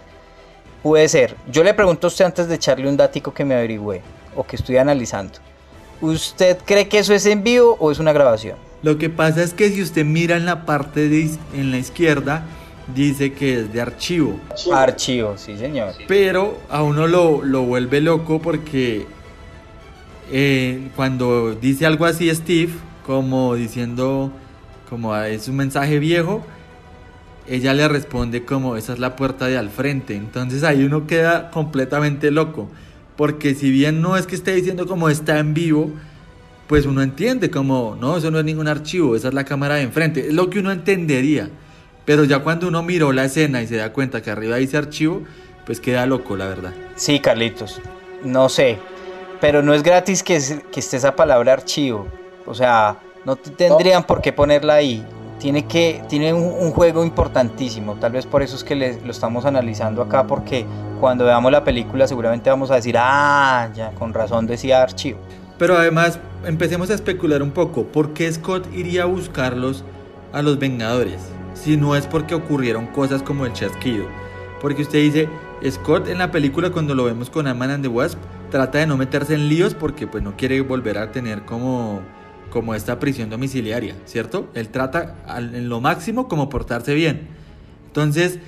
puede 0.84 1.08
ser. 1.10 1.36
Yo 1.52 1.64
le 1.64 1.74
pregunto 1.74 2.08
a 2.08 2.10
usted 2.10 2.26
antes 2.26 2.48
de 2.48 2.56
echarle 2.56 2.88
un 2.88 2.98
dático 2.98 3.34
que 3.34 3.46
me 3.46 3.56
averigüe 3.56 4.02
o 4.36 4.44
que 4.46 4.56
estoy 4.56 4.78
analizando. 4.78 5.34
¿Usted 6.02 6.58
cree 6.66 6.88
que 6.88 7.00
eso 7.00 7.14
es 7.14 7.26
en 7.26 7.44
vivo 7.44 7.76
o 7.80 7.92
es 7.92 8.00
una 8.00 8.14
grabación? 8.14 8.58
Lo 8.82 8.98
que 8.98 9.10
pasa 9.10 9.44
es 9.44 9.54
que 9.54 9.70
si 9.70 9.82
usted 9.82 10.06
mira 10.06 10.38
en 10.38 10.46
la 10.46 10.66
parte 10.66 11.10
de 11.10 11.30
en 11.54 11.72
la 11.72 11.78
izquierda, 11.78 12.44
dice 12.96 13.34
que 13.34 13.60
es 13.60 13.74
de 13.74 13.82
archivo. 13.82 14.40
Archivo, 14.74 15.38
sí 15.38 15.58
señor. 15.58 15.94
Pero 16.08 16.58
a 16.70 16.82
uno 16.84 17.06
lo, 17.08 17.44
lo 17.44 17.64
vuelve 17.64 18.00
loco 18.00 18.40
porque 18.42 19.06
eh, 20.32 20.90
cuando 20.96 21.54
dice 21.56 21.86
algo 21.86 22.06
así 22.06 22.34
Steve, 22.34 22.72
como 23.06 23.56
diciendo, 23.56 24.32
como 24.90 25.14
"Ah, 25.14 25.28
es 25.28 25.48
un 25.48 25.56
mensaje 25.58 26.00
viejo, 26.00 26.44
ella 27.50 27.74
le 27.74 27.88
responde 27.88 28.46
como 28.46 28.78
esa 28.78 28.94
es 28.94 29.00
la 29.00 29.16
puerta 29.16 29.48
de 29.48 29.58
al 29.58 29.70
frente. 29.70 30.16
Entonces 30.16 30.64
ahí 30.64 30.84
uno 30.84 31.08
queda 31.08 31.52
completamente 31.52 32.32
loco. 32.32 32.70
Porque 33.16 33.54
si 33.56 33.70
bien 33.72 34.02
no 34.02 34.16
es 34.18 34.28
que 34.28 34.36
esté 34.36 34.54
diciendo 34.54 34.86
como 34.88 35.10
está 35.10 35.40
en 35.40 35.54
vivo, 35.54 35.92
pues 36.68 36.86
uno 36.86 37.02
entiende 37.02 37.50
como, 37.50 37.98
no, 38.00 38.18
eso 38.18 38.32
no 38.32 38.40
es 38.40 38.46
ningún 38.46 38.68
archivo, 38.68 39.16
esa 39.16 39.28
es 39.30 39.34
la 39.34 39.44
cámara 39.44 39.76
de 39.76 39.82
enfrente. 39.82 40.28
Es 40.28 40.34
lo 40.34 40.50
que 40.50 40.60
uno 40.60 40.72
entendería. 40.72 41.50
Pero 42.06 42.24
ya 42.24 42.40
cuando 42.40 42.68
uno 42.68 42.82
miró 42.84 43.12
la 43.12 43.26
escena 43.26 43.62
y 43.62 43.68
se 43.68 43.76
da 43.76 43.92
cuenta 43.92 44.22
que 44.22 44.32
arriba 44.32 44.56
dice 44.56 44.78
archivo, 44.78 45.24
pues 45.66 45.80
queda 45.80 46.06
loco, 46.06 46.38
la 46.38 46.48
verdad. 46.48 46.74
Sí, 46.96 47.20
Carlitos. 47.20 47.82
No 48.24 48.50
sé. 48.50 48.78
Pero 49.42 49.62
no 49.64 49.74
es 49.74 49.84
gratis 49.84 50.24
que, 50.24 50.40
que 50.72 50.80
esté 50.80 50.98
esa 50.98 51.16
palabra 51.16 51.54
archivo. 51.54 52.08
O 52.46 52.54
sea, 52.54 52.98
no 53.26 53.36
te- 53.36 53.52
tendrían 53.52 54.04
por 54.04 54.22
qué 54.22 54.34
ponerla 54.34 54.76
ahí. 54.76 55.06
Tiene 55.40 55.66
que 55.66 56.04
tiene 56.10 56.34
un, 56.34 56.44
un 56.44 56.72
juego 56.72 57.04
importantísimo. 57.04 57.96
Tal 57.96 58.12
vez 58.12 58.26
por 58.26 58.42
eso 58.44 58.56
es 58.56 58.64
que 58.64 58.76
le- 58.76 59.00
lo 59.02 59.12
estamos 59.12 59.46
analizando 59.46 60.02
acá. 60.02 60.28
Porque 60.28 60.66
cuando 61.00 61.26
veamos 61.26 61.52
la 61.52 61.64
película 61.64 62.08
seguramente 62.08 62.50
vamos 62.50 62.70
a 62.72 62.76
decir, 62.76 62.96
ah, 63.00 63.70
ya, 63.74 63.92
con 63.92 64.14
razón 64.14 64.46
decía 64.48 64.82
archivo. 64.84 65.20
Pero 65.58 65.78
además, 65.78 66.20
empecemos 66.46 66.90
a 66.90 66.94
especular 66.94 67.42
un 67.42 67.52
poco. 67.52 67.84
¿Por 67.86 68.14
qué 68.14 68.32
Scott 68.32 68.68
iría 68.74 69.04
a 69.04 69.06
buscarlos 69.06 69.84
a 70.34 70.42
los 70.42 70.60
Vengadores? 70.60 71.20
Si 71.54 71.76
no 71.78 71.96
es 71.96 72.06
porque 72.08 72.36
ocurrieron 72.36 72.88
cosas 72.88 73.22
como 73.24 73.46
el 73.46 73.54
chasquido. 73.54 74.06
Porque 74.62 74.82
usted 74.84 75.00
dice, 75.00 75.30
Scott 75.70 76.08
en 76.10 76.18
la 76.20 76.32
película 76.32 76.70
cuando 76.70 76.96
lo 76.96 77.06
vemos 77.06 77.30
con 77.30 77.48
Ant-Man 77.48 77.72
and 77.72 77.84
the 77.84 77.90
Wasp, 77.90 78.18
trata 78.52 78.78
de 78.80 78.88
no 78.88 78.98
meterse 78.98 79.34
en 79.36 79.48
líos 79.50 79.74
porque 79.74 80.06
pues 80.08 80.24
no 80.24 80.36
quiere 80.38 80.60
volver 80.62 80.98
a 80.98 81.12
tener 81.12 81.44
como, 81.46 82.02
como 82.50 82.76
esta 82.76 83.00
prisión 83.00 83.30
domiciliaria, 83.30 83.96
¿cierto? 84.06 84.50
Él 84.54 84.70
trata 84.70 85.16
en 85.38 85.70
lo 85.70 85.82
máximo 85.82 86.28
como 86.28 86.50
portarse 86.50 86.94
bien. 86.94 87.28
Entonces, 87.88 88.40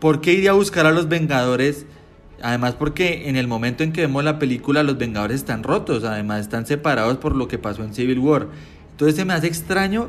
¿por 0.00 0.20
qué 0.20 0.32
iría 0.34 0.50
a 0.50 0.54
buscar 0.54 0.86
a 0.86 0.92
los 0.92 1.08
Vengadores? 1.08 1.86
Además 2.42 2.74
porque 2.74 3.28
en 3.28 3.36
el 3.36 3.46
momento 3.46 3.82
en 3.84 3.92
que 3.92 4.00
vemos 4.02 4.24
la 4.24 4.38
película 4.38 4.82
los 4.82 4.96
Vengadores 4.98 5.36
están 5.36 5.62
rotos, 5.62 6.04
además 6.04 6.40
están 6.40 6.66
separados 6.66 7.18
por 7.18 7.36
lo 7.36 7.48
que 7.48 7.58
pasó 7.58 7.84
en 7.84 7.92
Civil 7.94 8.18
War. 8.18 8.48
Entonces 8.92 9.16
se 9.16 9.24
me 9.24 9.34
hace 9.34 9.46
extraño 9.46 10.08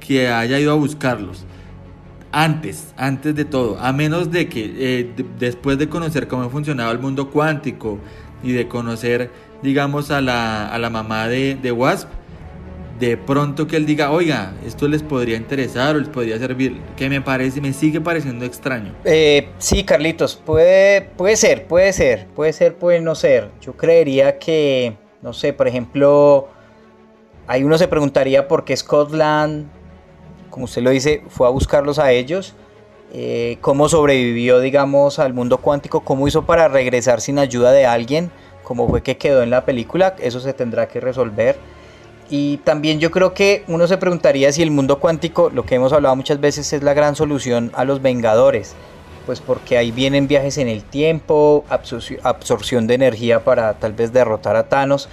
que 0.00 0.28
haya 0.28 0.58
ido 0.58 0.72
a 0.72 0.74
buscarlos. 0.74 1.44
Antes, 2.32 2.92
antes 2.96 3.34
de 3.34 3.44
todo, 3.44 3.78
a 3.80 3.92
menos 3.92 4.30
de 4.30 4.48
que 4.48 4.64
eh, 4.78 5.12
de- 5.16 5.26
después 5.38 5.78
de 5.78 5.88
conocer 5.88 6.28
cómo 6.28 6.48
funcionaba 6.48 6.92
el 6.92 7.00
mundo 7.00 7.30
cuántico 7.30 7.98
y 8.42 8.52
de 8.52 8.68
conocer, 8.68 9.30
digamos, 9.62 10.12
a 10.12 10.20
la, 10.20 10.68
a 10.72 10.78
la 10.78 10.90
mamá 10.90 11.26
de, 11.26 11.56
de 11.60 11.72
Wasp, 11.72 12.08
de 13.00 13.16
pronto 13.16 13.66
que 13.66 13.76
él 13.76 13.86
diga, 13.86 14.10
oiga, 14.10 14.52
esto 14.66 14.86
les 14.86 15.02
podría 15.02 15.36
interesar 15.36 15.96
o 15.96 15.98
les 15.98 16.08
podría 16.08 16.38
servir, 16.38 16.78
que 16.96 17.08
me 17.08 17.22
parece, 17.22 17.62
me 17.62 17.72
sigue 17.72 18.00
pareciendo 18.00 18.44
extraño. 18.44 18.94
Eh, 19.04 19.48
sí, 19.58 19.84
Carlitos, 19.84 20.36
puede, 20.36 21.00
puede 21.16 21.36
ser, 21.36 21.66
puede 21.66 21.94
ser, 21.94 22.26
puede 22.36 22.52
ser, 22.52 22.76
puede 22.76 23.00
no 23.00 23.14
ser. 23.14 23.50
Yo 23.62 23.72
creería 23.72 24.38
que, 24.38 24.96
No 25.22 25.32
sé, 25.32 25.52
por 25.52 25.66
ejemplo, 25.66 26.48
ahí 27.46 27.64
uno 27.64 27.78
se 27.78 27.88
preguntaría 27.88 28.46
por 28.46 28.64
qué 28.64 28.76
Scotland, 28.76 29.66
como 30.50 30.66
usted 30.66 30.82
lo 30.82 30.90
dice, 30.90 31.22
fue 31.28 31.46
a 31.46 31.50
buscarlos 31.50 31.98
a 31.98 32.12
ellos. 32.12 32.54
Eh, 33.12 33.56
cómo 33.60 33.88
sobrevivió, 33.88 34.60
digamos, 34.60 35.18
al 35.18 35.34
mundo 35.34 35.58
cuántico, 35.58 36.00
cómo 36.00 36.28
hizo 36.28 36.44
para 36.46 36.68
regresar 36.68 37.20
sin 37.20 37.38
ayuda 37.38 37.72
de 37.72 37.84
alguien, 37.84 38.30
cómo 38.62 38.88
fue 38.88 39.02
que 39.02 39.16
quedó 39.16 39.42
en 39.42 39.50
la 39.50 39.64
película, 39.64 40.14
eso 40.20 40.38
se 40.38 40.52
tendrá 40.52 40.86
que 40.86 41.00
resolver. 41.00 41.56
Y 42.30 42.58
también 42.58 43.00
yo 43.00 43.10
creo 43.10 43.34
que 43.34 43.64
uno 43.66 43.88
se 43.88 43.98
preguntaría 43.98 44.52
si 44.52 44.62
el 44.62 44.70
mundo 44.70 45.00
cuántico, 45.00 45.50
lo 45.50 45.66
que 45.66 45.74
hemos 45.74 45.92
hablado 45.92 46.14
muchas 46.14 46.40
veces, 46.40 46.72
es 46.72 46.82
la 46.84 46.94
gran 46.94 47.16
solución 47.16 47.72
a 47.74 47.84
los 47.84 48.00
Vengadores. 48.00 48.74
Pues 49.26 49.40
porque 49.40 49.76
ahí 49.76 49.90
vienen 49.90 50.28
viajes 50.28 50.56
en 50.56 50.68
el 50.68 50.84
tiempo, 50.84 51.64
absorción 51.68 52.86
de 52.86 52.94
energía 52.94 53.42
para 53.42 53.74
tal 53.74 53.92
vez 53.94 54.12
derrotar 54.12 54.54
a 54.54 54.68
Thanos. 54.68 55.08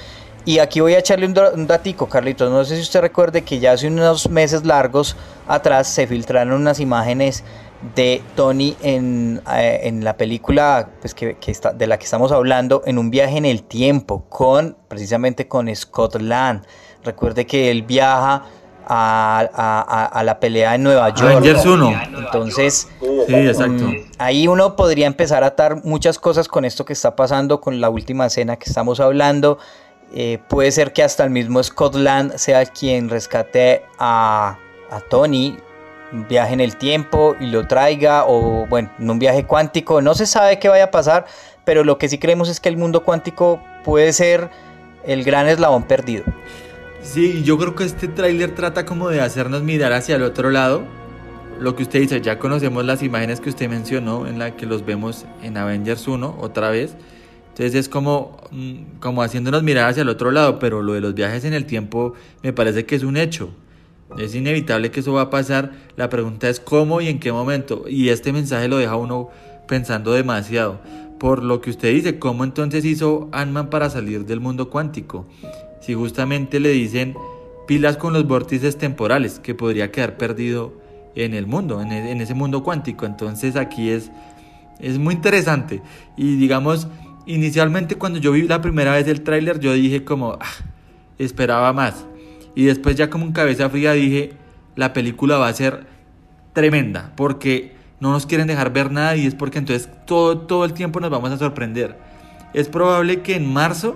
Y 0.45 0.59
aquí 0.59 0.79
voy 0.79 0.93
a 0.93 0.99
echarle 0.99 1.25
un, 1.25 1.67
datico, 1.67 2.07
Carlitos. 2.07 2.49
No 2.49 2.63
sé 2.63 2.75
si 2.75 2.81
usted 2.83 3.01
recuerde 3.01 3.41
que 3.41 3.59
ya 3.59 3.73
hace 3.73 3.87
unos 3.87 4.29
meses 4.29 4.63
largos 4.63 5.17
atrás 5.47 5.87
se 5.87 6.07
filtraron 6.07 6.53
unas 6.53 6.79
imágenes 6.79 7.43
de 7.95 8.21
Tony 8.35 8.77
en, 8.81 9.41
eh, 9.53 9.91
la 10.01 10.15
película 10.15 10.89
pues 11.01 11.13
que, 11.13 11.35
está, 11.47 11.73
de 11.73 11.85
la 11.87 11.97
que 11.97 12.05
estamos 12.05 12.31
hablando, 12.31 12.81
en 12.85 12.97
un 12.97 13.09
viaje 13.09 13.37
en 13.37 13.45
el 13.45 13.63
tiempo, 13.63 14.23
con 14.29 14.77
precisamente 14.87 15.47
con 15.47 15.75
Scott 15.75 16.15
Land. 16.21 16.63
Recuerde 17.07 17.45
que 17.45 17.71
él 17.71 17.83
viaja 17.83 18.43
a, 18.85 20.21
la 20.25 20.39
pelea 20.41 20.75
en 20.75 20.83
Nueva 20.83 21.07
York. 21.09 21.37
Avengers 21.37 21.65
1. 21.65 22.01
Entonces, 22.17 22.89
sí, 23.27 23.33
exacto. 23.33 23.85
Mm, 23.85 23.95
ahí 24.17 24.47
uno 24.49 24.75
podría 24.75 25.07
empezar 25.07 25.45
a 25.45 25.47
atar 25.47 25.85
muchas 25.85 26.19
cosas 26.19 26.49
con 26.49 26.65
esto 26.65 26.83
que 26.83 26.91
está 26.91 27.15
pasando, 27.15 27.61
con 27.61 27.79
la 27.79 27.89
última 27.89 28.25
escena 28.25 28.57
que 28.57 28.65
estamos 28.65 28.99
hablando. 28.99 29.57
Eh, 30.13 30.39
puede 30.49 30.71
ser 30.73 30.91
que 30.91 31.01
hasta 31.01 31.23
el 31.23 31.29
mismo 31.29 31.63
Scott 31.63 31.95
Land 31.95 32.35
sea 32.35 32.65
quien 32.65 33.07
rescate 33.09 33.85
a, 33.99 34.57
a 34.91 34.99
Tony, 34.99 35.57
viaje 36.11 36.53
en 36.53 36.59
el 36.59 36.75
tiempo 36.75 37.37
y 37.39 37.45
lo 37.47 37.67
traiga, 37.67 38.25
o 38.25 38.67
bueno, 38.67 38.89
en 38.99 39.09
un 39.09 39.17
viaje 39.17 39.45
cuántico. 39.45 40.01
No 40.01 40.13
se 40.13 40.25
sabe 40.25 40.59
qué 40.59 40.67
vaya 40.67 40.85
a 40.85 40.91
pasar, 40.91 41.25
pero 41.63 41.85
lo 41.85 41.97
que 41.97 42.09
sí 42.09 42.17
creemos 42.17 42.49
es 42.49 42.59
que 42.59 42.67
el 42.67 42.75
mundo 42.75 43.03
cuántico 43.03 43.61
puede 43.85 44.11
ser 44.11 44.49
el 45.05 45.23
gran 45.23 45.47
eslabón 45.47 45.83
perdido. 45.83 46.25
Sí, 47.07 47.41
yo 47.43 47.57
creo 47.57 47.73
que 47.73 47.85
este 47.85 48.09
tráiler 48.09 48.53
trata 48.53 48.85
como 48.85 49.07
de 49.07 49.21
hacernos 49.21 49.63
mirar 49.63 49.93
hacia 49.93 50.17
el 50.17 50.23
otro 50.23 50.51
lado. 50.51 50.83
Lo 51.57 51.73
que 51.73 51.83
usted 51.83 52.01
dice, 52.01 52.19
ya 52.19 52.37
conocemos 52.37 52.83
las 52.83 53.01
imágenes 53.01 53.39
que 53.39 53.47
usted 53.47 53.69
mencionó, 53.69 54.27
en 54.27 54.37
la 54.37 54.57
que 54.57 54.65
los 54.65 54.85
vemos 54.85 55.25
en 55.41 55.55
Avengers 55.55 56.05
1 56.05 56.37
otra 56.41 56.69
vez. 56.69 56.97
Entonces 57.51 57.75
es 57.75 57.87
como, 57.87 58.35
mm, 58.51 58.99
como 58.99 59.23
haciéndonos 59.23 59.63
mirar 59.63 59.89
hacia 59.89 60.01
el 60.01 60.09
otro 60.09 60.31
lado, 60.31 60.59
pero 60.59 60.83
lo 60.83 60.93
de 60.93 61.01
los 61.01 61.13
viajes 61.15 61.45
en 61.45 61.53
el 61.53 61.65
tiempo 61.65 62.13
me 62.43 62.51
parece 62.51 62.85
que 62.85 62.95
es 62.95 63.03
un 63.03 63.15
hecho. 63.15 63.51
Es 64.17 64.35
inevitable 64.35 64.91
que 64.91 64.99
eso 64.99 65.13
va 65.13 65.21
a 65.21 65.29
pasar. 65.29 65.71
La 65.95 66.09
pregunta 66.09 66.49
es 66.49 66.59
cómo 66.59 66.99
y 66.99 67.07
en 67.07 67.19
qué 67.19 67.31
momento. 67.31 67.85
Y 67.87 68.09
este 68.09 68.33
mensaje 68.33 68.67
lo 68.67 68.77
deja 68.79 68.97
uno 68.97 69.29
pensando 69.65 70.11
demasiado. 70.11 70.81
Por 71.19 71.41
lo 71.41 71.61
que 71.61 71.69
usted 71.69 71.93
dice, 71.93 72.19
¿cómo 72.19 72.43
entonces 72.43 72.83
hizo 72.83 73.29
Ant-Man 73.31 73.69
para 73.69 73.89
salir 73.89 74.25
del 74.25 74.41
mundo 74.41 74.69
cuántico? 74.69 75.25
Si 75.87 75.93
justamente 75.93 76.59
le 76.59 76.71
dicen 76.71 77.15
pilas 77.65 77.95
con 77.95 78.11
los 78.11 78.27
vórtices 78.27 78.77
temporales, 78.77 79.39
que 79.39 79.55
podría 79.55 79.89
quedar 79.89 80.17
perdido 80.17 80.73
en 81.15 81.33
el 81.33 81.47
mundo, 81.47 81.81
en, 81.81 81.93
e, 81.93 82.21
ese 82.21 82.33
mundo 82.33 82.61
cuántico. 82.61 83.05
Entonces 83.05 83.55
aquí 83.55 83.89
es, 83.89 84.11
es 84.81 84.99
muy 84.99 85.13
interesante. 85.13 85.81
Y 86.17 86.35
digamos, 86.35 86.89
inicialmente 87.25 87.95
cuando 87.95 88.19
yo 88.19 88.33
vi 88.33 88.41
la 88.41 88.61
primera 88.61 88.95
vez 88.95 89.07
el 89.07 89.21
tráiler, 89.21 89.61
yo 89.61 89.71
dije 89.71 90.03
como, 90.03 90.33
ah, 90.33 90.65
esperaba 91.19 91.71
más. 91.71 92.05
Y 92.53 92.65
después 92.65 92.97
ya 92.97 93.09
como 93.09 93.23
un 93.23 93.31
cabeza 93.31 93.69
fría 93.69 93.93
dije, 93.93 94.33
la 94.75 94.91
película 94.91 95.37
va 95.37 95.47
a 95.47 95.53
ser 95.53 95.87
tremenda, 96.51 97.13
porque 97.15 97.77
no 98.01 98.11
nos 98.11 98.25
quieren 98.25 98.47
dejar 98.47 98.73
ver 98.73 98.91
nada 98.91 99.15
y 99.15 99.25
es 99.25 99.35
porque 99.35 99.59
entonces 99.59 99.87
todo, 100.05 100.39
todo 100.39 100.65
el 100.65 100.73
tiempo 100.73 100.99
nos 100.99 101.11
vamos 101.11 101.31
a 101.31 101.37
sorprender. 101.37 101.97
Es 102.53 102.67
probable 102.67 103.21
que 103.21 103.37
en 103.37 103.53
marzo, 103.53 103.95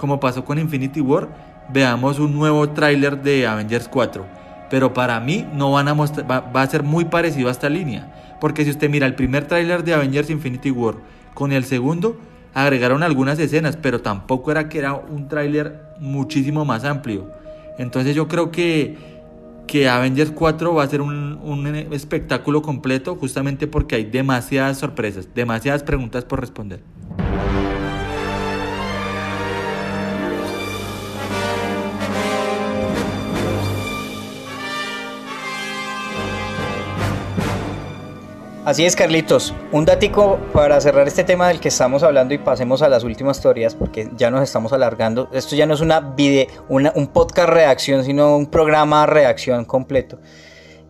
como 0.00 0.18
pasó 0.18 0.46
con 0.46 0.58
Infinity 0.58 1.02
War, 1.02 1.28
veamos 1.70 2.18
un 2.18 2.34
nuevo 2.34 2.70
tráiler 2.70 3.20
de 3.22 3.46
Avengers 3.46 3.86
4. 3.86 4.24
Pero 4.70 4.94
para 4.94 5.20
mí 5.20 5.46
no 5.52 5.72
van 5.72 5.88
a 5.88 5.92
va, 5.92 6.40
va, 6.40 6.62
a 6.62 6.66
ser 6.66 6.82
muy 6.82 7.04
parecido 7.04 7.48
a 7.48 7.50
esta 7.50 7.68
línea. 7.68 8.38
Porque 8.40 8.64
si 8.64 8.70
usted 8.70 8.88
mira 8.88 9.06
el 9.06 9.14
primer 9.14 9.46
tráiler 9.46 9.84
de 9.84 9.92
Avengers 9.92 10.30
Infinity 10.30 10.70
War 10.70 10.94
con 11.34 11.52
el 11.52 11.64
segundo, 11.64 12.18
agregaron 12.54 13.02
algunas 13.02 13.38
escenas, 13.38 13.76
pero 13.76 14.00
tampoco 14.00 14.50
era 14.50 14.70
que 14.70 14.78
era 14.78 14.94
un 14.94 15.28
tráiler 15.28 15.82
muchísimo 15.98 16.64
más 16.64 16.84
amplio. 16.84 17.30
Entonces 17.76 18.16
yo 18.16 18.26
creo 18.26 18.50
que, 18.50 18.96
que 19.66 19.86
Avengers 19.86 20.30
4 20.30 20.74
va 20.74 20.82
a 20.82 20.88
ser 20.88 21.02
un 21.02 21.66
espectáculo 21.92 22.62
completo 22.62 23.16
justamente 23.16 23.66
porque 23.66 23.96
hay 23.96 24.04
demasiadas 24.04 24.78
sorpresas, 24.78 25.28
demasiadas 25.34 25.82
preguntas 25.82 26.24
por 26.24 26.40
responder. 26.40 26.80
Así 38.62 38.84
es, 38.84 38.94
Carlitos. 38.94 39.54
Un 39.72 39.86
datico 39.86 40.38
para 40.52 40.78
cerrar 40.82 41.08
este 41.08 41.24
tema 41.24 41.48
del 41.48 41.60
que 41.60 41.68
estamos 41.68 42.02
hablando 42.02 42.34
y 42.34 42.38
pasemos 42.38 42.82
a 42.82 42.90
las 42.90 43.04
últimas 43.04 43.40
teorías 43.40 43.74
porque 43.74 44.10
ya 44.16 44.30
nos 44.30 44.42
estamos 44.42 44.74
alargando. 44.74 45.30
Esto 45.32 45.56
ya 45.56 45.64
no 45.64 45.72
es 45.72 45.80
una 45.80 46.00
video, 46.00 46.46
un 46.68 47.06
podcast 47.10 47.48
reacción, 47.48 48.04
sino 48.04 48.36
un 48.36 48.44
programa 48.44 49.06
reacción 49.06 49.64
completo. 49.64 50.18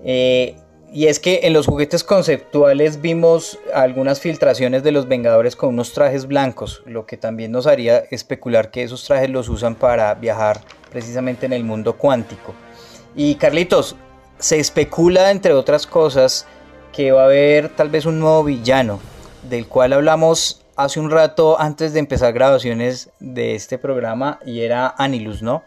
Eh, 0.02 0.56
y 0.92 1.06
es 1.06 1.20
que 1.20 1.42
en 1.44 1.52
los 1.52 1.68
juguetes 1.68 2.02
conceptuales 2.02 3.00
vimos 3.00 3.60
algunas 3.72 4.18
filtraciones 4.18 4.82
de 4.82 4.90
los 4.90 5.06
Vengadores 5.06 5.54
con 5.54 5.68
unos 5.68 5.92
trajes 5.92 6.26
blancos, 6.26 6.82
lo 6.86 7.06
que 7.06 7.16
también 7.16 7.52
nos 7.52 7.68
haría 7.68 7.98
especular 8.10 8.72
que 8.72 8.82
esos 8.82 9.04
trajes 9.04 9.30
los 9.30 9.48
usan 9.48 9.76
para 9.76 10.12
viajar 10.14 10.60
precisamente 10.90 11.46
en 11.46 11.52
el 11.52 11.62
mundo 11.62 11.96
cuántico. 11.96 12.52
Y 13.14 13.36
Carlitos, 13.36 13.94
se 14.40 14.58
especula 14.58 15.30
entre 15.30 15.52
otras 15.52 15.86
cosas 15.86 16.46
que 16.92 17.12
va 17.12 17.22
a 17.22 17.24
haber 17.26 17.68
tal 17.70 17.88
vez 17.90 18.06
un 18.06 18.18
nuevo 18.18 18.44
villano, 18.44 19.00
del 19.48 19.66
cual 19.66 19.92
hablamos 19.92 20.64
hace 20.76 21.00
un 21.00 21.10
rato 21.10 21.60
antes 21.60 21.92
de 21.92 22.00
empezar 22.00 22.32
grabaciones 22.32 23.10
de 23.20 23.54
este 23.54 23.78
programa 23.78 24.38
y 24.44 24.60
era 24.60 24.94
Anilus, 24.96 25.42
¿no? 25.42 25.62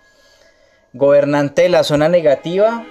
Gobernante 0.93 1.63
de 1.63 1.69
la 1.69 1.83
zona 1.83 2.09
negativa, 2.09 2.85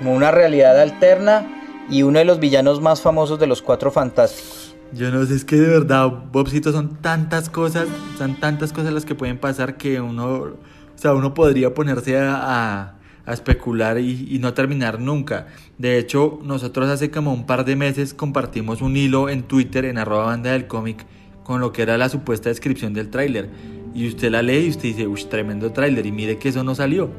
una 0.00 0.30
realidad 0.30 0.80
alterna 0.80 1.86
y 1.90 2.02
uno 2.02 2.18
de 2.18 2.24
los 2.24 2.40
villanos 2.40 2.80
más 2.80 3.00
famosos 3.00 3.38
de 3.38 3.46
los 3.46 3.62
cuatro 3.62 3.90
fantásticos. 3.90 4.74
Yo 4.92 5.10
no 5.10 5.24
sé, 5.26 5.34
es 5.34 5.44
que 5.44 5.56
de 5.56 5.68
verdad, 5.68 6.08
Bobcito, 6.08 6.72
son 6.72 6.96
tantas 7.00 7.50
cosas, 7.50 7.88
son 8.16 8.36
tantas 8.36 8.72
cosas 8.72 8.92
las 8.92 9.04
que 9.04 9.14
pueden 9.14 9.38
pasar 9.38 9.76
que 9.76 10.00
uno, 10.00 10.26
o 10.26 10.58
sea, 10.94 11.14
uno 11.14 11.34
podría 11.34 11.74
ponerse 11.74 12.16
a 12.16 12.38
a 12.42 12.94
especular 13.32 13.98
y, 13.98 14.38
no 14.40 14.54
terminar 14.54 15.00
nunca. 15.00 15.46
De 15.78 15.98
hecho, 15.98 16.40
nosotros 16.42 16.88
hace 16.88 17.10
como 17.10 17.32
un 17.32 17.46
par 17.46 17.64
de 17.64 17.76
meses 17.76 18.14
compartimos 18.14 18.82
un 18.82 18.96
hilo 18.96 19.28
en 19.28 19.42
Twitter 19.42 19.86
en 19.86 19.98
arroba 19.98 20.26
banda 20.26 20.52
del 20.52 20.66
cómic 20.66 21.06
con 21.42 21.60
lo 21.60 21.72
que 21.72 21.82
era 21.82 21.98
la 21.98 22.08
supuesta 22.08 22.48
descripción 22.48 22.92
del 22.92 23.10
tráiler. 23.10 23.48
Y 23.94 24.08
usted 24.08 24.30
la 24.30 24.42
lee 24.42 24.66
y 24.66 24.70
usted 24.70 24.82
dice, 24.82 25.06
uy, 25.06 25.22
tremendo 25.24 25.72
tráiler 25.72 26.04
y 26.04 26.12
mire 26.12 26.38
que 26.38 26.48
eso 26.48 26.64
no 26.64 26.74
salió. 26.74 27.10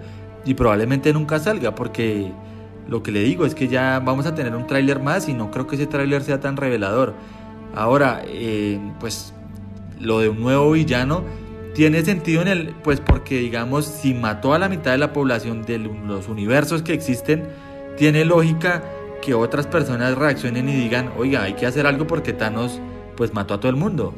Y 0.46 0.54
probablemente 0.54 1.12
nunca 1.14 1.40
salga 1.40 1.74
porque 1.74 2.32
lo 2.88 3.02
que 3.02 3.12
le 3.12 3.22
digo 3.22 3.46
es 3.46 3.56
que 3.56 3.68
ya 3.68 4.00
vamos 4.00 4.26
a 4.26 4.36
tener 4.36 4.56
un 4.56 4.68
tráiler 4.68 5.00
más 5.00 5.28
y 5.28 5.34
no 5.34 5.50
creo 5.50 5.66
que 5.68 5.76
ese 5.76 5.88
tráiler 5.88 6.22
sea 6.24 6.40
tan 6.40 6.58
revelador. 6.58 7.14
Ahora, 7.74 8.22
eh, 8.26 8.80
pues 9.00 9.34
lo 10.00 10.20
de 10.20 10.30
un 10.30 10.42
nuevo 10.42 10.72
villano 10.72 11.24
tiene 11.76 12.04
sentido 12.06 12.42
en 12.42 12.48
el, 12.48 12.70
pues 12.84 13.02
porque 13.02 13.38
digamos, 13.38 13.86
si 13.86 14.14
mató 14.14 14.54
a 14.54 14.60
la 14.60 14.70
mitad 14.70 14.92
de 14.92 14.98
la 14.98 15.12
población 15.12 15.64
de 15.64 15.78
los 15.78 16.30
universos 16.30 16.82
que 16.82 16.94
existen, 16.94 17.50
tiene 17.98 18.24
lógica 18.24 18.82
que 19.22 19.34
otras 19.34 19.68
personas 19.68 20.18
reaccionen 20.18 20.70
y 20.70 20.74
digan, 20.74 21.12
oiga, 21.18 21.44
hay 21.44 21.54
que 21.54 21.66
hacer 21.66 21.86
algo 21.86 22.08
porque 22.08 22.32
Thanos 22.32 22.80
pues 23.18 23.34
mató 23.34 23.56
a 23.56 23.60
todo 23.60 23.70
el 23.70 23.76
mundo. 23.76 24.14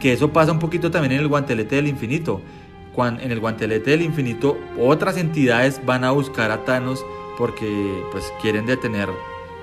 Que 0.00 0.14
eso 0.14 0.32
pasa 0.32 0.52
un 0.52 0.58
poquito 0.58 0.90
también 0.90 1.12
en 1.12 1.20
el 1.20 1.28
guantelete 1.28 1.76
del 1.76 1.86
infinito. 1.86 2.40
Cuando, 2.94 3.22
en 3.22 3.30
el 3.30 3.40
guantelete 3.40 3.90
del 3.90 4.02
infinito 4.02 4.56
otras 4.78 5.18
entidades 5.18 5.84
van 5.84 6.04
a 6.04 6.12
buscar 6.12 6.50
a 6.50 6.64
Thanos 6.64 7.04
porque 7.36 8.02
pues 8.10 8.32
quieren 8.40 8.64
detener 8.64 9.10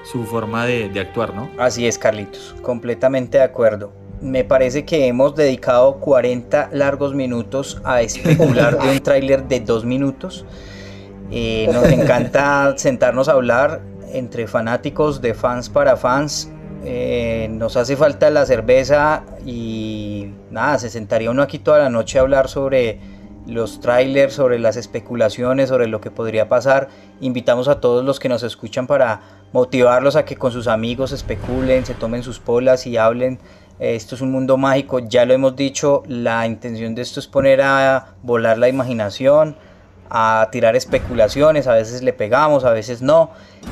su 0.03 0.23
forma 0.23 0.65
de, 0.65 0.89
de 0.89 0.99
actuar, 0.99 1.33
¿no? 1.33 1.49
Así 1.57 1.87
es, 1.87 1.97
Carlitos, 1.97 2.55
completamente 2.61 3.39
de 3.39 3.43
acuerdo 3.43 3.98
me 4.21 4.43
parece 4.43 4.85
que 4.85 5.07
hemos 5.07 5.35
dedicado 5.35 5.95
40 5.95 6.69
largos 6.73 7.13
minutos 7.13 7.81
a 7.83 8.01
especular 8.01 8.77
de 8.77 8.91
un 8.91 8.99
tráiler 8.99 9.47
de 9.47 9.59
dos 9.61 9.85
minutos. 9.85 10.45
Eh, 11.31 11.69
nos 11.71 11.85
encanta 11.85 12.73
sentarnos 12.77 13.29
a 13.29 13.33
hablar 13.33 13.81
entre 14.11 14.47
fanáticos 14.47 15.21
de 15.21 15.33
fans 15.33 15.69
para 15.69 15.95
fans. 15.95 16.51
Eh, 16.83 17.47
nos 17.51 17.77
hace 17.77 17.95
falta 17.95 18.29
la 18.29 18.45
cerveza 18.45 19.23
y 19.45 20.31
nada, 20.49 20.79
se 20.79 20.89
sentaría 20.89 21.29
uno 21.29 21.41
aquí 21.41 21.59
toda 21.59 21.79
la 21.79 21.89
noche 21.89 22.17
a 22.17 22.21
hablar 22.21 22.47
sobre 22.47 22.99
los 23.45 23.79
trailers, 23.79 24.33
sobre 24.33 24.59
las 24.59 24.77
especulaciones, 24.77 25.69
sobre 25.69 25.87
lo 25.87 26.01
que 26.01 26.11
podría 26.11 26.47
pasar. 26.47 26.89
Invitamos 27.19 27.67
a 27.67 27.79
todos 27.79 28.05
los 28.05 28.19
que 28.19 28.29
nos 28.29 28.43
escuchan 28.43 28.87
para 28.87 29.21
motivarlos 29.51 30.15
a 30.15 30.25
que 30.25 30.35
con 30.35 30.51
sus 30.51 30.67
amigos 30.67 31.11
especulen, 31.11 31.85
se 31.85 31.95
tomen 31.95 32.23
sus 32.23 32.39
polas 32.39 32.85
y 32.85 32.97
hablen. 32.97 33.39
Esto 33.79 34.15
es 34.15 34.21
un 34.21 34.31
mundo 34.31 34.57
mágico, 34.57 34.99
ya 34.99 35.25
lo 35.25 35.33
hemos 35.33 35.55
dicho, 35.55 36.03
la 36.07 36.45
intención 36.45 36.95
de 36.95 37.01
esto 37.01 37.21
es 37.21 37.27
poner 37.27 37.61
a 37.61 38.15
volar 38.23 38.57
la 38.57 38.67
imaginación, 38.67 39.55
a 40.09 40.49
tirar 40.51 40.75
especulaciones, 40.75 41.65
a 41.65 41.73
veces 41.75 42.03
le 42.03 42.11
pegamos, 42.11 42.65
a 42.65 42.71
veces 42.71 43.01
no. 43.01 43.31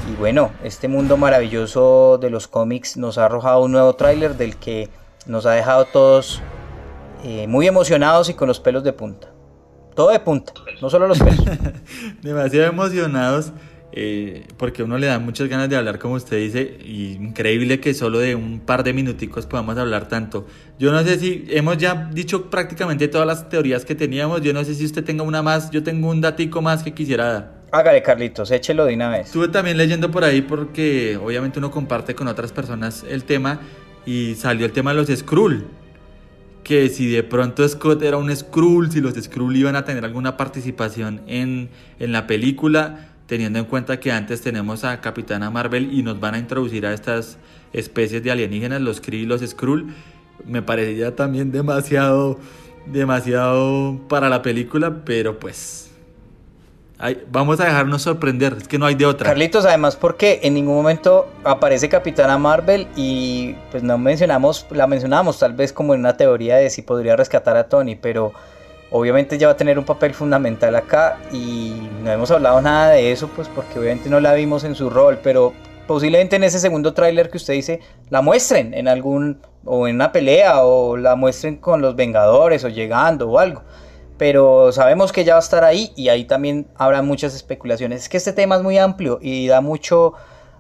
Y 0.10 0.16
bueno, 0.16 0.52
este 0.64 0.88
mundo 0.88 1.18
maravilloso 1.18 2.18
de 2.22 2.30
los 2.30 2.48
cómics 2.48 2.96
nos 2.96 3.18
ha 3.18 3.26
arrojado 3.26 3.64
un 3.64 3.74
nuevo 3.74 3.96
tráiler 3.96 4.38
del 4.38 4.56
que 4.56 4.90
nos 5.26 5.46
ha 5.46 5.52
dejado 5.52 5.86
todos 5.86 6.42
eh, 7.26 7.46
muy 7.48 7.68
emocionados 7.68 8.30
y 8.30 8.34
con 8.34 8.48
los 8.48 8.62
pelos 8.62 8.86
de 8.86 8.94
punta. 8.94 9.28
Todo 9.94 10.12
de 10.12 10.20
punta, 10.20 10.54
no 10.82 10.90
solo 10.90 11.08
los 11.08 11.20
pelos. 11.20 11.44
Demasiado 12.22 12.68
emocionados. 12.68 13.52
Eh, 13.94 14.46
porque 14.58 14.84
uno 14.84 14.98
le 14.98 15.08
da 15.08 15.18
muchas 15.18 15.48
ganas 15.48 15.70
de 15.70 15.78
hablar 15.78 15.98
como 15.98 16.16
usted 16.16 16.38
dice 16.38 16.78
y 16.84 17.14
increíble 17.14 17.80
que 17.80 17.94
solo 17.94 18.20
de 18.20 18.36
un 18.36 18.60
par 18.60 18.84
de 18.84 18.94
minuticos 18.94 19.46
podamos 19.46 19.78
hablar 19.78 20.08
tanto. 20.08 20.46
Yo 20.78 20.92
no 20.92 21.02
sé 21.04 21.18
si 21.18 21.46
hemos 21.50 21.78
ya 21.78 22.10
dicho 22.14 22.50
prácticamente 22.50 23.08
todas 23.08 23.26
las 23.26 23.50
teorías 23.50 23.86
que 23.86 23.96
teníamos, 23.96 24.42
yo 24.42 24.54
no 24.54 24.64
sé 24.64 24.76
si 24.76 24.86
usted 24.86 25.04
tenga 25.04 25.24
una 25.24 25.42
más, 25.42 25.72
yo 25.72 25.84
tengo 25.84 26.10
un 26.10 26.20
datico 26.20 26.62
más 26.62 26.84
que 26.84 26.94
quisiera 26.94 27.32
dar. 27.32 27.58
Hágale 27.72 28.02
Carlitos, 28.02 28.52
échelo 28.52 28.86
de 28.86 28.96
una 28.96 29.10
vez. 29.10 29.28
Estuve 29.28 29.48
también 29.48 29.78
leyendo 29.78 30.12
por 30.12 30.24
ahí 30.24 30.42
porque 30.42 31.18
obviamente 31.18 31.60
uno 31.60 31.72
comparte 31.72 32.14
con 32.14 32.28
otras 32.28 32.52
personas 32.52 33.06
el 33.10 33.24
tema 33.24 33.62
y 34.06 34.36
salió 34.36 34.66
el 34.66 34.74
tema 34.74 34.92
de 34.94 34.98
los 34.98 35.08
Skrull 35.08 35.66
que 36.68 36.90
si 36.90 37.10
de 37.10 37.24
pronto 37.24 37.68
Scott 37.68 38.04
era 38.04 38.18
un 38.18 38.36
Skrull, 38.36 38.92
si 38.92 39.00
los 39.00 39.14
Skrull 39.14 39.56
iban 39.56 39.78
a 39.78 39.86
tener 39.86 40.04
alguna 40.04 40.36
participación 40.36 41.22
en, 41.26 41.70
en 41.98 42.12
la 42.12 42.28
película, 42.28 43.16
teniendo 43.28 43.60
en 43.60 43.66
cuenta 43.66 44.00
que 44.00 44.12
antes 44.12 44.42
tenemos 44.42 44.84
a 44.84 45.00
Capitana 45.02 45.52
Marvel 45.52 45.94
y 45.94 46.02
nos 46.02 46.20
van 46.20 46.36
a 46.36 46.38
introducir 46.40 46.86
a 46.86 46.94
estas 46.94 47.38
especies 47.74 48.24
de 48.24 48.32
alienígenas, 48.32 48.82
los 48.82 49.02
Kree 49.02 49.22
y 49.22 49.26
los 49.26 49.42
Skrull, 49.42 49.94
me 50.46 50.62
parecía 50.62 51.16
también 51.16 51.52
demasiado, 51.52 52.40
demasiado 52.86 54.00
para 54.08 54.30
la 54.30 54.42
película, 54.42 55.02
pero 55.04 55.40
pues 55.40 55.92
vamos 57.30 57.60
a 57.60 57.66
dejarnos 57.66 58.02
sorprender, 58.02 58.56
es 58.58 58.68
que 58.68 58.80
no 58.80 58.86
hay 58.86 58.96
de 58.96 59.06
otra. 59.06 59.28
Carlitos, 59.28 59.66
además 59.66 59.96
porque 59.96 60.40
en 60.44 60.54
ningún 60.54 60.76
momento 60.76 61.28
aparece 61.44 61.90
Capitana 61.90 62.38
Marvel 62.38 62.88
y 62.96 63.56
pues 63.72 63.84
no 63.84 63.98
mencionamos, 63.98 64.66
la 64.72 64.88
mencionamos 64.88 65.38
tal 65.38 65.54
vez 65.54 65.74
como 65.74 65.94
en 65.94 66.00
una 66.00 66.18
teoría 66.18 66.56
de 66.56 66.70
si 66.70 66.82
podría 66.82 67.16
rescatar 67.16 67.58
a 67.58 67.68
Tony, 67.68 67.96
pero 67.96 68.34
obviamente 68.92 69.36
ella 69.36 69.48
va 69.48 69.54
a 69.54 69.58
tener 69.58 69.78
un 69.78 69.86
papel 69.86 70.14
fundamental 70.14 70.76
acá 70.76 71.18
y 71.32 71.90
no 72.04 72.12
hemos 72.12 72.32
hablado 72.32 72.62
nada 72.62 72.92
de 72.92 73.12
eso 73.12 73.30
pues 73.36 73.48
porque 73.48 73.80
obviamente 73.80 74.10
no 74.10 74.20
la 74.20 74.34
vimos 74.34 74.64
en 74.64 74.76
su 74.76 74.90
rol, 74.90 75.20
pero 75.22 75.54
posiblemente 75.88 76.36
en 76.36 76.44
ese 76.44 76.60
segundo 76.60 76.94
tráiler 76.94 77.30
que 77.30 77.38
usted 77.38 77.54
dice 77.54 77.80
la 78.10 78.22
muestren 78.22 78.74
en 78.74 78.88
algún 78.88 79.40
o 79.66 79.88
en 79.88 79.96
una 79.96 80.12
pelea 80.12 80.64
o 80.64 80.98
la 80.98 81.16
muestren 81.16 81.58
con 81.58 81.82
los 81.82 81.96
Vengadores 81.96 82.64
o 82.64 82.70
llegando 82.70 83.30
o 83.30 83.40
algo 83.40 83.64
pero 84.18 84.72
sabemos 84.72 85.12
que 85.12 85.24
ya 85.24 85.34
va 85.34 85.40
a 85.40 85.44
estar 85.44 85.64
ahí 85.64 85.92
y 85.96 86.10
ahí 86.10 86.26
también 86.26 86.68
habrá 86.76 87.02
muchas 87.02 87.36
especulaciones. 87.36 88.04
Es 88.04 88.10
que 88.10 88.18
este 88.18 88.34
tema 88.34 88.56
es 88.56 88.64
muy 88.64 88.78
amplio 88.78 89.20
y 89.22 89.48
da 89.48 89.62
mucho, 89.62 90.14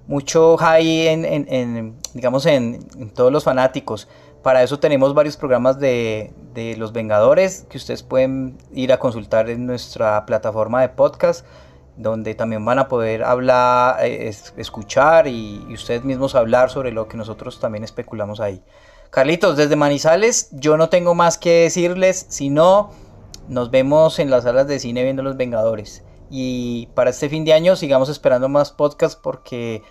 mucho 0.08 0.58
high 0.58 1.08
en, 1.08 1.96
digamos, 2.14 2.46
en, 2.46 2.88
todos 3.16 3.32
los 3.32 3.44
fanáticos. 3.44 4.08
Para 4.48 4.64
eso 4.64 4.80
tenemos 4.80 5.14
varios 5.14 5.36
programas 5.36 5.78
de, 5.78 6.32
Los 6.78 6.94
Vengadores 6.94 7.66
que 7.70 7.76
ustedes 7.76 8.02
pueden 8.02 8.58
ir 8.72 8.94
a 8.94 8.98
consultar 8.98 9.50
en 9.50 9.66
nuestra 9.66 10.26
plataforma 10.26 10.80
de 10.80 10.88
podcast, 10.88 11.46
donde 11.98 12.34
también 12.34 12.64
van 12.64 12.80
a 12.80 12.88
poder 12.88 13.26
hablar, 13.26 13.98
eh, 14.06 14.34
escuchar 14.56 15.28
y, 15.28 15.66
y 15.68 15.74
ustedes 15.74 16.06
mismos 16.06 16.34
hablar 16.34 16.70
sobre 16.70 16.94
lo 16.94 17.10
que 17.10 17.18
nosotros 17.18 17.60
también 17.60 17.84
especulamos 17.84 18.40
ahí. 18.40 18.64
Carlitos, 19.10 19.58
desde 19.58 19.76
Manizales, 19.76 20.48
yo 20.54 20.78
no 20.78 20.88
tengo 20.88 21.14
más 21.14 21.38
que 21.38 21.64
decirles, 21.64 22.26
sino 22.30 22.92
nos 23.50 23.70
vemos 23.70 24.18
en 24.18 24.30
las 24.30 24.46
salas 24.46 24.66
de 24.70 24.80
cine 24.80 25.04
viendo 25.04 25.24
Los 25.24 25.36
Vengadores. 25.36 26.06
Y 26.30 26.88
para 26.96 27.10
este 27.10 27.28
fin 27.28 27.44
de 27.44 27.52
año 27.52 27.76
sigamos 27.76 28.08
esperando 28.08 28.48
más 28.48 28.72
podcasts 28.72 29.20
porque 29.22 29.84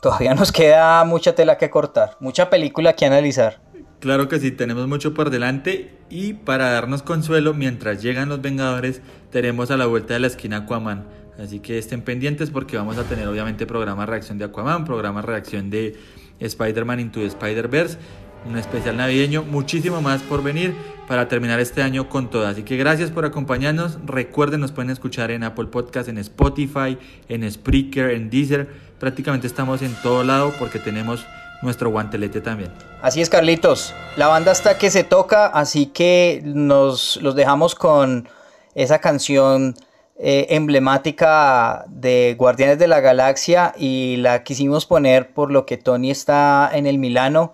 todavía 0.00 0.32
nos 0.34 0.52
queda 0.52 1.04
mucha 1.04 1.34
tela 1.34 1.58
que 1.58 1.68
cortar, 1.68 2.16
mucha 2.18 2.48
película 2.48 2.94
que 2.94 3.04
analizar. 3.04 3.60
Claro 4.00 4.28
que 4.28 4.40
sí, 4.40 4.50
tenemos 4.50 4.88
mucho 4.88 5.12
por 5.12 5.30
delante 5.30 5.90
y 6.08 6.32
para 6.32 6.70
darnos 6.70 7.02
consuelo 7.02 7.52
mientras 7.52 8.02
llegan 8.02 8.28
los 8.30 8.40
Vengadores 8.40 9.02
tenemos 9.30 9.70
a 9.70 9.76
la 9.76 9.86
vuelta 9.86 10.14
de 10.14 10.20
la 10.20 10.26
esquina 10.26 10.58
Aquaman. 10.58 11.04
Así 11.38 11.60
que 11.60 11.78
estén 11.78 12.02
pendientes 12.02 12.50
porque 12.50 12.76
vamos 12.76 12.98
a 12.98 13.04
tener 13.04 13.28
obviamente 13.28 13.66
programa 13.66 14.06
reacción 14.06 14.38
de 14.38 14.46
Aquaman, 14.46 14.84
programa 14.84 15.22
reacción 15.22 15.70
de 15.70 15.96
Spider-Man 16.40 17.00
Into 17.00 17.20
Spider-Verse 17.20 17.98
un 18.46 18.56
especial 18.56 18.96
navideño, 18.96 19.42
muchísimo 19.42 20.00
más 20.00 20.22
por 20.22 20.42
venir 20.42 20.74
para 21.06 21.28
terminar 21.28 21.60
este 21.60 21.82
año 21.82 22.08
con 22.08 22.30
todo. 22.30 22.46
Así 22.46 22.62
que 22.62 22.76
gracias 22.76 23.10
por 23.10 23.24
acompañarnos. 23.24 23.98
Recuerden, 24.06 24.60
nos 24.60 24.72
pueden 24.72 24.90
escuchar 24.90 25.30
en 25.30 25.44
Apple 25.44 25.66
Podcast, 25.66 26.08
en 26.08 26.18
Spotify, 26.18 26.96
en 27.28 27.50
Spreaker, 27.50 28.10
en 28.10 28.30
Deezer. 28.30 28.68
Prácticamente 28.98 29.46
estamos 29.46 29.82
en 29.82 29.94
todo 30.02 30.24
lado 30.24 30.54
porque 30.58 30.78
tenemos 30.78 31.24
nuestro 31.62 31.90
guantelete 31.90 32.40
también. 32.40 32.70
Así 33.02 33.20
es, 33.20 33.30
Carlitos. 33.30 33.94
La 34.16 34.28
banda 34.28 34.52
está 34.52 34.78
que 34.78 34.90
se 34.90 35.04
toca, 35.04 35.46
así 35.46 35.86
que 35.86 36.42
nos 36.44 37.16
los 37.22 37.34
dejamos 37.34 37.74
con 37.74 38.28
esa 38.74 38.98
canción 38.98 39.74
eh, 40.18 40.46
emblemática 40.50 41.84
de 41.88 42.34
Guardianes 42.38 42.78
de 42.78 42.88
la 42.88 43.00
Galaxia 43.00 43.72
y 43.76 44.16
la 44.16 44.42
quisimos 44.42 44.86
poner 44.86 45.32
por 45.32 45.50
lo 45.50 45.64
que 45.64 45.76
Tony 45.76 46.10
está 46.10 46.70
en 46.72 46.86
el 46.86 46.98
Milano 46.98 47.52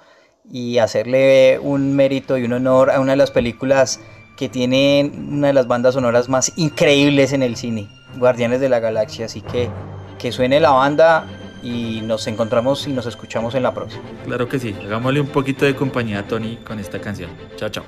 y 0.51 0.79
hacerle 0.79 1.59
un 1.61 1.95
mérito 1.95 2.37
y 2.39 2.45
un 2.45 2.53
honor 2.53 2.91
a 2.91 3.01
una 3.01 3.13
de 3.13 3.17
las 3.17 3.31
películas 3.31 4.01
que 4.37 4.49
tiene 4.49 5.11
una 5.17 5.49
de 5.49 5.53
las 5.53 5.67
bandas 5.67 5.95
sonoras 5.95 6.29
más 6.29 6.53
increíbles 6.57 7.33
en 7.33 7.43
el 7.43 7.57
cine, 7.57 7.89
Guardianes 8.17 8.61
de 8.61 8.69
la 8.69 8.81
Galaxia. 8.81 9.27
Así 9.27 9.41
que 9.41 9.71
que 10.19 10.33
suene 10.33 10.61
la 10.61 10.71
banda 10.71 11.27
y 11.63 12.01
nos 12.03 12.27
encontramos 12.27 12.87
y 12.87 12.93
nos 12.93 13.07
escuchamos 13.07 13.55
en 13.55 13.63
la 13.63 13.73
próxima. 13.75 14.03
Claro 14.25 14.49
que 14.49 14.59
sí, 14.59 14.77
hagámosle 14.85 15.21
un 15.21 15.29
poquito 15.29 15.65
de 15.65 15.75
compañía 15.75 16.21
a 16.21 16.23
Tony 16.23 16.57
con 16.57 16.79
esta 16.79 17.01
canción. 17.01 17.31
Chao, 17.57 17.69
chao. 17.69 17.85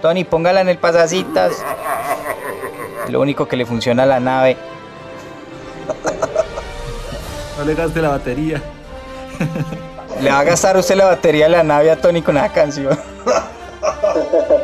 Tony, 0.00 0.24
póngala 0.24 0.60
en 0.60 0.68
el 0.68 0.78
pasacitas. 0.78 1.62
Lo 3.08 3.20
único 3.20 3.46
que 3.46 3.56
le 3.56 3.66
funciona 3.66 4.02
a 4.04 4.06
la 4.06 4.20
nave. 4.20 4.56
No 7.58 7.66
le 7.66 7.74
gaste 7.74 8.00
la 8.00 8.08
batería. 8.08 8.60
Le 10.20 10.30
va 10.30 10.38
a 10.40 10.44
gastar 10.44 10.76
usted 10.76 10.96
la 10.96 11.04
batería 11.04 11.44
de 11.44 11.50
la 11.50 11.62
nave 11.62 11.90
a 11.90 12.00
Tony 12.00 12.22
con 12.22 12.36
esa 12.36 12.48
canción. 12.48 12.98